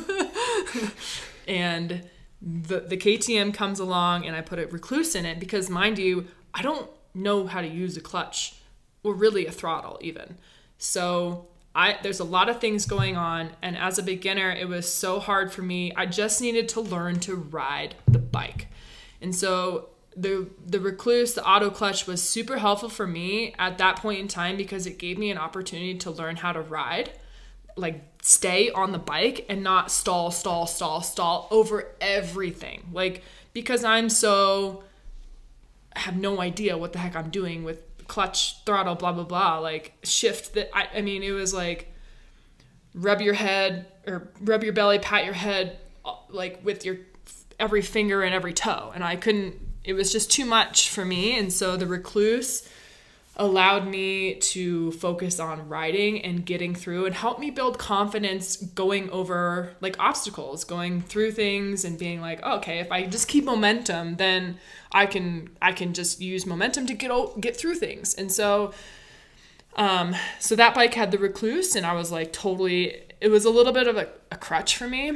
and 1.49 2.07
the 2.43 2.81
the 2.81 2.99
KTM 2.99 3.55
comes 3.55 3.81
along, 3.81 4.27
and 4.27 4.37
I 4.37 4.43
put 4.43 4.59
a 4.59 4.67
Rekluse 4.67 5.17
in 5.17 5.25
it 5.25 5.41
because, 5.41 5.71
mind 5.71 5.99
you, 5.99 6.27
I 6.53 6.61
don't 6.61 6.91
know 7.15 7.47
how 7.47 7.61
to 7.61 7.69
use 7.69 7.97
a 7.97 8.01
clutch 8.01 8.57
or 9.03 9.15
really 9.15 9.47
a 9.47 9.53
throttle 9.53 9.99
even. 10.01 10.37
So 10.79 11.47
I 11.75 11.99
there's 12.03 12.21
a 12.21 12.25
lot 12.25 12.49
of 12.49 12.61
things 12.61 12.87
going 12.87 13.17
on 13.17 13.51
and 13.63 13.77
as 13.77 13.99
a 13.99 14.03
beginner 14.03 14.51
it 14.51 14.69
was 14.69 14.93
so 14.93 15.21
hard 15.21 15.53
for 15.53 15.63
me. 15.63 15.93
I 15.95 16.07
just 16.07 16.41
needed 16.41 16.69
to 16.71 16.81
learn 16.81 17.21
to 17.21 17.35
ride 17.35 17.95
the 18.07 18.19
bike. 18.19 18.69
And 19.21 19.35
so 19.35 19.91
the 20.17 20.49
the 20.65 20.79
Rekluse, 20.79 21.35
the 21.35 21.47
auto 21.47 21.71
clutch 21.71 22.07
was 22.07 22.23
super 22.23 22.59
helpful 22.59 22.89
for 22.89 23.07
me 23.07 23.55
at 23.59 23.79
that 23.79 23.97
point 23.97 24.21
in 24.21 24.29
time 24.29 24.57
because 24.57 24.87
it 24.87 24.99
gave 24.99 25.19
me 25.19 25.31
an 25.31 25.39
opportunity 25.39 25.97
to 25.99 26.11
learn 26.11 26.37
how 26.37 26.53
to 26.53 26.61
ride, 26.61 27.13
like 27.77 28.03
stay 28.23 28.71
on 28.71 28.93
the 28.93 28.99
bike 28.99 29.47
and 29.49 29.63
not 29.63 29.91
stall, 29.91 30.31
stall, 30.31 30.67
stall, 30.67 31.03
stall 31.03 31.49
over 31.51 31.93
everything. 32.01 32.89
Like 32.93 33.23
because 33.53 33.85
I'm 33.85 34.09
so 34.09 34.85
I 35.95 36.01
have 36.01 36.17
no 36.17 36.41
idea 36.41 36.77
what 36.77 36.93
the 36.93 36.99
heck 36.99 37.17
I'm 37.17 37.31
doing 37.31 37.65
with 37.65 37.83
clutch, 38.07 38.65
throttle, 38.65 38.95
blah 38.95 39.13
blah 39.13 39.25
blah. 39.25 39.59
Like 39.59 39.95
shift 40.03 40.55
that 40.55 40.71
I, 40.77 40.89
I 40.97 41.03
mean 41.03 41.23
it 41.23 41.33
was 41.33 41.55
like 41.55 41.89
rub 42.95 43.21
your 43.21 43.35
head 43.35 43.87
or 44.07 44.31
rub 44.41 44.63
your 44.63 44.73
belly, 44.73 44.99
pat 44.99 45.25
your 45.25 45.35
head 45.35 45.79
uh, 46.05 46.17
like 46.29 46.65
with 46.65 46.85
your 46.85 46.99
every 47.59 47.83
finger 47.83 48.23
and 48.23 48.35
every 48.35 48.53
toe. 48.53 48.93
And 48.95 49.03
I 49.03 49.17
couldn't 49.17 49.72
it 49.85 49.95
was 49.95 50.13
just 50.13 50.31
too 50.31 50.45
much 50.45 50.89
for 50.89 51.05
me. 51.05 51.37
And 51.39 51.53
so 51.53 51.77
the 51.77 51.87
Rekluse 51.87 52.69
allowed 53.37 53.89
me 53.89 54.35
to 54.35 54.93
focus 54.93 55.41
on 55.41 55.69
riding 55.69 56.21
and 56.21 56.45
getting 56.45 56.75
through 56.75 57.07
and 57.07 57.15
help 57.15 57.39
me 57.39 57.51
build 57.51 57.79
confidence 57.79 58.57
going 58.57 59.09
over 59.09 59.75
like 59.81 59.99
obstacles 59.99 60.65
going 60.65 61.01
through 61.01 61.31
things 61.31 61.83
and 61.83 61.99
being 61.99 62.21
like 62.21 62.39
oh, 62.43 62.59
okay 62.59 62.79
if 62.79 62.93
i 62.93 63.07
just 63.07 63.29
keep 63.29 63.43
momentum 63.43 64.17
then 64.17 64.59
i 64.93 65.07
can 65.07 65.49
i 65.63 65.73
can 65.73 65.95
just 65.95 66.21
use 66.21 66.45
momentum 66.45 66.87
to 66.87 66.93
get 66.93 67.11
get 67.41 67.57
through 67.57 67.75
things 67.75 68.13
and 68.15 68.31
so 68.31 68.71
um 69.77 70.15
so 70.39 70.55
that 70.55 70.75
bike 70.75 70.93
had 70.93 71.11
the 71.11 71.17
Rekluse 71.17 71.75
and 71.75 71.87
i 71.87 71.95
was 71.95 72.13
like 72.13 72.35
totally 72.35 73.01
it 73.19 73.29
was 73.29 73.47
a 73.47 73.51
little 73.51 73.73
bit 73.73 73.87
of 73.87 73.97
a, 73.97 74.09
a 74.31 74.37
crutch 74.37 74.77
for 74.77 74.87
me 74.87 75.09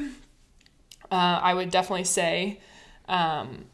uh, 1.12 1.40
i 1.42 1.52
would 1.52 1.70
definitely 1.70 2.05
say 2.05 2.59
um 3.11 3.66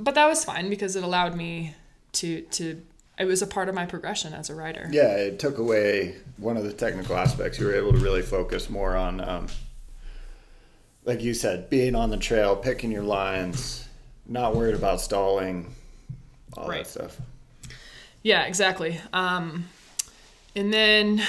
but 0.00 0.14
that 0.14 0.26
was 0.26 0.44
fine 0.44 0.68
because 0.70 0.96
it 0.96 1.04
allowed 1.04 1.34
me 1.36 1.74
to 2.12 2.42
to 2.42 2.80
it 3.18 3.24
was 3.26 3.42
a 3.42 3.46
part 3.46 3.68
of 3.68 3.74
my 3.74 3.84
progression 3.86 4.32
as 4.32 4.48
a 4.50 4.54
writer. 4.54 4.88
Yeah, 4.90 5.14
it 5.16 5.38
took 5.38 5.58
away 5.58 6.14
one 6.38 6.56
of 6.56 6.64
the 6.64 6.72
technical 6.72 7.16
aspects. 7.16 7.58
You 7.58 7.66
were 7.66 7.74
able 7.74 7.92
to 7.92 7.98
really 7.98 8.22
focus 8.22 8.70
more 8.70 8.96
on, 8.96 9.20
um, 9.20 9.46
like 11.04 11.20
you 11.22 11.34
said, 11.34 11.68
being 11.68 11.94
on 11.94 12.08
the 12.08 12.16
trail, 12.16 12.56
picking 12.56 12.90
your 12.90 13.02
lines, 13.02 13.86
not 14.26 14.56
worried 14.56 14.74
about 14.74 15.02
stalling, 15.02 15.74
all 16.56 16.66
Right. 16.68 16.84
that 16.84 16.90
stuff. 16.90 17.16
Yeah, 18.22 18.44
exactly. 18.44 18.98
Um, 19.12 19.68
and 20.56 20.72
then, 20.72 21.22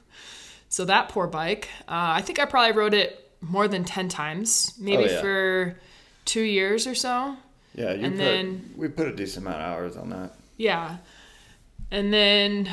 so 0.68 0.84
that 0.84 1.08
poor 1.08 1.26
bike, 1.26 1.68
uh, 1.88 2.12
I 2.16 2.20
think 2.20 2.38
I 2.40 2.44
probably 2.44 2.72
rode 2.76 2.92
it 2.94 3.30
more 3.40 3.68
than 3.68 3.84
10 3.84 4.08
times, 4.10 4.74
maybe 4.78 5.04
Oh, 5.04 5.06
yeah. 5.06 5.20
for 5.22 5.76
two 6.26 6.42
years 6.42 6.86
or 6.86 6.94
so. 6.94 7.36
Yeah, 7.74 7.92
you 7.92 8.04
And 8.04 8.14
put 8.14 8.18
then- 8.18 8.74
we 8.76 8.88
put 8.88 9.08
a 9.08 9.12
decent 9.14 9.46
amount 9.46 9.62
of 9.62 9.68
hours 9.68 9.96
on 9.96 10.10
that. 10.10 10.34
Yeah. 10.56 10.98
And 11.90 12.12
then, 12.12 12.70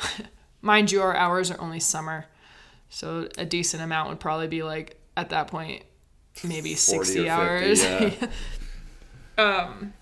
mind 0.62 0.90
you, 0.92 1.00
our 1.02 1.14
hours 1.16 1.50
are 1.50 1.60
only 1.60 1.80
summer. 1.80 2.26
So 2.90 3.28
a 3.38 3.44
decent 3.44 3.82
amount 3.82 4.08
would 4.10 4.20
probably 4.20 4.48
be 4.48 4.62
like, 4.62 4.96
at 5.16 5.30
that 5.30 5.46
point, 5.48 5.82
maybe 6.44 6.74
60 6.74 7.14
50, 7.14 7.28
hours. 7.30 7.82
yeah. 7.82 8.10
um, 9.38 9.92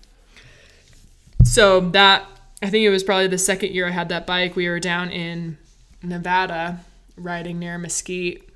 so 1.43 1.79
that, 1.91 2.25
I 2.63 2.69
think 2.69 2.83
it 2.85 2.89
was 2.89 3.03
probably 3.03 3.27
the 3.27 3.37
second 3.37 3.71
year 3.73 3.87
I 3.87 3.91
had 3.91 4.09
that 4.09 4.25
bike. 4.27 4.55
We 4.55 4.67
were 4.69 4.79
down 4.79 5.09
in 5.09 5.57
Nevada 6.03 6.79
riding 7.17 7.59
near 7.59 7.77
Mesquite. 7.77 8.47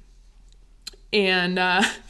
And 1.13 1.57
uh, 1.59 1.83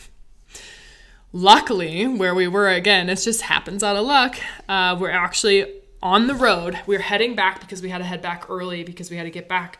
luckily, 1.35 2.07
where 2.07 2.33
we 2.33 2.47
were 2.47 2.69
again, 2.69 3.09
it 3.09 3.17
just 3.17 3.41
happens 3.41 3.83
out 3.83 3.97
of 3.97 4.05
luck. 4.05 4.37
Uh, 4.69 4.95
we're 4.97 5.09
actually 5.09 5.69
on 6.01 6.27
the 6.27 6.33
road. 6.33 6.79
We 6.87 6.95
are 6.95 7.01
heading 7.01 7.35
back 7.35 7.59
because 7.59 7.81
we 7.81 7.89
had 7.89 7.97
to 7.97 8.05
head 8.05 8.21
back 8.21 8.49
early 8.49 8.85
because 8.85 9.11
we 9.11 9.17
had 9.17 9.23
to 9.23 9.29
get 9.29 9.49
back. 9.49 9.79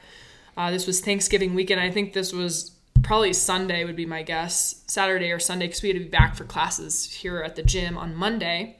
Uh, 0.57 0.69
this 0.69 0.85
was 0.85 0.99
Thanksgiving 0.99 1.55
weekend. 1.55 1.79
I 1.79 1.91
think 1.91 2.11
this 2.11 2.33
was 2.33 2.71
probably 3.03 3.31
Sunday 3.31 3.85
would 3.85 3.95
be 3.95 4.05
my 4.05 4.21
guess, 4.21 4.83
Saturday 4.87 5.31
or 5.31 5.39
Sunday, 5.39 5.67
because 5.67 5.81
we 5.81 5.89
had 5.89 5.97
to 5.97 6.03
be 6.03 6.09
back 6.09 6.35
for 6.35 6.43
classes 6.43 7.09
here 7.09 7.41
at 7.41 7.55
the 7.55 7.63
gym 7.63 7.97
on 7.97 8.13
Monday. 8.13 8.77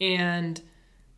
And 0.00 0.58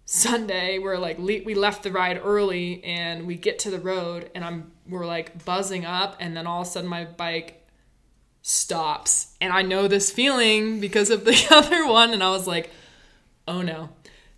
Sunday, 0.04 0.78
we're 0.78 0.98
like 0.98 1.18
le- 1.18 1.44
we 1.44 1.54
left 1.54 1.84
the 1.84 1.92
ride 1.92 2.20
early, 2.24 2.82
and 2.82 3.24
we 3.24 3.36
get 3.36 3.60
to 3.60 3.70
the 3.70 3.78
road, 3.78 4.30
and 4.34 4.44
I'm 4.44 4.72
we're 4.88 5.06
like 5.06 5.44
buzzing 5.44 5.84
up, 5.84 6.16
and 6.18 6.36
then 6.36 6.46
all 6.46 6.62
of 6.62 6.66
a 6.66 6.70
sudden 6.70 6.90
my 6.90 7.04
bike 7.04 7.57
stops, 8.48 9.34
and 9.42 9.52
I 9.52 9.60
know 9.60 9.88
this 9.88 10.10
feeling 10.10 10.80
because 10.80 11.10
of 11.10 11.26
the 11.26 11.46
other 11.50 11.86
one, 11.86 12.12
and 12.12 12.22
I 12.22 12.30
was 12.30 12.46
like, 12.46 12.70
oh 13.46 13.62
no. 13.62 13.90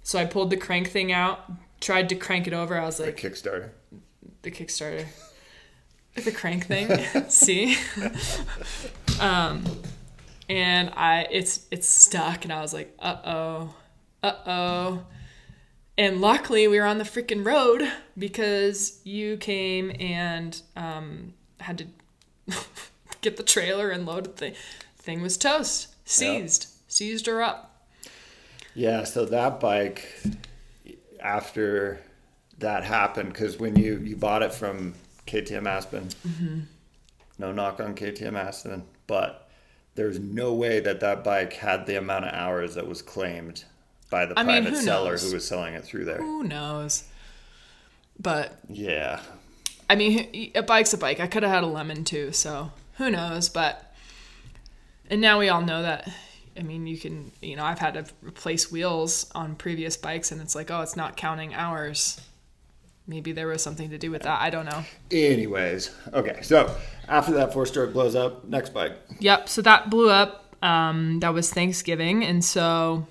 So 0.02 0.18
I 0.18 0.24
pulled 0.24 0.50
the 0.50 0.56
crank 0.56 0.90
thing 0.90 1.12
out, 1.12 1.50
tried 1.80 2.08
to 2.08 2.16
crank 2.16 2.46
it 2.48 2.52
over. 2.52 2.76
I 2.76 2.84
was 2.84 2.98
like, 2.98 3.16
Kickstarter. 3.16 3.70
the 4.42 4.50
Kickstarter, 4.50 5.06
the 6.16 6.32
crank 6.32 6.66
thing. 6.66 6.88
See, 7.28 7.76
um, 9.20 9.64
and 10.48 10.90
I 10.96 11.28
it's 11.30 11.66
it's 11.70 11.88
stuck, 11.88 12.44
and 12.44 12.52
I 12.52 12.62
was 12.62 12.74
like, 12.74 12.92
uh 12.98 13.16
oh, 13.24 13.74
uh 14.24 14.34
oh. 14.46 15.06
And 15.96 16.20
luckily, 16.20 16.66
we 16.66 16.80
were 16.80 16.86
on 16.86 16.98
the 16.98 17.04
freaking 17.04 17.44
road 17.44 17.88
because 18.18 19.00
you 19.04 19.36
came 19.36 19.94
and 20.00 20.60
um, 20.74 21.34
had 21.60 21.78
to 21.78 21.86
get 23.22 23.36
the 23.36 23.42
trailer 23.42 23.90
and 23.90 24.06
load 24.06 24.36
the 24.36 24.54
thing. 24.96 25.22
Was 25.22 25.36
toast, 25.36 25.88
seized, 26.04 26.68
seized 26.88 27.26
her 27.26 27.42
up. 27.42 27.66
Yeah, 28.74 29.04
so 29.04 29.24
that 29.26 29.60
bike, 29.60 30.22
after 31.20 32.00
that 32.58 32.84
happened, 32.84 33.32
because 33.32 33.58
when 33.58 33.76
you, 33.76 33.98
you 33.98 34.16
bought 34.16 34.42
it 34.42 34.54
from 34.54 34.94
KTM 35.26 35.66
Aspen, 35.66 36.08
mm-hmm. 36.26 36.60
no 37.38 37.52
knock 37.52 37.80
on 37.80 37.94
KTM 37.94 38.34
Aspen, 38.34 38.84
but 39.06 39.50
there's 39.96 40.18
no 40.18 40.54
way 40.54 40.80
that 40.80 41.00
that 41.00 41.24
bike 41.24 41.54
had 41.54 41.86
the 41.86 41.96
amount 41.96 42.26
of 42.26 42.32
hours 42.32 42.76
that 42.76 42.86
was 42.86 43.02
claimed 43.02 43.64
by 44.08 44.26
the 44.26 44.38
I 44.38 44.42
mean, 44.42 44.62
private 44.62 44.78
who 44.78 44.84
seller 44.84 45.10
knows? 45.12 45.28
who 45.28 45.34
was 45.34 45.46
selling 45.46 45.74
it 45.74 45.84
through 45.84 46.04
there. 46.04 46.18
Who 46.18 46.44
knows? 46.44 47.04
But 48.18 48.58
Yeah. 48.68 49.20
I 49.88 49.96
mean, 49.96 50.52
a 50.54 50.62
bike's 50.62 50.92
a 50.92 50.98
bike. 50.98 51.18
I 51.18 51.26
could 51.26 51.42
have 51.42 51.50
had 51.50 51.64
a 51.64 51.66
lemon 51.66 52.04
too, 52.04 52.30
so 52.30 52.70
who 53.00 53.10
knows? 53.10 53.48
But 53.48 53.92
and 55.08 55.20
now 55.20 55.38
we 55.38 55.48
all 55.48 55.62
know 55.62 55.82
that. 55.82 56.08
I 56.56 56.62
mean, 56.62 56.86
you 56.86 56.98
can, 56.98 57.32
you 57.40 57.56
know, 57.56 57.64
I've 57.64 57.78
had 57.78 57.94
to 57.94 58.04
replace 58.22 58.70
wheels 58.70 59.30
on 59.34 59.54
previous 59.54 59.96
bikes, 59.96 60.30
and 60.30 60.40
it's 60.40 60.54
like, 60.54 60.70
oh, 60.70 60.82
it's 60.82 60.96
not 60.96 61.16
counting 61.16 61.54
hours. 61.54 62.20
Maybe 63.06 63.32
there 63.32 63.46
was 63.46 63.62
something 63.62 63.88
to 63.90 63.98
do 63.98 64.10
with 64.10 64.22
that. 64.22 64.40
I 64.40 64.50
don't 64.50 64.66
know. 64.66 64.84
Anyways, 65.10 65.90
okay, 66.12 66.42
so 66.42 66.76
after 67.08 67.32
that 67.32 67.52
four 67.54 67.64
stroke 67.64 67.92
blows 67.92 68.14
up, 68.14 68.44
next 68.44 68.74
bike. 68.74 68.92
Yep. 69.18 69.48
So 69.48 69.62
that 69.62 69.88
blew 69.88 70.10
up. 70.10 70.54
Um, 70.62 71.20
that 71.20 71.32
was 71.32 71.50
Thanksgiving, 71.50 72.22
and 72.22 72.44
so 72.44 73.06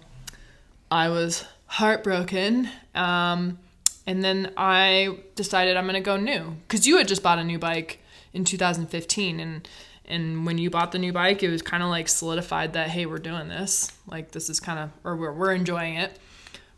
I 0.91 1.09
was 1.09 1.45
heartbroken. 1.65 2.69
Um, 2.93 3.57
and 4.05 4.23
then 4.23 4.53
I 4.55 5.17
decided 5.35 5.75
I'm 5.75 5.87
gonna 5.87 6.01
go 6.01 6.17
new 6.17 6.55
because 6.67 6.85
you 6.85 6.97
had 6.97 7.07
just 7.07 7.23
bought 7.23 7.39
a 7.39 7.43
new 7.43 7.57
bike 7.57 7.99
in 8.34 8.45
2015, 8.45 9.39
and 9.39 9.67
and 10.05 10.45
when 10.45 10.57
you 10.57 10.69
bought 10.69 10.91
the 10.91 10.99
new 10.99 11.13
bike, 11.13 11.43
it 11.43 11.49
was 11.49 11.61
kind 11.61 11.84
of 11.84 11.89
like 11.89 12.07
solidified 12.07 12.73
that 12.73 12.89
hey, 12.89 13.05
we're 13.05 13.19
doing 13.19 13.47
this. 13.47 13.91
Like 14.07 14.32
this 14.32 14.49
is 14.49 14.59
kind 14.59 14.80
of 14.80 14.91
or 15.03 15.15
we're 15.15 15.34
we're 15.34 15.53
enjoying 15.53 15.95
it. 15.95 16.17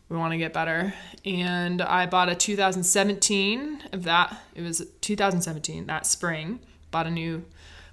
We 0.08 0.18
want 0.18 0.32
to 0.32 0.38
get 0.38 0.52
better. 0.52 0.92
And 1.24 1.80
I 1.80 2.04
bought 2.04 2.28
a 2.28 2.34
2017 2.34 3.84
of 3.92 4.02
that. 4.04 4.36
It 4.54 4.60
was 4.60 4.86
2017 5.00 5.86
that 5.86 6.06
spring. 6.06 6.60
Bought 6.90 7.06
a 7.06 7.10
new 7.10 7.44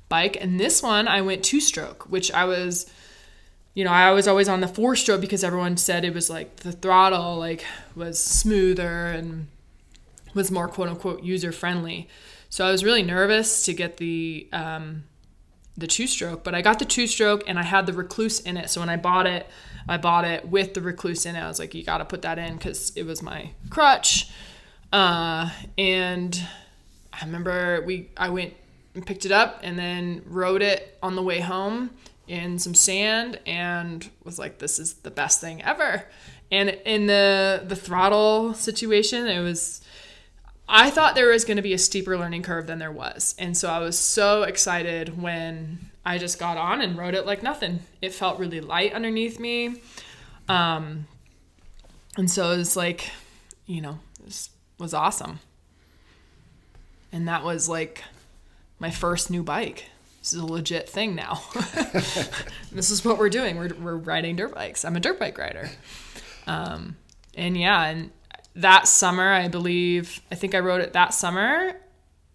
bike, 0.10 0.38
and 0.39 0.60
this 0.60 0.84
one 0.84 1.07
I 1.07 1.22
went 1.22 1.43
two 1.43 1.62
stroke, 1.62 2.10
which 2.10 2.32
I 2.32 2.45
was 2.45 2.91
you 3.74 3.86
know, 3.86 3.91
I 3.91 4.12
was 4.12 4.28
always 4.28 4.49
on 4.49 4.60
the 4.60 4.68
four 4.68 4.95
stroke 4.97 5.22
because 5.22 5.41
everyone 5.41 5.78
said 5.78 6.03
it 6.03 6.14
was 6.14 6.30
like 6.30 6.57
the 6.57 6.74
throttle 6.74 7.38
like 7.38 7.64
was 7.95 8.22
smoother 8.22 9.05
and 9.05 9.47
was 10.34 10.51
more 10.51 10.68
quote 10.68 10.89
unquote 10.89 11.24
user 11.24 11.53
friendly. 11.53 12.10
So 12.50 12.66
I 12.66 12.72
was 12.72 12.84
really 12.84 13.04
nervous 13.04 13.66
to 13.66 13.74
get 13.74 13.97
the 13.97 14.50
um, 14.52 15.04
the 15.78 15.88
two 15.88 16.08
stroke, 16.08 16.43
but 16.43 16.54
I 16.54 16.62
got 16.62 16.80
the 16.80 16.86
two 16.86 17.08
stroke 17.08 17.43
and 17.47 17.58
I 17.58 17.64
had 17.64 17.86
the 17.86 17.93
Rekluse 17.93 18.45
in 18.45 18.58
it. 18.58 18.70
So 18.70 18.82
when 18.82 18.89
I 18.89 18.97
bought 18.97 19.28
it, 19.28 19.47
I 19.88 19.97
bought 19.97 20.26
it 20.26 20.47
with 20.47 20.74
the 20.74 20.82
Rekluse 20.82 21.26
in 21.26 21.36
it. 21.36 21.39
I 21.39 21.47
was 21.47 21.60
like, 21.60 21.74
you 21.74 21.84
got 21.84 22.00
to 22.00 22.06
put 22.06 22.24
that 22.24 22.38
in 22.38 22.58
because 22.58 22.91
it 22.95 23.04
was 23.04 23.22
my 23.22 23.52
crutch. 23.70 24.30
Uh, 24.91 25.50
and 25.78 26.41
I 27.14 27.26
remember 27.26 27.82
we 27.86 28.10
I 28.18 28.30
went 28.30 28.56
and 28.95 29.06
picked 29.06 29.26
it 29.26 29.32
up 29.32 29.60
and 29.64 29.78
then 29.78 30.24
rode 30.26 30.62
it 30.62 30.97
on 31.02 31.16
the 31.16 31.24
way 31.24 31.39
home 31.39 31.91
in 32.28 32.60
some 32.60 32.74
sand 32.74 33.39
and 33.45 34.10
was 34.24 34.38
like 34.38 34.60
this 34.60 34.80
is 34.80 34.93
the 34.95 35.10
best 35.10 35.41
thing 35.41 35.64
ever 35.64 36.06
and 36.52 36.70
in 36.86 37.08
the 37.08 37.64
the 37.66 37.76
throttle 37.76 38.54
situation 38.54 39.28
it 39.28 39.41
was 39.41 39.82
i 40.70 40.89
thought 40.89 41.15
there 41.15 41.30
was 41.30 41.43
going 41.43 41.57
to 41.57 41.63
be 41.63 41.74
a 41.74 41.78
steeper 41.78 42.17
learning 42.17 42.41
curve 42.41 42.67
than 42.67 42.80
there 42.80 42.91
was 42.91 43.36
and 43.38 43.57
so 43.57 43.70
i 43.70 43.80
was 43.80 43.97
so 43.97 44.43
excited 44.43 45.22
when 45.22 45.78
i 46.05 46.17
just 46.17 46.39
got 46.39 46.57
on 46.57 46.82
and 46.82 46.97
rode 46.97 47.15
it 47.15 47.26
like 47.26 47.43
nothing 47.43 47.80
it 48.01 48.13
felt 48.13 48.39
really 48.39 48.61
light 48.61 48.93
underneath 48.93 49.39
me 49.39 49.76
um 50.47 51.05
and 52.17 52.30
so 52.30 52.51
it 52.51 52.57
was 52.57 52.78
like 52.78 53.11
you 53.65 53.82
know 53.82 53.99
was, 54.24 54.49
was 54.78 54.93
awesome 54.93 55.39
and 57.11 57.28
that 57.28 57.43
was 57.43 57.67
like 57.67 58.03
my 58.80 58.89
first 58.89 59.30
new 59.30 59.43
bike 59.43 59.86
this 60.20 60.34
is 60.34 60.39
a 60.39 60.45
legit 60.45 60.89
thing 60.89 61.15
now. 61.15 61.41
this 62.72 62.91
is 62.91 63.05
what 63.05 63.17
we're 63.17 63.30
doing. 63.30 63.57
We're, 63.57 63.74
we're 63.80 63.95
riding 63.95 64.36
dirt 64.36 64.53
bikes. 64.53 64.84
I'm 64.84 64.95
a 64.95 64.99
dirt 64.99 65.17
bike 65.17 65.38
rider. 65.38 65.70
Um, 66.45 66.97
and 67.36 67.57
yeah, 67.57 67.86
and 67.86 68.11
that 68.56 68.88
summer, 68.88 69.32
I 69.32 69.47
believe, 69.47 70.22
I 70.32 70.36
think 70.36 70.56
I 70.56 70.60
wrote 70.60 70.82
it 70.82 70.93
that 70.93 71.14
summer, 71.14 71.74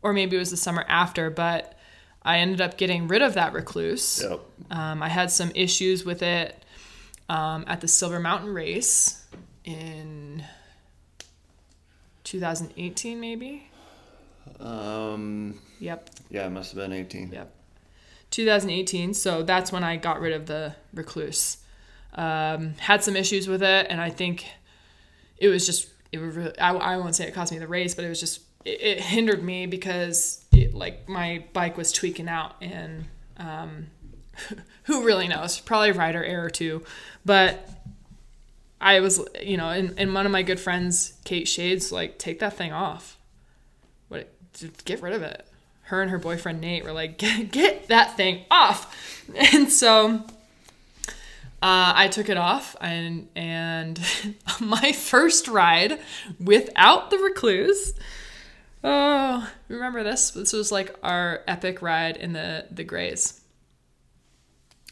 or 0.02 0.12
maybe 0.12 0.36
it 0.36 0.38
was 0.38 0.50
the 0.50 0.56
summer 0.56 0.84
after, 0.88 1.30
but 1.30 1.76
I 2.22 2.38
ended 2.38 2.60
up 2.60 2.78
getting 2.78 3.08
rid 3.08 3.22
of 3.22 3.34
that 3.34 3.52
Rekluse. 3.52 4.22
Yep. 4.22 4.40
Um, 4.70 5.02
I 5.02 5.08
had 5.08 5.30
some 5.30 5.50
issues 5.54 6.04
with 6.04 6.22
it 6.22 6.62
um, 7.28 7.64
at 7.66 7.80
the 7.80 7.88
Silver 7.88 8.20
Mountain 8.20 8.52
race 8.54 9.26
in 9.64 10.44
2018, 12.24 13.20
maybe. 13.20 13.68
Um, 14.60 15.60
Yep. 15.80 16.10
yeah, 16.30 16.46
it 16.46 16.50
must 16.50 16.72
have 16.72 16.76
been 16.82 16.92
18. 16.92 17.32
Yep. 17.32 17.52
2018. 18.30 19.14
So 19.14 19.42
that's 19.42 19.70
when 19.72 19.84
I 19.84 19.96
got 19.96 20.20
rid 20.20 20.32
of 20.32 20.46
the 20.46 20.74
Rekluse. 20.94 21.58
Um, 22.14 22.74
had 22.78 23.02
some 23.02 23.16
issues 23.16 23.48
with 23.48 23.62
it, 23.62 23.86
and 23.90 24.00
I 24.00 24.10
think 24.10 24.46
it 25.36 25.48
was 25.48 25.66
just 25.66 25.88
it 26.14 26.34
really, 26.36 26.58
I, 26.58 26.74
I 26.74 26.96
won't 26.96 27.14
say 27.14 27.26
it 27.26 27.34
cost 27.34 27.52
me 27.52 27.58
the 27.58 27.66
race, 27.66 27.94
but 27.94 28.04
it 28.04 28.08
was 28.08 28.20
just 28.20 28.40
it, 28.64 28.80
it 28.80 29.00
hindered 29.00 29.42
me 29.42 29.66
because 29.66 30.44
it, 30.52 30.74
like 30.74 31.08
my 31.08 31.44
bike 31.52 31.76
was 31.76 31.92
tweaking 31.92 32.28
out, 32.28 32.56
and 32.60 33.06
um, 33.36 33.86
who 34.84 35.04
really 35.04 35.28
knows? 35.28 35.60
Probably 35.60 35.92
rider 35.92 36.22
error 36.22 36.50
too, 36.50 36.84
but. 37.24 37.68
I 38.80 39.00
was, 39.00 39.18
you 39.40 39.56
know, 39.56 39.70
and, 39.70 39.98
and 39.98 40.12
one 40.12 40.26
of 40.26 40.32
my 40.32 40.42
good 40.42 40.60
friends, 40.60 41.14
Kate 41.24 41.48
Shades, 41.48 41.90
like, 41.90 42.18
take 42.18 42.40
that 42.40 42.54
thing 42.54 42.70
off. 42.70 43.16
What? 44.08 44.30
Get 44.84 45.00
rid 45.00 45.14
of 45.14 45.22
it 45.22 45.46
her 45.84 46.00
and 46.00 46.10
her 46.10 46.18
boyfriend 46.18 46.60
Nate 46.60 46.84
were 46.84 46.92
like, 46.92 47.18
get, 47.18 47.50
get 47.50 47.88
that 47.88 48.16
thing 48.16 48.44
off. 48.50 49.10
And 49.54 49.72
so 49.72 50.22
uh, 51.64 51.94
I 51.96 52.08
took 52.08 52.28
it 52.28 52.36
off, 52.36 52.76
and 52.78 53.26
and 53.34 53.98
my 54.60 54.92
first 54.92 55.48
ride 55.48 55.98
without 56.38 57.08
the 57.08 57.16
Rekluse. 57.16 57.92
Oh, 58.84 59.50
remember 59.68 60.02
this? 60.02 60.32
This 60.32 60.52
was 60.52 60.70
like 60.70 60.94
our 61.02 61.40
epic 61.48 61.80
ride 61.80 62.18
in 62.18 62.34
the 62.34 62.66
the 62.70 62.84
Grays. 62.84 63.40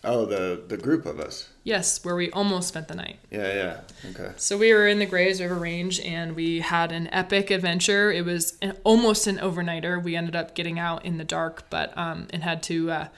Oh, 0.02 0.24
the 0.24 0.62
the 0.66 0.78
group 0.78 1.04
of 1.04 1.20
us. 1.20 1.50
Yes, 1.62 2.02
where 2.06 2.16
we 2.16 2.30
almost 2.30 2.68
spent 2.68 2.88
the 2.88 2.94
night. 2.94 3.18
Yeah, 3.30 3.52
yeah. 3.52 3.80
Okay. 4.10 4.32
So 4.38 4.56
we 4.56 4.72
were 4.72 4.88
in 4.88 4.98
the 4.98 5.04
Grays 5.04 5.42
River 5.42 5.56
Range 5.56 6.00
and 6.00 6.34
we 6.34 6.60
had 6.60 6.90
an 6.90 7.06
epic 7.12 7.50
adventure. 7.50 8.10
It 8.10 8.24
was 8.24 8.56
an, 8.62 8.78
almost 8.82 9.26
an 9.26 9.36
overnighter. 9.36 10.02
We 10.02 10.16
ended 10.16 10.34
up 10.34 10.54
getting 10.54 10.78
out 10.78 11.04
in 11.04 11.18
the 11.18 11.24
dark, 11.24 11.68
but 11.68 11.96
um, 11.98 12.28
and 12.30 12.42
had 12.42 12.62
to, 12.64 12.90
uh, 12.90 13.08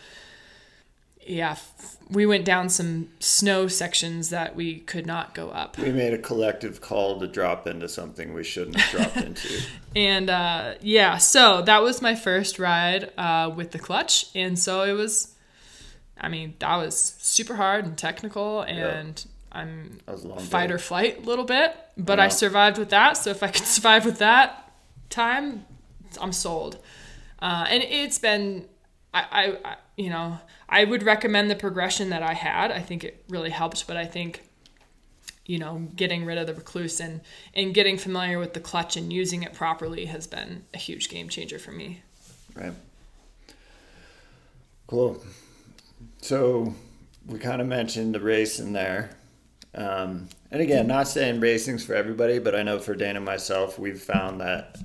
yeah, 1.26 1.52
f- 1.52 1.96
we 2.10 2.26
went 2.26 2.44
down 2.44 2.68
some 2.68 3.08
snow 3.18 3.66
sections 3.66 4.30
that 4.30 4.54
we 4.54 4.80
could 4.80 5.06
not 5.06 5.34
go 5.34 5.50
up. 5.50 5.78
We 5.78 5.90
made 5.92 6.12
a 6.12 6.18
collective 6.18 6.80
call 6.80 7.18
to 7.20 7.26
drop 7.26 7.66
into 7.66 7.88
something 7.88 8.34
we 8.34 8.44
shouldn't 8.44 8.78
have 8.78 8.90
dropped 9.12 9.16
into. 9.28 9.60
And 9.96 10.28
uh, 10.30 10.74
yeah, 10.80 11.16
so 11.18 11.62
that 11.62 11.82
was 11.82 12.02
my 12.02 12.14
first 12.14 12.58
ride 12.58 13.10
uh, 13.16 13.50
with 13.54 13.70
the 13.72 13.78
clutch, 13.78 14.26
and 14.34 14.58
so 14.58 14.82
it 14.82 14.92
was. 14.92 15.30
I 16.20 16.28
mean, 16.28 16.54
that 16.60 16.76
was 16.76 16.96
super 17.18 17.56
hard 17.56 17.84
and 17.86 17.98
technical, 17.98 18.62
and 18.62 19.24
I'm 19.50 19.98
a 20.06 20.14
long 20.16 20.38
fight 20.38 20.68
day. 20.68 20.74
or 20.74 20.78
flight 20.78 21.18
a 21.18 21.20
little 21.22 21.44
bit, 21.44 21.74
but 21.96 22.20
I 22.20 22.28
survived 22.28 22.78
with 22.78 22.90
that. 22.90 23.16
So 23.16 23.30
if 23.30 23.42
I 23.42 23.48
could 23.48 23.64
survive 23.64 24.04
with 24.04 24.18
that 24.18 24.72
time, 25.10 25.64
I'm 26.20 26.32
sold. 26.32 26.78
Uh, 27.40 27.66
and 27.68 27.82
it's 27.82 28.18
been, 28.18 28.66
I, 29.14 29.58
I, 29.64 29.76
you 29.96 30.10
know, 30.10 30.38
I 30.68 30.84
would 30.84 31.02
recommend 31.04 31.50
the 31.50 31.54
progression 31.54 32.10
that 32.10 32.22
I 32.22 32.34
had. 32.34 32.72
I 32.72 32.80
think 32.80 33.04
it 33.04 33.24
really 33.28 33.50
helped, 33.50 33.86
but 33.86 33.96
I 33.96 34.06
think, 34.06 34.42
you 35.46 35.58
know, 35.58 35.86
getting 35.94 36.24
rid 36.24 36.36
of 36.36 36.46
the 36.46 36.54
Rekluse 36.54 37.00
and 37.00 37.20
and 37.54 37.72
getting 37.72 37.96
familiar 37.96 38.38
with 38.38 38.54
the 38.54 38.60
clutch 38.60 38.96
and 38.96 39.12
using 39.12 39.42
it 39.42 39.54
properly 39.54 40.06
has 40.06 40.26
been 40.26 40.64
a 40.74 40.78
huge 40.78 41.08
game 41.08 41.28
changer 41.28 41.58
for 41.58 41.70
me. 41.70 42.02
Right. 42.54 42.72
Cool. 44.86 45.22
So 46.20 46.74
we 47.26 47.38
kind 47.38 47.60
of 47.60 47.68
mentioned 47.68 48.14
the 48.14 48.20
race 48.20 48.58
in 48.58 48.72
there. 48.72 49.10
Um, 49.74 50.28
and 50.50 50.62
again, 50.62 50.86
not 50.86 51.08
saying 51.08 51.40
racing's 51.40 51.84
for 51.84 51.94
everybody, 51.94 52.38
but 52.38 52.54
I 52.54 52.62
know 52.62 52.78
for 52.78 52.94
Dan 52.94 53.16
and 53.16 53.24
myself, 53.24 53.78
we've 53.78 54.00
found 54.00 54.40
that 54.40 54.76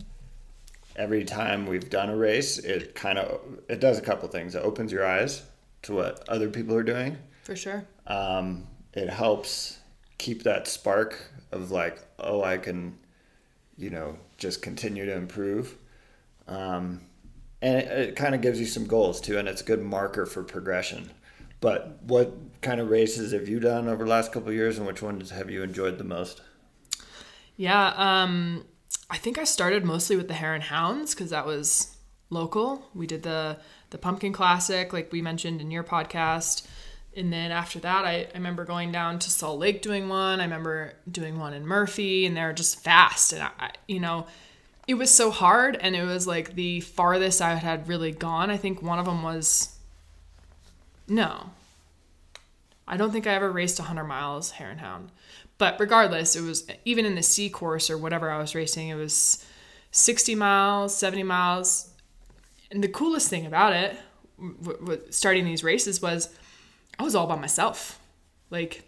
every 0.99 1.23
time 1.23 1.65
we've 1.65 1.89
done 1.89 2.09
a 2.09 2.15
race, 2.15 2.59
it 2.59 2.93
kind 2.93 3.17
of 3.17 3.39
it 3.69 3.79
does 3.79 3.97
a 3.97 4.01
couple 4.01 4.27
things. 4.27 4.53
It 4.53 4.59
opens 4.59 4.91
your 4.91 5.07
eyes 5.07 5.41
to 5.83 5.93
what 5.93 6.27
other 6.27 6.49
people 6.49 6.75
are 6.75 6.83
doing. 6.83 7.17
For 7.43 7.55
sure. 7.55 7.85
Um, 8.05 8.67
it 8.93 9.09
helps 9.09 9.79
keep 10.17 10.43
that 10.43 10.67
spark 10.67 11.17
of 11.51 11.71
like, 11.71 11.99
oh, 12.19 12.43
I 12.43 12.57
can, 12.57 12.97
you 13.77 13.89
know, 13.89 14.17
just 14.37 14.61
continue 14.61 15.05
to 15.05 15.15
improve. 15.15 15.75
Um, 16.47 17.01
and 17.61 17.77
it, 17.77 17.87
it 17.87 18.15
kind 18.15 18.35
of 18.35 18.41
gives 18.41 18.59
you 18.59 18.65
some 18.65 18.85
goals 18.85 19.21
too, 19.21 19.37
and 19.37 19.47
it's 19.47 19.61
a 19.61 19.65
good 19.65 19.81
marker 19.81 20.25
for 20.25 20.43
progression. 20.43 21.09
But 21.61 21.99
what 22.03 22.33
kind 22.61 22.79
of 22.79 22.89
races 22.89 23.31
have 23.31 23.47
you 23.47 23.59
done 23.59 23.87
over 23.87 24.03
the 24.03 24.09
last 24.09 24.31
couple 24.31 24.49
of 24.49 24.55
years, 24.55 24.77
and 24.77 24.85
which 24.85 25.01
ones 25.01 25.29
have 25.29 25.49
you 25.49 25.63
enjoyed 25.63 25.97
the 25.97 26.03
most? 26.03 26.41
Yeah, 27.57 27.93
um, 27.95 28.65
I 29.09 29.17
think 29.17 29.37
I 29.37 29.43
started 29.43 29.83
mostly 29.83 30.15
with 30.15 30.27
the 30.27 30.35
Hare 30.35 30.53
and 30.53 30.63
Hounds 30.63 31.13
because 31.13 31.31
that 31.31 31.45
was 31.45 31.95
local. 32.29 32.89
We 32.93 33.07
did 33.07 33.23
the 33.23 33.57
the 33.89 33.97
Pumpkin 33.97 34.33
Classic, 34.33 34.93
like 34.93 35.11
we 35.11 35.21
mentioned 35.21 35.61
in 35.61 35.71
your 35.71 35.83
podcast. 35.83 36.67
And 37.15 37.33
then 37.33 37.51
after 37.51 37.79
that, 37.79 38.05
I, 38.05 38.27
I 38.33 38.37
remember 38.37 38.65
going 38.65 38.91
down 38.91 39.17
to 39.19 39.31
Salt 39.31 39.59
Lake 39.59 39.81
doing 39.81 40.09
one. 40.09 40.39
I 40.39 40.43
remember 40.43 40.93
doing 41.09 41.39
one 41.39 41.53
in 41.53 41.65
Murphy, 41.65 42.27
and 42.27 42.37
they're 42.37 42.53
just 42.53 42.83
fast. 42.83 43.33
And 43.33 43.41
I, 43.41 43.71
you 43.87 43.99
know, 43.99 44.27
it 44.87 44.93
was 44.93 45.09
so 45.13 45.31
hard, 45.31 45.75
and 45.81 45.95
it 45.95 46.03
was 46.03 46.27
like 46.27 46.53
the 46.53 46.81
farthest 46.81 47.41
I 47.41 47.55
had 47.55 47.87
really 47.87 48.11
gone. 48.11 48.51
I 48.51 48.57
think 48.57 48.83
one 48.83 48.99
of 48.99 49.05
them 49.05 49.23
was 49.23 49.75
no, 51.07 51.49
I 52.87 52.97
don't 52.97 53.11
think 53.11 53.27
I 53.27 53.33
ever 53.33 53.51
raced 53.51 53.79
100 53.79 54.03
miles 54.03 54.51
hare 54.51 54.69
and 54.69 54.79
hound. 54.79 55.11
But 55.59 55.79
regardless, 55.79 56.35
it 56.35 56.41
was 56.41 56.65
even 56.85 57.05
in 57.05 57.13
the 57.13 57.21
C 57.21 57.49
course 57.49 57.89
or 57.91 57.97
whatever 57.97 58.31
I 58.31 58.39
was 58.39 58.55
racing, 58.55 58.87
it 58.87 58.95
was 58.95 59.45
60 59.91 60.33
miles, 60.33 60.97
70 60.97 61.21
miles. 61.23 61.91
And 62.71 62.83
the 62.83 62.87
coolest 62.87 63.29
thing 63.29 63.45
about 63.45 63.73
it, 63.73 63.97
w- 64.37 64.79
w- 64.79 65.01
starting 65.11 65.45
these 65.45 65.63
races, 65.63 66.01
was 66.01 66.29
I 66.97 67.03
was 67.03 67.13
all 67.13 67.27
by 67.27 67.35
myself. 67.35 67.99
Like, 68.49 68.83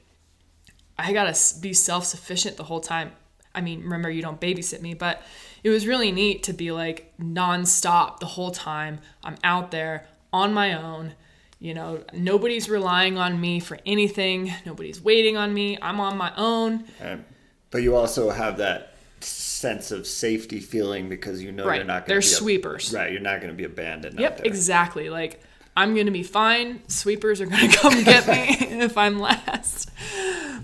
I 0.98 1.14
got 1.14 1.34
to 1.34 1.60
be 1.60 1.74
self 1.74 2.06
sufficient 2.06 2.56
the 2.56 2.64
whole 2.64 2.80
time. 2.80 3.12
I 3.54 3.60
mean, 3.60 3.84
remember, 3.84 4.10
you 4.10 4.22
don't 4.22 4.40
babysit 4.40 4.82
me, 4.82 4.94
but 4.94 5.22
it 5.64 5.70
was 5.70 5.86
really 5.86 6.12
neat 6.12 6.44
to 6.44 6.54
be 6.54 6.72
like 6.72 7.14
nonstop 7.20 8.20
the 8.20 8.28
whole 8.28 8.52
time. 8.52 9.00
I'm 9.26 9.36
out 9.44 9.72
there 9.72 10.08
on 10.32 10.54
my 10.54 10.74
own 10.74 11.16
you 11.62 11.76
know, 11.76 12.04
nobody's 12.12 12.70
relying 12.70 13.20
on 13.20 13.40
me 13.40 13.60
for 13.60 13.78
anything. 13.86 14.52
Nobody's 14.66 15.00
waiting 15.00 15.38
on 15.38 15.54
me. 15.54 15.78
I'm 15.80 16.00
on 16.00 16.18
my 16.18 16.34
own. 16.36 16.86
Um, 17.00 17.24
but 17.70 17.84
you 17.84 17.96
also 17.96 18.32
have 18.32 18.58
that 18.58 18.96
sense 19.20 19.92
of 19.92 20.08
safety 20.08 20.60
feeling 20.60 21.08
because 21.08 21.44
you 21.44 21.52
know 21.52 21.68
right. 21.68 21.76
you're 21.76 21.86
not 21.86 22.08
going 22.08 22.08
to 22.08 22.14
They're 22.14 22.22
sweepers. 22.24 22.92
right, 22.92 23.12
you're 23.12 23.22
not 23.22 23.42
going 23.42 23.54
to 23.54 23.58
be 23.58 23.64
abandoned. 23.64 24.16
out 24.16 24.22
Yep, 24.22 24.42
exactly. 24.46 25.12
Like 25.12 25.40
I'm 25.78 25.94
going 25.94 26.08
to 26.08 26.12
be 26.12 26.24
fine. 26.24 26.82
Sweepers 26.88 27.42
are 27.42 27.46
going 27.46 27.70
to 27.70 27.78
come 27.78 28.04
get 28.04 28.28
me 28.28 28.58
if 28.82 28.98
I'm 28.98 29.20
last. 29.20 29.92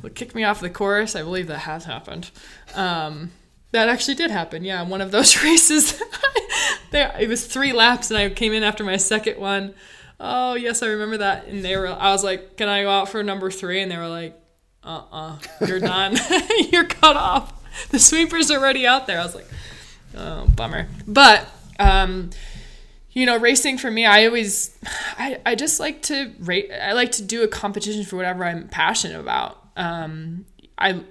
Will 0.01 0.09
kick 0.09 0.33
me 0.33 0.45
off 0.45 0.61
the 0.61 0.69
course. 0.71 1.15
I 1.15 1.21
believe 1.21 1.45
that 1.45 1.59
has 1.59 1.85
happened. 1.85 2.31
Um, 2.73 3.31
that 3.69 3.87
actually 3.87 4.15
did 4.15 4.31
happen. 4.31 4.63
Yeah, 4.63 4.81
one 4.81 5.01
of 5.01 5.11
those 5.11 5.43
races. 5.43 6.01
there, 6.89 7.15
it 7.19 7.29
was 7.29 7.45
three 7.45 7.71
laps, 7.71 8.09
and 8.09 8.17
I 8.17 8.29
came 8.31 8.51
in 8.51 8.63
after 8.63 8.83
my 8.83 8.97
second 8.97 9.39
one 9.39 9.75
oh 10.19 10.55
yes, 10.55 10.81
I 10.83 10.87
remember 10.87 11.17
that. 11.17 11.47
And 11.47 11.63
they 11.63 11.75
were, 11.75 11.87
I 11.87 12.11
was 12.11 12.23
like, 12.23 12.57
can 12.57 12.67
I 12.67 12.83
go 12.83 12.89
out 12.89 13.09
for 13.09 13.23
number 13.23 13.51
three? 13.51 13.81
And 13.81 13.91
they 13.91 13.97
were 13.97 14.07
like, 14.07 14.39
uh 14.83 15.01
uh-uh, 15.11 15.37
uh, 15.61 15.65
you 15.65 15.75
are 15.75 15.79
done. 15.79 16.17
You're 16.71 16.85
cut 16.85 17.15
off. 17.15 17.53
The 17.89 17.99
sweeper's 17.99 18.49
are 18.49 18.57
already 18.57 18.87
out 18.87 19.07
there. 19.07 19.19
I 19.19 19.23
was 19.23 19.35
like, 19.35 19.47
oh, 20.15 20.47
bummer. 20.55 20.87
But, 21.07 21.47
um, 21.79 22.31
you 23.11 23.25
know, 23.25 23.37
racing 23.37 23.77
for 23.77 23.91
me, 23.91 24.05
I 24.05 24.25
always, 24.25 24.77
I, 25.17 25.39
I 25.45 25.55
just 25.55 25.79
like 25.79 26.03
to 26.03 26.31
rate, 26.39 26.71
I 26.71 26.93
like 26.93 27.11
to 27.13 27.23
do 27.23 27.43
a 27.43 27.47
competition 27.47 28.03
for 28.03 28.15
whatever 28.15 28.45
I'm 28.45 28.67
passionate 28.67 29.19
about. 29.19 29.57
Um, 29.75 30.45
I, 30.77 31.01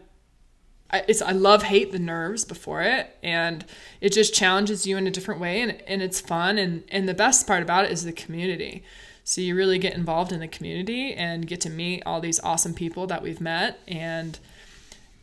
I, 0.91 1.05
it's 1.09 1.21
I 1.21 1.33
love 1.33 1.65
hate 1.65 1.93
the 1.93 1.99
nerves 1.99 2.45
before 2.45 2.83
it 2.83 3.17
and 3.23 3.65
it 4.01 4.13
just 4.13 4.35
challenges 4.35 4.87
you 4.87 4.97
in 4.97 5.07
a 5.07 5.11
different 5.11 5.41
way 5.41 5.61
and, 5.61 5.83
and 5.87 6.03
it's 6.03 6.21
fun 6.21 6.59
and 6.59 6.85
and 6.89 7.09
the 7.09 7.15
best 7.15 7.47
part 7.47 7.63
about 7.63 7.85
it 7.85 7.91
is 7.91 8.05
the 8.05 8.13
community. 8.13 8.85
So 9.25 9.41
you 9.41 9.57
really 9.57 9.79
get 9.79 9.95
involved 9.95 10.31
in 10.31 10.39
the 10.39 10.47
community 10.47 11.13
and 11.13 11.47
get 11.47 11.61
to 11.63 11.71
meet 11.71 12.05
all 12.07 12.21
these 12.21 12.39
awesome 12.41 12.75
people 12.75 13.09
that 13.09 13.23
we've 13.23 13.41
met 13.41 13.81
and 13.89 14.39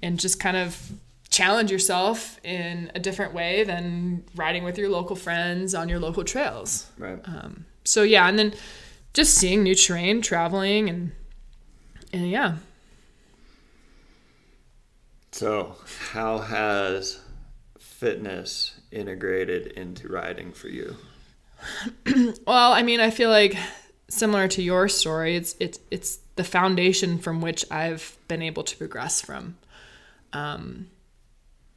and 0.02 0.20
just 0.20 0.40
kind 0.40 0.58
of 0.58 0.92
challenge 1.30 1.72
yourself 1.72 2.40
in 2.44 2.92
a 2.94 3.00
different 3.00 3.34
way 3.34 3.64
than 3.64 4.24
riding 4.36 4.64
with 4.64 4.78
your 4.78 4.90
local 4.90 5.16
friends 5.16 5.74
on 5.74 5.88
your 5.88 6.00
local 6.00 6.24
trails. 6.24 6.92
Right. 6.98 7.20
Um, 7.26 7.66
so 7.86 8.04
yeah 8.04 8.28
and 8.28 8.38
then 8.38 8.54
just 9.14 9.36
seeing 9.36 9.64
new 9.64 9.76
terrain 9.76 10.22
traveling 10.22 10.90
and 10.90 11.12
and 12.12 12.30
yeah 12.30 12.58
So, 15.34 15.78
how 16.12 16.38
has 16.38 17.20
fitness 17.80 18.80
integrated 18.92 19.66
into 19.66 20.08
riding 20.08 20.52
for 20.52 20.68
you? 20.68 20.96
well, 22.46 22.72
I 22.72 22.84
mean, 22.84 23.00
I 23.00 23.10
feel 23.10 23.32
like 23.32 23.58
similar 24.10 24.48
to 24.50 24.62
your 24.62 24.88
story, 24.88 25.36
it's 25.36 25.56
it's 25.60 25.80
it's 25.90 26.20
the 26.36 26.44
foundation 26.44 27.18
from 27.18 27.42
which 27.42 27.66
I've 27.72 28.16
been 28.28 28.44
able 28.44 28.62
to 28.62 28.78
progress 28.78 29.22
from. 29.22 29.58
Um, 30.34 30.92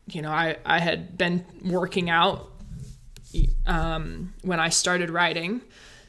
you 0.06 0.20
know, 0.20 0.30
I 0.30 0.58
I 0.66 0.78
had 0.78 1.16
been 1.16 1.46
working 1.64 2.10
out 2.10 2.52
um, 3.66 4.34
when 4.42 4.60
I 4.60 4.68
started 4.68 5.08
riding. 5.08 5.62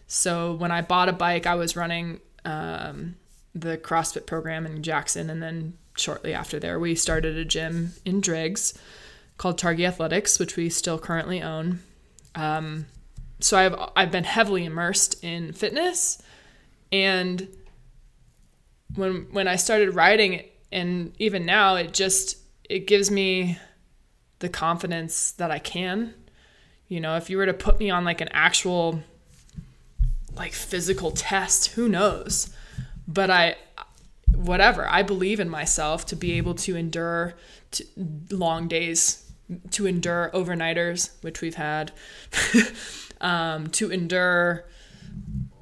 So 0.05 0.53
when 0.55 0.71
I 0.71 0.81
bought 0.81 1.07
a 1.07 1.13
bike, 1.13 1.45
I 1.45 1.55
was 1.55 1.77
running 1.77 2.19
um, 2.43 3.15
the 3.55 3.77
CrossFit 3.77 4.25
program 4.25 4.65
in 4.65 4.83
Jackson, 4.83 5.29
and 5.29 5.41
then 5.41 5.77
shortly 5.99 6.33
after 6.33 6.59
there, 6.59 6.79
we 6.79 6.95
started 6.95 7.37
a 7.37 7.45
gym 7.45 7.93
in 8.05 8.21
Driggs 8.21 8.77
called 9.37 9.59
Targi 9.59 9.87
Athletics, 9.87 10.39
which 10.39 10.55
we 10.55 10.69
still 10.69 10.99
currently 10.99 11.41
own. 11.41 11.79
Um, 12.35 12.85
so 13.39 13.57
I've 13.57 13.75
I've 13.95 14.11
been 14.11 14.23
heavily 14.23 14.65
immersed 14.65 15.23
in 15.23 15.53
fitness, 15.53 16.21
and 16.91 17.47
when 18.95 19.27
when 19.31 19.47
I 19.47 19.55
started 19.55 19.93
riding, 19.93 20.43
and 20.71 21.13
even 21.19 21.45
now, 21.45 21.75
it 21.75 21.93
just 21.93 22.37
it 22.69 22.87
gives 22.87 23.11
me 23.11 23.57
the 24.39 24.49
confidence 24.49 25.31
that 25.31 25.51
I 25.51 25.59
can. 25.59 26.13
You 26.87 26.99
know, 26.99 27.17
if 27.17 27.29
you 27.29 27.37
were 27.37 27.45
to 27.45 27.53
put 27.53 27.79
me 27.79 27.89
on 27.89 28.05
like 28.05 28.21
an 28.21 28.29
actual 28.31 29.03
like 30.35 30.53
physical 30.53 31.11
test, 31.11 31.67
who 31.67 31.87
knows? 31.87 32.53
But 33.07 33.29
I 33.29 33.55
whatever. 34.37 34.87
I 34.87 35.01
believe 35.01 35.39
in 35.39 35.49
myself 35.49 36.05
to 36.07 36.15
be 36.15 36.33
able 36.33 36.53
to 36.55 36.75
endure 36.75 37.33
to 37.71 37.85
long 38.29 38.67
days, 38.67 39.29
to 39.71 39.87
endure 39.87 40.29
overnighters, 40.33 41.11
which 41.21 41.41
we've 41.41 41.55
had, 41.55 41.91
um, 43.21 43.67
to 43.67 43.91
endure 43.91 44.65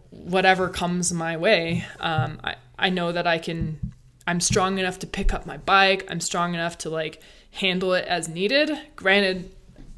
whatever 0.09 0.69
comes 0.69 1.13
my 1.13 1.37
way. 1.37 1.85
Um, 1.99 2.39
I, 2.43 2.55
I 2.77 2.89
know 2.89 3.11
that 3.11 3.25
I 3.25 3.37
can, 3.37 3.93
I'm 4.27 4.39
strong 4.39 4.77
enough 4.77 4.99
to 4.99 5.07
pick 5.07 5.33
up 5.33 5.45
my 5.45 5.57
bike. 5.57 6.05
I'm 6.09 6.19
strong 6.19 6.53
enough 6.53 6.77
to 6.79 6.89
like 6.89 7.21
handle 7.51 7.93
it 7.93 8.05
as 8.05 8.27
needed. 8.27 8.77
Granted, 8.95 9.55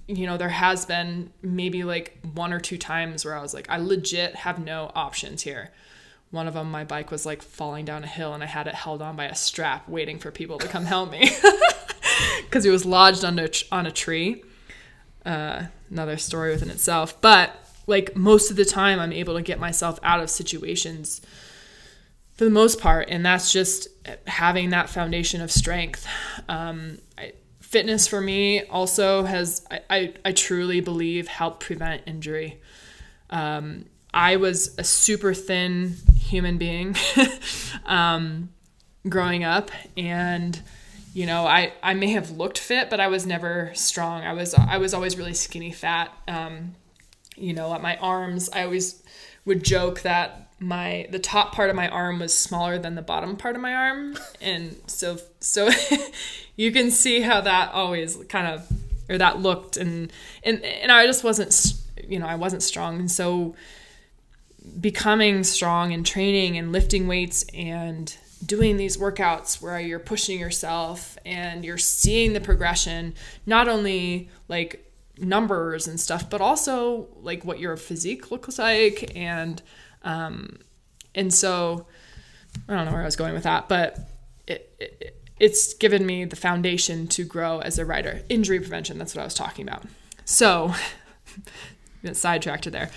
you 0.08 0.26
know, 0.26 0.38
there 0.38 0.50
has 0.50 0.86
been 0.86 1.32
maybe 1.42 1.84
like 1.84 2.20
one 2.34 2.54
or 2.54 2.60
two 2.60 2.78
times 2.78 3.26
where 3.26 3.36
I 3.36 3.42
was 3.42 3.54
like, 3.54 3.70
I 3.70 3.78
legit 3.78 4.36
have 4.36 4.64
no 4.64 4.92
options 4.94 5.42
here 5.42 5.72
one 6.32 6.48
of 6.48 6.54
them 6.54 6.70
my 6.70 6.84
bike 6.84 7.12
was 7.12 7.26
like 7.26 7.42
falling 7.42 7.86
down 7.86 8.04
a 8.04 8.08
hill 8.08 8.34
and 8.34 8.44
i 8.44 8.46
had 8.46 8.68
it 8.68 8.76
held 8.76 9.02
on 9.02 9.16
by 9.16 9.26
a 9.26 9.36
strap 9.36 9.88
waiting 9.88 10.20
for 10.20 10.32
people 10.32 10.58
to 10.58 10.68
come 10.68 10.86
help 10.96 11.12
me. 11.12 11.32
Because 12.42 12.66
it 12.66 12.72
was 12.72 12.86
lodged 12.86 13.24
under 13.26 13.48
on 13.72 13.86
a 13.86 13.92
tree. 13.92 14.44
Uh, 15.26 15.64
another 15.92 16.18
story 16.18 16.52
within 16.52 16.70
itself. 16.70 17.20
But 17.22 17.54
like 17.88 18.16
most 18.16 18.52
of 18.52 18.58
the 18.58 18.66
time 18.66 19.00
i'm 19.00 19.14
able 19.14 19.34
to 19.36 19.42
get 19.42 19.60
myself 19.60 19.98
out 20.04 20.20
of 20.20 20.30
situations 20.30 21.22
for 22.34 22.44
the 22.44 22.52
most 22.52 22.80
part 22.80 23.08
and 23.10 23.26
that's 23.26 23.52
just 23.52 23.88
having 24.28 24.70
that 24.70 24.90
foundation 24.90 25.42
of 25.42 25.52
strength. 25.52 26.06
Um, 26.48 27.00
I, 27.18 27.34
fitness 27.62 28.08
for 28.08 28.22
me 28.22 28.64
also 28.66 29.24
has 29.24 29.66
I, 29.72 29.80
I, 29.90 30.14
I 30.26 30.32
truly 30.34 30.80
believe 30.80 31.28
helped 31.28 31.62
prevent 31.62 32.04
injury. 32.06 32.62
Um, 33.30 33.86
I 34.14 34.38
was 34.38 34.76
a 34.78 34.84
super 34.84 35.34
thin 35.34 35.95
human 36.18 36.58
being 36.58 36.95
um, 37.86 38.49
growing 39.08 39.43
up, 39.43 39.72
and 39.95 40.60
you 41.14 41.26
know, 41.26 41.45
I 41.45 41.74
I 41.82 41.93
may 41.93 42.12
have 42.12 42.32
looked 42.32 42.58
fit, 42.58 42.89
but 42.89 42.99
I 42.99 43.08
was 43.08 43.26
never 43.26 43.72
strong. 43.74 44.24
I 44.24 44.34
was 44.34 44.53
I 44.53 44.78
was 44.78 44.93
always 44.93 45.18
really 45.18 45.34
skinny 45.34 45.72
fat. 45.72 46.12
Um, 46.28 46.76
you 47.36 47.53
know, 47.53 47.74
at 47.74 47.82
my 47.82 47.97
arms, 47.97 48.49
I 48.51 48.64
always 48.64 49.03
would 49.45 49.64
joke 49.64 50.01
that 50.01 50.47
my 50.60 51.08
the 51.12 51.20
top 51.20 51.53
part 51.53 51.70
of 51.70 51.76
my 51.76 51.88
arm 51.88 52.20
was 52.20 52.38
smaller 52.38 52.78
than 52.80 52.95
the 52.95 53.01
bottom 53.01 53.36
part 53.38 53.55
of 53.55 53.62
my 53.62 53.74
arm 53.74 54.18
and 54.41 54.76
so 54.88 55.18
so 55.39 55.70
you 56.55 56.72
can 56.72 56.89
see 56.89 57.22
how 57.22 57.39
that 57.39 57.72
always 57.74 58.18
kind 58.28 58.47
of 58.47 58.68
or 59.08 59.18
that 59.20 59.39
looked 59.39 59.78
and 59.78 60.12
and 60.43 60.64
and 60.64 60.91
I 60.91 61.05
just 61.05 61.24
wasn't 61.24 61.74
you 62.08 62.18
know 62.18 62.26
I 62.26 62.36
wasn't 62.36 62.64
strong 62.64 62.99
and 62.99 63.10
so 63.10 63.55
becoming 64.80 65.43
strong 65.43 65.93
and 65.93 66.05
training 66.05 66.57
and 66.57 66.72
lifting 66.72 67.07
weights 67.07 67.43
and 67.53 68.15
doing 68.45 68.78
these 68.78 68.97
workouts 68.97 69.61
where 69.61 69.80
you're 69.80 69.99
pushing 69.99 70.39
yourself 70.39 71.18
and 71.26 71.65
you're 71.65 71.78
seeing 71.78 72.34
the 72.34 72.39
progression 72.39 73.13
not 73.45 73.68
only 73.68 74.30
like 74.47 74.91
numbers 75.18 75.88
and 75.88 75.99
stuff 75.99 76.30
but 76.30 76.39
also 76.39 77.07
like 77.22 77.43
what 77.43 77.59
your 77.59 77.76
physique 77.76 78.30
looks 78.30 78.59
like 78.59 79.11
and 79.15 79.63
um 80.03 80.59
and 81.15 81.34
so 81.34 81.88
i 82.70 82.76
don't 82.76 82.86
know 82.86 82.91
where 82.91 83.01
i 83.01 83.05
was 83.05 83.15
going 83.15 83.34
with 83.34 83.41
that 83.41 83.68
but 83.68 83.97
it, 84.45 84.72
it 84.80 85.13
it's 85.39 85.74
given 85.76 86.05
me 86.05 86.26
the 86.26 86.36
foundation 86.36 87.07
to 87.07 87.24
grow 87.24 87.59
as 87.59 87.80
a 87.80 87.86
writer 87.86 88.22
injury 88.30 88.59
prevention 88.59 88.99
that's 88.99 89.15
what 89.15 89.22
i 89.22 89.26
was 89.26 89.34
talking 89.34 89.68
about. 89.68 89.84
So 90.26 90.74
sidetracked 92.13 92.72
there 92.72 92.89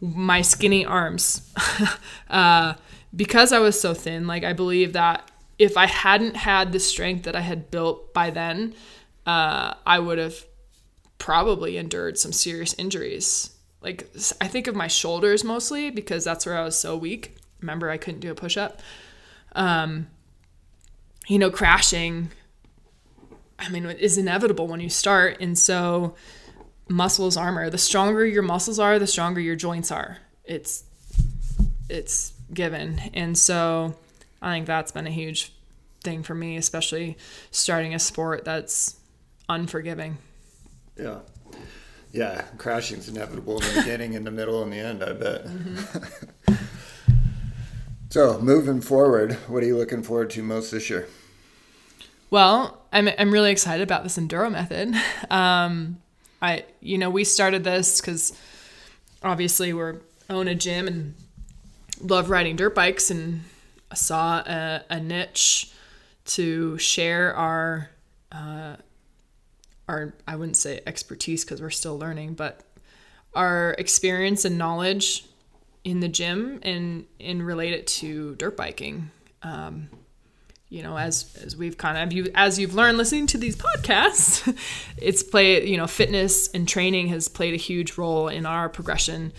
my 0.00 0.42
skinny 0.42 0.84
arms 0.84 1.52
uh 2.30 2.74
because 3.16 3.52
I 3.52 3.58
was 3.60 3.80
so 3.80 3.94
thin, 3.94 4.26
like 4.26 4.44
I 4.44 4.52
believe 4.52 4.92
that 4.92 5.30
if 5.58 5.76
I 5.76 5.86
hadn't 5.86 6.36
had 6.36 6.72
the 6.72 6.78
strength 6.78 7.24
that 7.24 7.34
I 7.34 7.40
had 7.40 7.70
built 7.70 8.12
by 8.12 8.30
then, 8.30 8.74
uh, 9.24 9.74
I 9.86 9.98
would 9.98 10.18
have 10.18 10.44
probably 11.18 11.78
endured 11.78 12.18
some 12.18 12.32
serious 12.32 12.74
injuries. 12.74 13.50
Like 13.80 14.08
I 14.40 14.48
think 14.48 14.66
of 14.66 14.76
my 14.76 14.86
shoulders 14.86 15.44
mostly 15.44 15.90
because 15.90 16.24
that's 16.24 16.44
where 16.44 16.58
I 16.58 16.62
was 16.64 16.78
so 16.78 16.96
weak. 16.96 17.36
Remember, 17.60 17.88
I 17.88 17.96
couldn't 17.96 18.20
do 18.20 18.30
a 18.30 18.34
push 18.34 18.56
up. 18.56 18.82
Um, 19.52 20.08
you 21.26 21.38
know, 21.38 21.50
crashing. 21.50 22.30
I 23.58 23.70
mean, 23.70 23.86
is 23.86 24.18
inevitable 24.18 24.66
when 24.66 24.80
you 24.80 24.90
start, 24.90 25.38
and 25.40 25.58
so 25.58 26.14
muscles 26.88 27.36
armor. 27.36 27.70
The 27.70 27.78
stronger 27.78 28.24
your 28.24 28.42
muscles 28.42 28.78
are, 28.78 28.98
the 28.98 29.06
stronger 29.06 29.40
your 29.40 29.56
joints 29.56 29.90
are. 29.90 30.18
It's 30.44 30.84
it's 31.88 32.32
given. 32.52 33.00
And 33.14 33.36
so 33.36 33.94
I 34.42 34.54
think 34.54 34.66
that's 34.66 34.92
been 34.92 35.06
a 35.06 35.10
huge 35.10 35.52
thing 36.02 36.22
for 36.22 36.34
me, 36.34 36.56
especially 36.56 37.16
starting 37.50 37.94
a 37.94 37.98
sport 37.98 38.44
that's 38.44 38.96
unforgiving. 39.48 40.18
Yeah. 40.96 41.18
Yeah, 42.12 42.42
crashing 42.56 42.98
is 42.98 43.08
inevitable 43.08 43.60
in 43.60 43.74
the 43.74 43.80
beginning, 43.82 44.14
in 44.14 44.24
the 44.24 44.30
middle, 44.30 44.62
and 44.62 44.72
the 44.72 44.78
end, 44.78 45.04
I 45.04 45.12
bet. 45.12 45.44
Mm-hmm. 45.44 46.54
so, 48.08 48.40
moving 48.40 48.80
forward, 48.80 49.34
what 49.48 49.62
are 49.62 49.66
you 49.66 49.76
looking 49.76 50.02
forward 50.02 50.30
to 50.30 50.42
most 50.42 50.70
this 50.70 50.88
year? 50.88 51.08
Well, 52.30 52.82
I'm, 52.90 53.10
I'm 53.18 53.30
really 53.30 53.50
excited 53.50 53.82
about 53.82 54.02
this 54.02 54.16
enduro 54.16 54.50
method. 54.50 54.94
Um, 55.30 55.98
I, 56.46 56.64
you 56.80 56.96
know, 56.96 57.10
we 57.10 57.24
started 57.24 57.64
this 57.64 58.00
because 58.00 58.32
obviously 59.22 59.72
we're 59.72 59.96
own 60.30 60.46
a 60.46 60.54
gym 60.54 60.86
and 60.86 61.14
love 62.00 62.30
riding 62.30 62.56
dirt 62.56 62.74
bikes 62.74 63.10
and 63.10 63.42
saw 63.94 64.38
a, 64.38 64.84
a 64.88 65.00
niche 65.00 65.72
to 66.26 66.78
share 66.78 67.34
our 67.34 67.90
uh, 68.30 68.76
our 69.88 70.14
I 70.26 70.36
wouldn't 70.36 70.56
say 70.56 70.80
expertise 70.86 71.44
because 71.44 71.60
we're 71.60 71.70
still 71.70 71.98
learning, 71.98 72.34
but 72.34 72.60
our 73.34 73.74
experience 73.78 74.44
and 74.44 74.56
knowledge 74.56 75.26
in 75.84 76.00
the 76.00 76.08
gym 76.08 76.60
and 76.62 77.06
and 77.20 77.44
relate 77.44 77.72
it 77.72 77.86
to 77.86 78.34
dirt 78.36 78.56
biking. 78.56 79.10
Um, 79.42 79.88
you 80.68 80.82
know, 80.82 80.98
as 80.98 81.36
as 81.44 81.56
we've 81.56 81.78
kind 81.78 81.96
of 81.98 82.12
you 82.12 82.30
as 82.34 82.58
you've 82.58 82.74
learned 82.74 82.98
listening 82.98 83.26
to 83.28 83.38
these 83.38 83.56
podcasts, 83.56 84.56
it's 84.96 85.22
play 85.22 85.66
you 85.66 85.76
know 85.76 85.86
fitness 85.86 86.48
and 86.48 86.68
training 86.68 87.08
has 87.08 87.28
played 87.28 87.54
a 87.54 87.58
huge 87.58 87.96
role 87.96 88.28
in 88.28 88.46
our 88.46 88.68
progression 88.68 89.32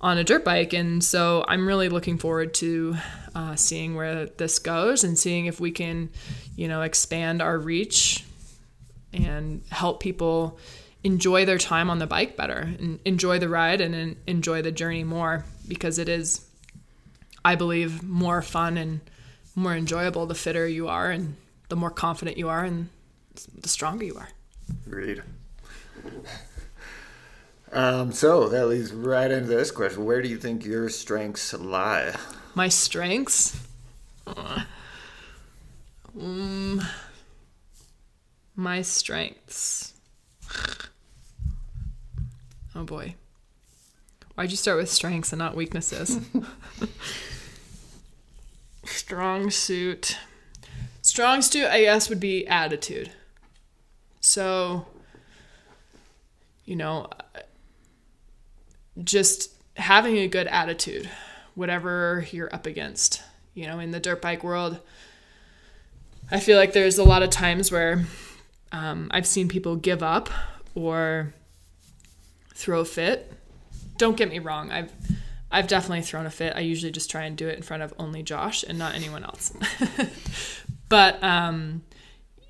on 0.00 0.18
a 0.18 0.24
dirt 0.24 0.44
bike. 0.44 0.72
And 0.72 1.02
so 1.02 1.44
I'm 1.48 1.66
really 1.66 1.88
looking 1.88 2.18
forward 2.18 2.54
to 2.54 2.96
uh, 3.34 3.56
seeing 3.56 3.94
where 3.94 4.26
this 4.26 4.58
goes 4.58 5.04
and 5.04 5.18
seeing 5.18 5.46
if 5.46 5.60
we 5.60 5.70
can, 5.70 6.10
you 6.56 6.68
know, 6.68 6.82
expand 6.82 7.42
our 7.42 7.58
reach 7.58 8.24
and 9.12 9.62
help 9.70 10.00
people 10.00 10.58
enjoy 11.02 11.44
their 11.44 11.58
time 11.58 11.90
on 11.90 11.98
the 11.98 12.06
bike 12.06 12.36
better 12.36 12.58
and 12.78 13.00
enjoy 13.04 13.38
the 13.38 13.48
ride 13.48 13.80
and 13.80 14.16
enjoy 14.26 14.62
the 14.62 14.72
journey 14.72 15.04
more 15.04 15.44
because 15.66 15.98
it 15.98 16.08
is, 16.08 16.44
I 17.44 17.54
believe, 17.54 18.02
more 18.02 18.42
fun 18.42 18.76
and 18.76 19.00
more 19.58 19.74
enjoyable 19.74 20.26
the 20.26 20.34
fitter 20.34 20.66
you 20.66 20.88
are 20.88 21.10
and 21.10 21.36
the 21.68 21.76
more 21.76 21.90
confident 21.90 22.38
you 22.38 22.48
are 22.48 22.64
and 22.64 22.88
the 23.60 23.68
stronger 23.68 24.04
you 24.04 24.16
are. 24.16 24.28
Agreed. 24.86 25.22
Um, 27.72 28.12
so 28.12 28.48
that 28.48 28.66
leads 28.66 28.92
right 28.92 29.30
into 29.30 29.46
this 29.46 29.70
question. 29.70 30.04
Where 30.04 30.22
do 30.22 30.28
you 30.28 30.38
think 30.38 30.64
your 30.64 30.88
strengths 30.88 31.52
lie? 31.52 32.14
My 32.54 32.68
strengths? 32.68 33.60
Um, 36.18 36.82
my 38.56 38.82
strengths. 38.82 39.92
Oh 42.74 42.84
boy. 42.84 43.14
Why'd 44.34 44.50
you 44.50 44.56
start 44.56 44.78
with 44.78 44.90
strengths 44.90 45.32
and 45.32 45.38
not 45.38 45.56
weaknesses? 45.56 46.20
Strong 48.88 49.50
suit. 49.50 50.18
Strong 51.02 51.42
suit, 51.42 51.66
I 51.66 51.82
guess, 51.82 52.08
would 52.08 52.20
be 52.20 52.46
attitude. 52.46 53.10
So, 54.20 54.86
you 56.64 56.76
know, 56.76 57.08
just 59.02 59.52
having 59.76 60.18
a 60.18 60.28
good 60.28 60.46
attitude, 60.48 61.08
whatever 61.54 62.26
you're 62.30 62.52
up 62.52 62.66
against. 62.66 63.22
You 63.54 63.66
know, 63.66 63.78
in 63.78 63.90
the 63.90 64.00
dirt 64.00 64.20
bike 64.20 64.44
world, 64.44 64.80
I 66.30 66.40
feel 66.40 66.58
like 66.58 66.72
there's 66.72 66.98
a 66.98 67.04
lot 67.04 67.22
of 67.22 67.30
times 67.30 67.72
where 67.72 68.04
um, 68.72 69.08
I've 69.10 69.26
seen 69.26 69.48
people 69.48 69.76
give 69.76 70.02
up 70.02 70.28
or 70.74 71.34
throw 72.54 72.80
a 72.80 72.84
fit. 72.84 73.32
Don't 73.96 74.16
get 74.16 74.28
me 74.28 74.38
wrong, 74.38 74.70
I've 74.70 74.92
I've 75.50 75.66
definitely 75.66 76.02
thrown 76.02 76.26
a 76.26 76.30
fit. 76.30 76.54
I 76.56 76.60
usually 76.60 76.92
just 76.92 77.10
try 77.10 77.24
and 77.24 77.36
do 77.36 77.48
it 77.48 77.56
in 77.56 77.62
front 77.62 77.82
of 77.82 77.94
only 77.98 78.22
Josh 78.22 78.62
and 78.62 78.78
not 78.78 78.94
anyone 78.94 79.24
else. 79.24 79.52
but 80.88 81.22
um, 81.22 81.82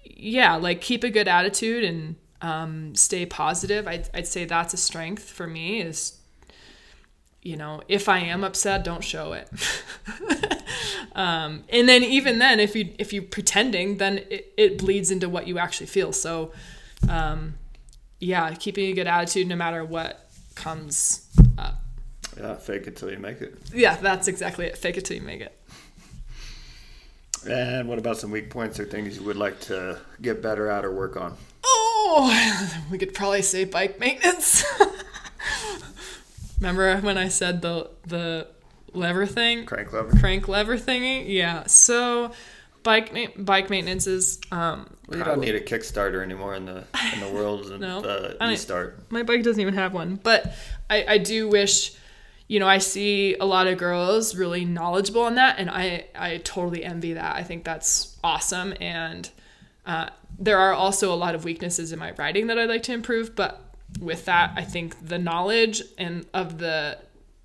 yeah, 0.04 0.56
like 0.56 0.80
keep 0.80 1.04
a 1.04 1.10
good 1.10 1.28
attitude 1.28 1.84
and 1.84 2.16
um, 2.42 2.94
stay 2.94 3.24
positive. 3.24 3.86
I'd, 3.86 4.08
I'd 4.12 4.26
say 4.26 4.44
that's 4.44 4.74
a 4.74 4.76
strength 4.76 5.30
for 5.30 5.46
me 5.46 5.80
is 5.80 6.18
you 7.42 7.56
know, 7.56 7.80
if 7.88 8.08
I 8.08 8.18
am 8.18 8.42
upset, 8.42 8.84
don't 8.84 9.02
show 9.02 9.32
it. 9.32 9.48
um, 11.14 11.64
and 11.68 11.88
then 11.88 12.02
even 12.02 12.38
then, 12.38 12.58
if 12.58 12.74
you 12.74 12.92
if 12.98 13.12
you're 13.12 13.22
pretending, 13.22 13.98
then 13.98 14.18
it, 14.30 14.52
it 14.56 14.78
bleeds 14.78 15.10
into 15.10 15.28
what 15.28 15.46
you 15.46 15.58
actually 15.58 15.86
feel. 15.86 16.12
So, 16.12 16.52
um, 17.08 17.54
yeah, 18.18 18.52
keeping 18.54 18.90
a 18.90 18.92
good 18.92 19.06
attitude 19.06 19.46
no 19.46 19.56
matter 19.56 19.84
what 19.84 20.28
comes 20.56 21.26
up. 21.56 21.80
Yeah, 22.38 22.54
fake 22.54 22.86
it 22.86 22.96
till 22.96 23.10
you 23.10 23.18
make 23.18 23.40
it. 23.40 23.58
Yeah, 23.72 23.96
that's 23.96 24.28
exactly 24.28 24.66
it. 24.66 24.78
Fake 24.78 24.96
it 24.96 25.04
till 25.04 25.16
you 25.16 25.22
make 25.22 25.40
it. 25.40 25.58
And 27.48 27.88
what 27.88 27.98
about 27.98 28.16
some 28.16 28.30
weak 28.30 28.50
points 28.50 28.78
or 28.78 28.84
things 28.84 29.16
you 29.16 29.24
would 29.24 29.36
like 29.36 29.60
to 29.62 29.98
get 30.20 30.42
better 30.42 30.68
at 30.68 30.84
or 30.84 30.92
work 30.92 31.16
on? 31.16 31.36
Oh, 31.64 32.80
we 32.90 32.98
could 32.98 33.14
probably 33.14 33.42
say 33.42 33.64
bike 33.64 33.98
maintenance. 34.00 34.64
Remember 36.60 36.96
when 36.98 37.16
I 37.16 37.28
said 37.28 37.62
the 37.62 37.90
the 38.06 38.48
lever 38.92 39.26
thing? 39.26 39.64
Crank 39.66 39.92
lever. 39.92 40.18
Crank 40.18 40.48
lever 40.48 40.76
thingy. 40.76 41.24
Yeah. 41.28 41.64
So 41.66 42.32
bike 42.82 43.12
ma- 43.12 43.42
bike 43.42 43.70
maintenance 43.70 44.06
is. 44.06 44.40
Um, 44.50 44.96
you 45.10 45.22
don't 45.22 45.40
need 45.40 45.54
a 45.54 45.60
Kickstarter 45.60 46.22
anymore 46.22 46.54
in 46.54 46.66
the 46.66 46.84
in 47.14 47.20
the 47.20 47.30
world 47.32 47.80
no, 47.80 48.00
uh, 48.00 48.56
start. 48.56 48.98
My 49.10 49.22
bike 49.22 49.42
doesn't 49.42 49.60
even 49.60 49.74
have 49.74 49.92
one, 49.92 50.16
but 50.22 50.52
I 50.90 51.04
I 51.08 51.18
do 51.18 51.48
wish. 51.48 51.92
You 52.48 52.58
know, 52.60 52.66
I 52.66 52.78
see 52.78 53.36
a 53.36 53.44
lot 53.44 53.66
of 53.66 53.78
girls 53.78 54.34
really 54.34 54.64
knowledgeable 54.64 55.22
on 55.22 55.36
that, 55.36 55.58
and 55.58 55.70
I 55.70 56.06
I 56.14 56.38
totally 56.38 56.84
envy 56.84 57.12
that. 57.12 57.36
I 57.36 57.42
think 57.42 57.64
that's 57.64 58.16
awesome, 58.24 58.74
and 58.80 59.30
uh, 59.86 60.10
there 60.38 60.58
are 60.58 60.72
also 60.72 61.12
a 61.12 61.16
lot 61.16 61.34
of 61.34 61.44
weaknesses 61.44 61.92
in 61.92 61.98
my 61.98 62.12
writing 62.12 62.46
that 62.48 62.58
I'd 62.58 62.68
like 62.68 62.82
to 62.84 62.92
improve, 62.92 63.36
but 63.36 63.68
with 64.00 64.24
that, 64.26 64.52
I 64.56 64.62
think 64.62 65.08
the 65.08 65.18
knowledge 65.18 65.82
and 65.96 66.26
of 66.34 66.58
the 66.58 66.98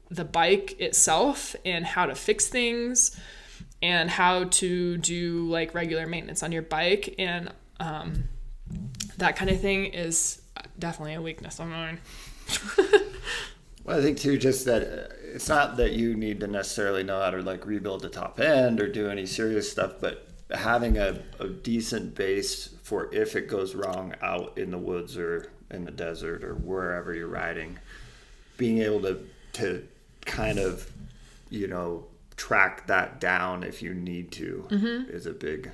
the 0.09 0.25
bike 0.25 0.79
itself 0.79 1.55
and 1.65 1.85
how 1.85 2.05
to 2.05 2.13
fix 2.13 2.47
things 2.47 3.19
and 3.81 4.09
how 4.09 4.43
to 4.45 4.97
do 4.97 5.45
like 5.49 5.73
regular 5.73 6.05
maintenance 6.05 6.43
on 6.43 6.51
your 6.51 6.61
bike 6.61 7.15
and 7.17 7.51
um, 7.79 8.25
that 9.17 9.35
kind 9.35 9.49
of 9.49 9.59
thing 9.59 9.85
is 9.85 10.41
definitely 10.77 11.15
a 11.15 11.21
weakness 11.21 11.59
of 11.59 11.67
mine. 11.67 11.99
well, 13.83 13.99
I 13.99 14.01
think 14.01 14.17
too, 14.17 14.37
just 14.37 14.65
that 14.65 14.81
uh, 14.83 15.13
it's 15.33 15.49
not 15.49 15.77
that 15.77 15.93
you 15.93 16.15
need 16.15 16.39
to 16.41 16.47
necessarily 16.47 17.03
know 17.03 17.19
how 17.19 17.31
to 17.31 17.41
like 17.41 17.65
rebuild 17.65 18.01
the 18.01 18.09
top 18.09 18.39
end 18.39 18.79
or 18.79 18.87
do 18.87 19.09
any 19.09 19.25
serious 19.25 19.71
stuff, 19.71 19.93
but 19.99 20.27
having 20.51 20.97
a, 20.97 21.19
a 21.39 21.47
decent 21.47 22.15
base 22.15 22.75
for 22.83 23.13
if 23.13 23.35
it 23.35 23.47
goes 23.47 23.75
wrong 23.75 24.13
out 24.21 24.57
in 24.57 24.71
the 24.71 24.77
woods 24.77 25.17
or 25.17 25.51
in 25.71 25.85
the 25.85 25.91
desert 25.91 26.43
or 26.43 26.55
wherever 26.55 27.13
you're 27.13 27.27
riding, 27.27 27.77
being 28.57 28.79
able 28.79 29.01
to 29.01 29.27
to 29.53 29.87
kind 30.25 30.59
of 30.59 30.89
you 31.49 31.67
know 31.67 32.05
track 32.35 32.87
that 32.87 33.19
down 33.19 33.63
if 33.63 33.81
you 33.81 33.93
need 33.93 34.31
to 34.31 34.65
is 35.09 35.25
a 35.25 35.31
big 35.33 35.71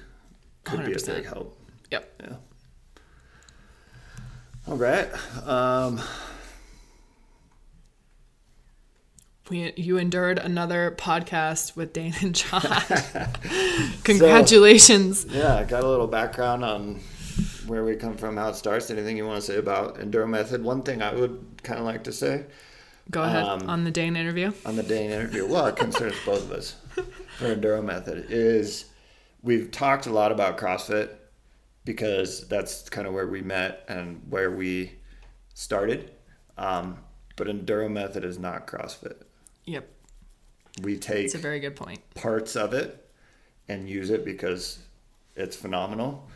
could 0.64 0.86
be 0.86 0.94
a 0.94 1.00
big 1.00 1.26
help. 1.26 1.58
Yep. 1.92 2.22
Yeah. 2.24 2.36
All 4.68 4.78
right. 4.78 5.10
Um, 5.48 6.00
We, 9.50 9.74
you 9.76 9.98
endured 9.98 10.38
another 10.38 10.96
podcast 10.98 11.76
with 11.76 11.92
Dane 11.92 12.14
and 12.22 12.36
John. 12.36 12.62
Congratulations. 14.04 15.26
yeah, 15.30 15.56
I 15.56 15.64
got 15.64 15.84
a 15.84 15.88
little 15.88 16.08
background 16.08 16.64
on 16.64 17.00
where 17.66 17.84
we 17.84 17.96
come 17.96 18.16
from, 18.16 18.38
how 18.38 18.50
it 18.50 18.56
starts. 18.56 18.92
Anything 18.92 19.18
you 19.18 19.26
want 19.26 19.42
to 19.42 19.46
say 19.52 19.58
about 19.58 19.98
Enduro 19.98 20.28
Method? 20.30 20.64
One 20.64 20.84
thing 20.84 21.02
I 21.02 21.14
would 21.14 21.44
kind 21.64 21.80
of 21.80 21.86
like 21.86 22.04
to 22.06 22.12
say 22.12 22.46
Go 23.10 23.24
ahead 23.24 23.44
Um, 23.44 23.68
on 23.68 23.84
the 23.86 23.92
Dane 23.92 24.16
interview. 24.16 24.52
on 24.68 24.76
the 24.76 24.84
Dane 24.84 25.10
interview, 25.10 25.48
well, 25.48 25.66
it 25.66 25.76
concerns 25.76 26.16
both 26.26 26.44
of 26.44 26.52
us 26.52 26.76
for 27.38 27.56
Enduro 27.56 27.84
Method, 27.84 28.28
is 28.30 28.86
we've 29.42 29.72
talked 29.72 30.06
a 30.06 30.12
lot 30.12 30.32
about 30.32 30.60
CrossFit 30.60 31.10
because 31.86 32.48
that's 32.48 32.88
kind 32.90 33.08
of 33.08 33.14
where 33.14 33.26
we 33.26 33.42
met 33.42 33.84
and 33.88 34.22
where 34.30 34.52
we 34.52 34.92
started. 35.56 36.12
Um, 36.56 37.00
but 37.36 37.48
Enduro 37.48 37.90
Method 37.90 38.24
is 38.24 38.38
not 38.38 38.68
CrossFit. 38.68 39.24
Yep. 39.70 39.88
We 40.82 40.98
take 40.98 41.26
It's 41.26 41.36
a 41.36 41.40
very 41.40 41.60
good 41.60 41.76
point. 41.76 42.00
parts 42.16 42.56
of 42.56 42.74
it 42.74 43.08
and 43.68 43.88
use 43.88 44.10
it 44.10 44.26
because 44.26 44.80
it's 45.36 45.56
phenomenal. 45.56 46.28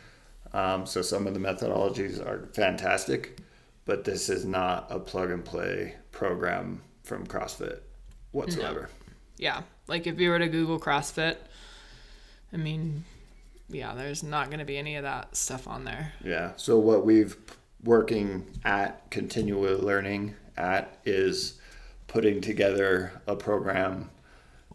Um, 0.52 0.86
so 0.86 1.02
some 1.02 1.26
of 1.26 1.34
the 1.34 1.40
methodologies 1.40 2.24
are 2.24 2.48
fantastic, 2.54 3.38
but 3.86 4.04
this 4.04 4.28
is 4.28 4.44
not 4.44 4.86
a 4.88 5.00
plug 5.00 5.30
and 5.32 5.44
play 5.44 5.96
program 6.12 6.80
from 7.02 7.26
CrossFit 7.26 7.80
whatsoever. 8.30 8.88
Yeah. 9.36 9.62
Like 9.88 10.06
if 10.06 10.20
you 10.20 10.30
were 10.30 10.38
to 10.38 10.48
Google 10.48 10.78
CrossFit, 10.78 11.36
I 12.52 12.56
mean, 12.56 13.04
yeah, 13.68 13.94
there's 13.94 14.22
not 14.22 14.46
going 14.46 14.60
to 14.60 14.64
be 14.64 14.78
any 14.78 14.94
of 14.94 15.02
that 15.02 15.34
stuff 15.36 15.66
on 15.66 15.82
there. 15.84 16.12
Yeah. 16.24 16.52
So 16.56 16.78
what 16.78 17.04
we've 17.04 17.36
working 17.82 18.46
at 18.64 19.10
continual 19.10 19.78
learning 19.78 20.36
at 20.56 20.98
is 21.04 21.58
putting 22.14 22.40
together 22.40 23.10
a 23.26 23.34
program 23.34 24.08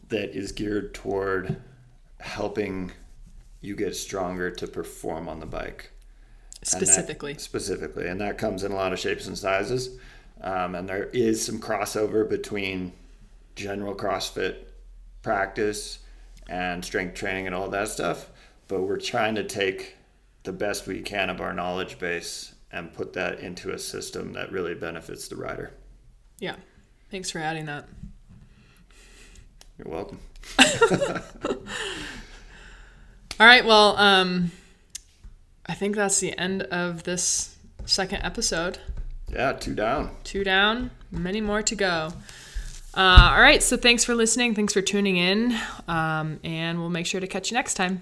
that 0.10 0.36
is 0.38 0.52
geared 0.52 0.94
toward 0.94 1.56
helping 2.20 2.92
you 3.62 3.78
get 3.78 3.96
stronger 3.96 4.52
to 4.52 4.68
perform 4.68 5.30
on 5.30 5.40
the 5.40 5.46
bike. 5.46 5.90
And 5.94 6.60
that- 6.60 6.68
Specifically. 6.68 7.36
specifically, 7.38 8.10
and 8.10 8.20
that 8.20 8.38
comes 8.38 8.66
in 8.66 8.74
a 8.74 8.76
lot 8.76 8.92
of 8.92 9.00
shapes 9.00 9.26
and 9.26 9.38
sizes. 9.38 9.98
Um, 10.42 10.76
and 10.76 10.90
there 10.90 11.06
is 11.14 11.46
some 11.46 11.62
crossover 11.62 12.30
between 12.30 12.92
general 13.56 13.96
CrossFit 13.96 14.58
practice 15.22 16.00
and 16.50 16.84
strength 16.84 17.14
training 17.16 17.46
and 17.46 17.56
all 17.56 17.70
that 17.70 17.88
stuff. 17.88 18.30
But 18.68 18.82
we're 18.82 19.00
trying 19.00 19.36
to 19.36 19.46
take 19.46 19.96
the 20.44 20.52
best 20.52 20.88
we 20.88 21.00
can 21.02 21.30
of 21.30 21.40
our 21.40 21.54
knowledge 21.54 22.00
base 22.00 22.54
and 22.70 22.94
put 22.94 23.14
that 23.14 23.40
into 23.40 23.72
a 23.72 23.80
system 23.80 24.34
that 24.34 24.52
really 24.52 24.74
benefits 24.76 25.30
the 25.30 25.38
rider. 25.38 25.72
Yeah. 26.40 26.56
Thanks 27.12 27.32
for 27.32 27.40
adding 27.40 27.66
that. 27.66 27.88
You're 29.78 29.92
welcome. 29.92 30.20
All 33.40 33.48
right. 33.48 33.66
Well, 33.66 33.96
um, 33.98 34.52
I 35.66 35.74
think 35.74 35.96
that's 35.96 36.20
the 36.20 36.38
end 36.38 36.64
of 36.64 37.04
this 37.04 37.56
second 37.86 38.22
episode. 38.24 38.80
Yeah, 39.32 39.54
two 39.54 39.76
down. 39.76 40.12
Two 40.24 40.44
down, 40.44 40.92
many 41.12 41.40
more 41.40 41.62
to 41.62 41.76
go. 41.76 42.12
Uh, 42.94 43.32
all 43.34 43.42
right. 43.42 43.62
So 43.62 43.78
thanks 43.78 44.04
for 44.04 44.16
listening. 44.16 44.56
Thanks 44.56 44.74
for 44.74 44.82
tuning 44.82 45.18
in. 45.18 45.56
Um, 45.88 46.40
and 46.44 46.80
we'll 46.80 46.90
make 46.90 47.06
sure 47.06 47.22
to 47.22 47.28
catch 47.28 47.52
you 47.52 47.56
next 47.56 47.76
time. 47.76 48.02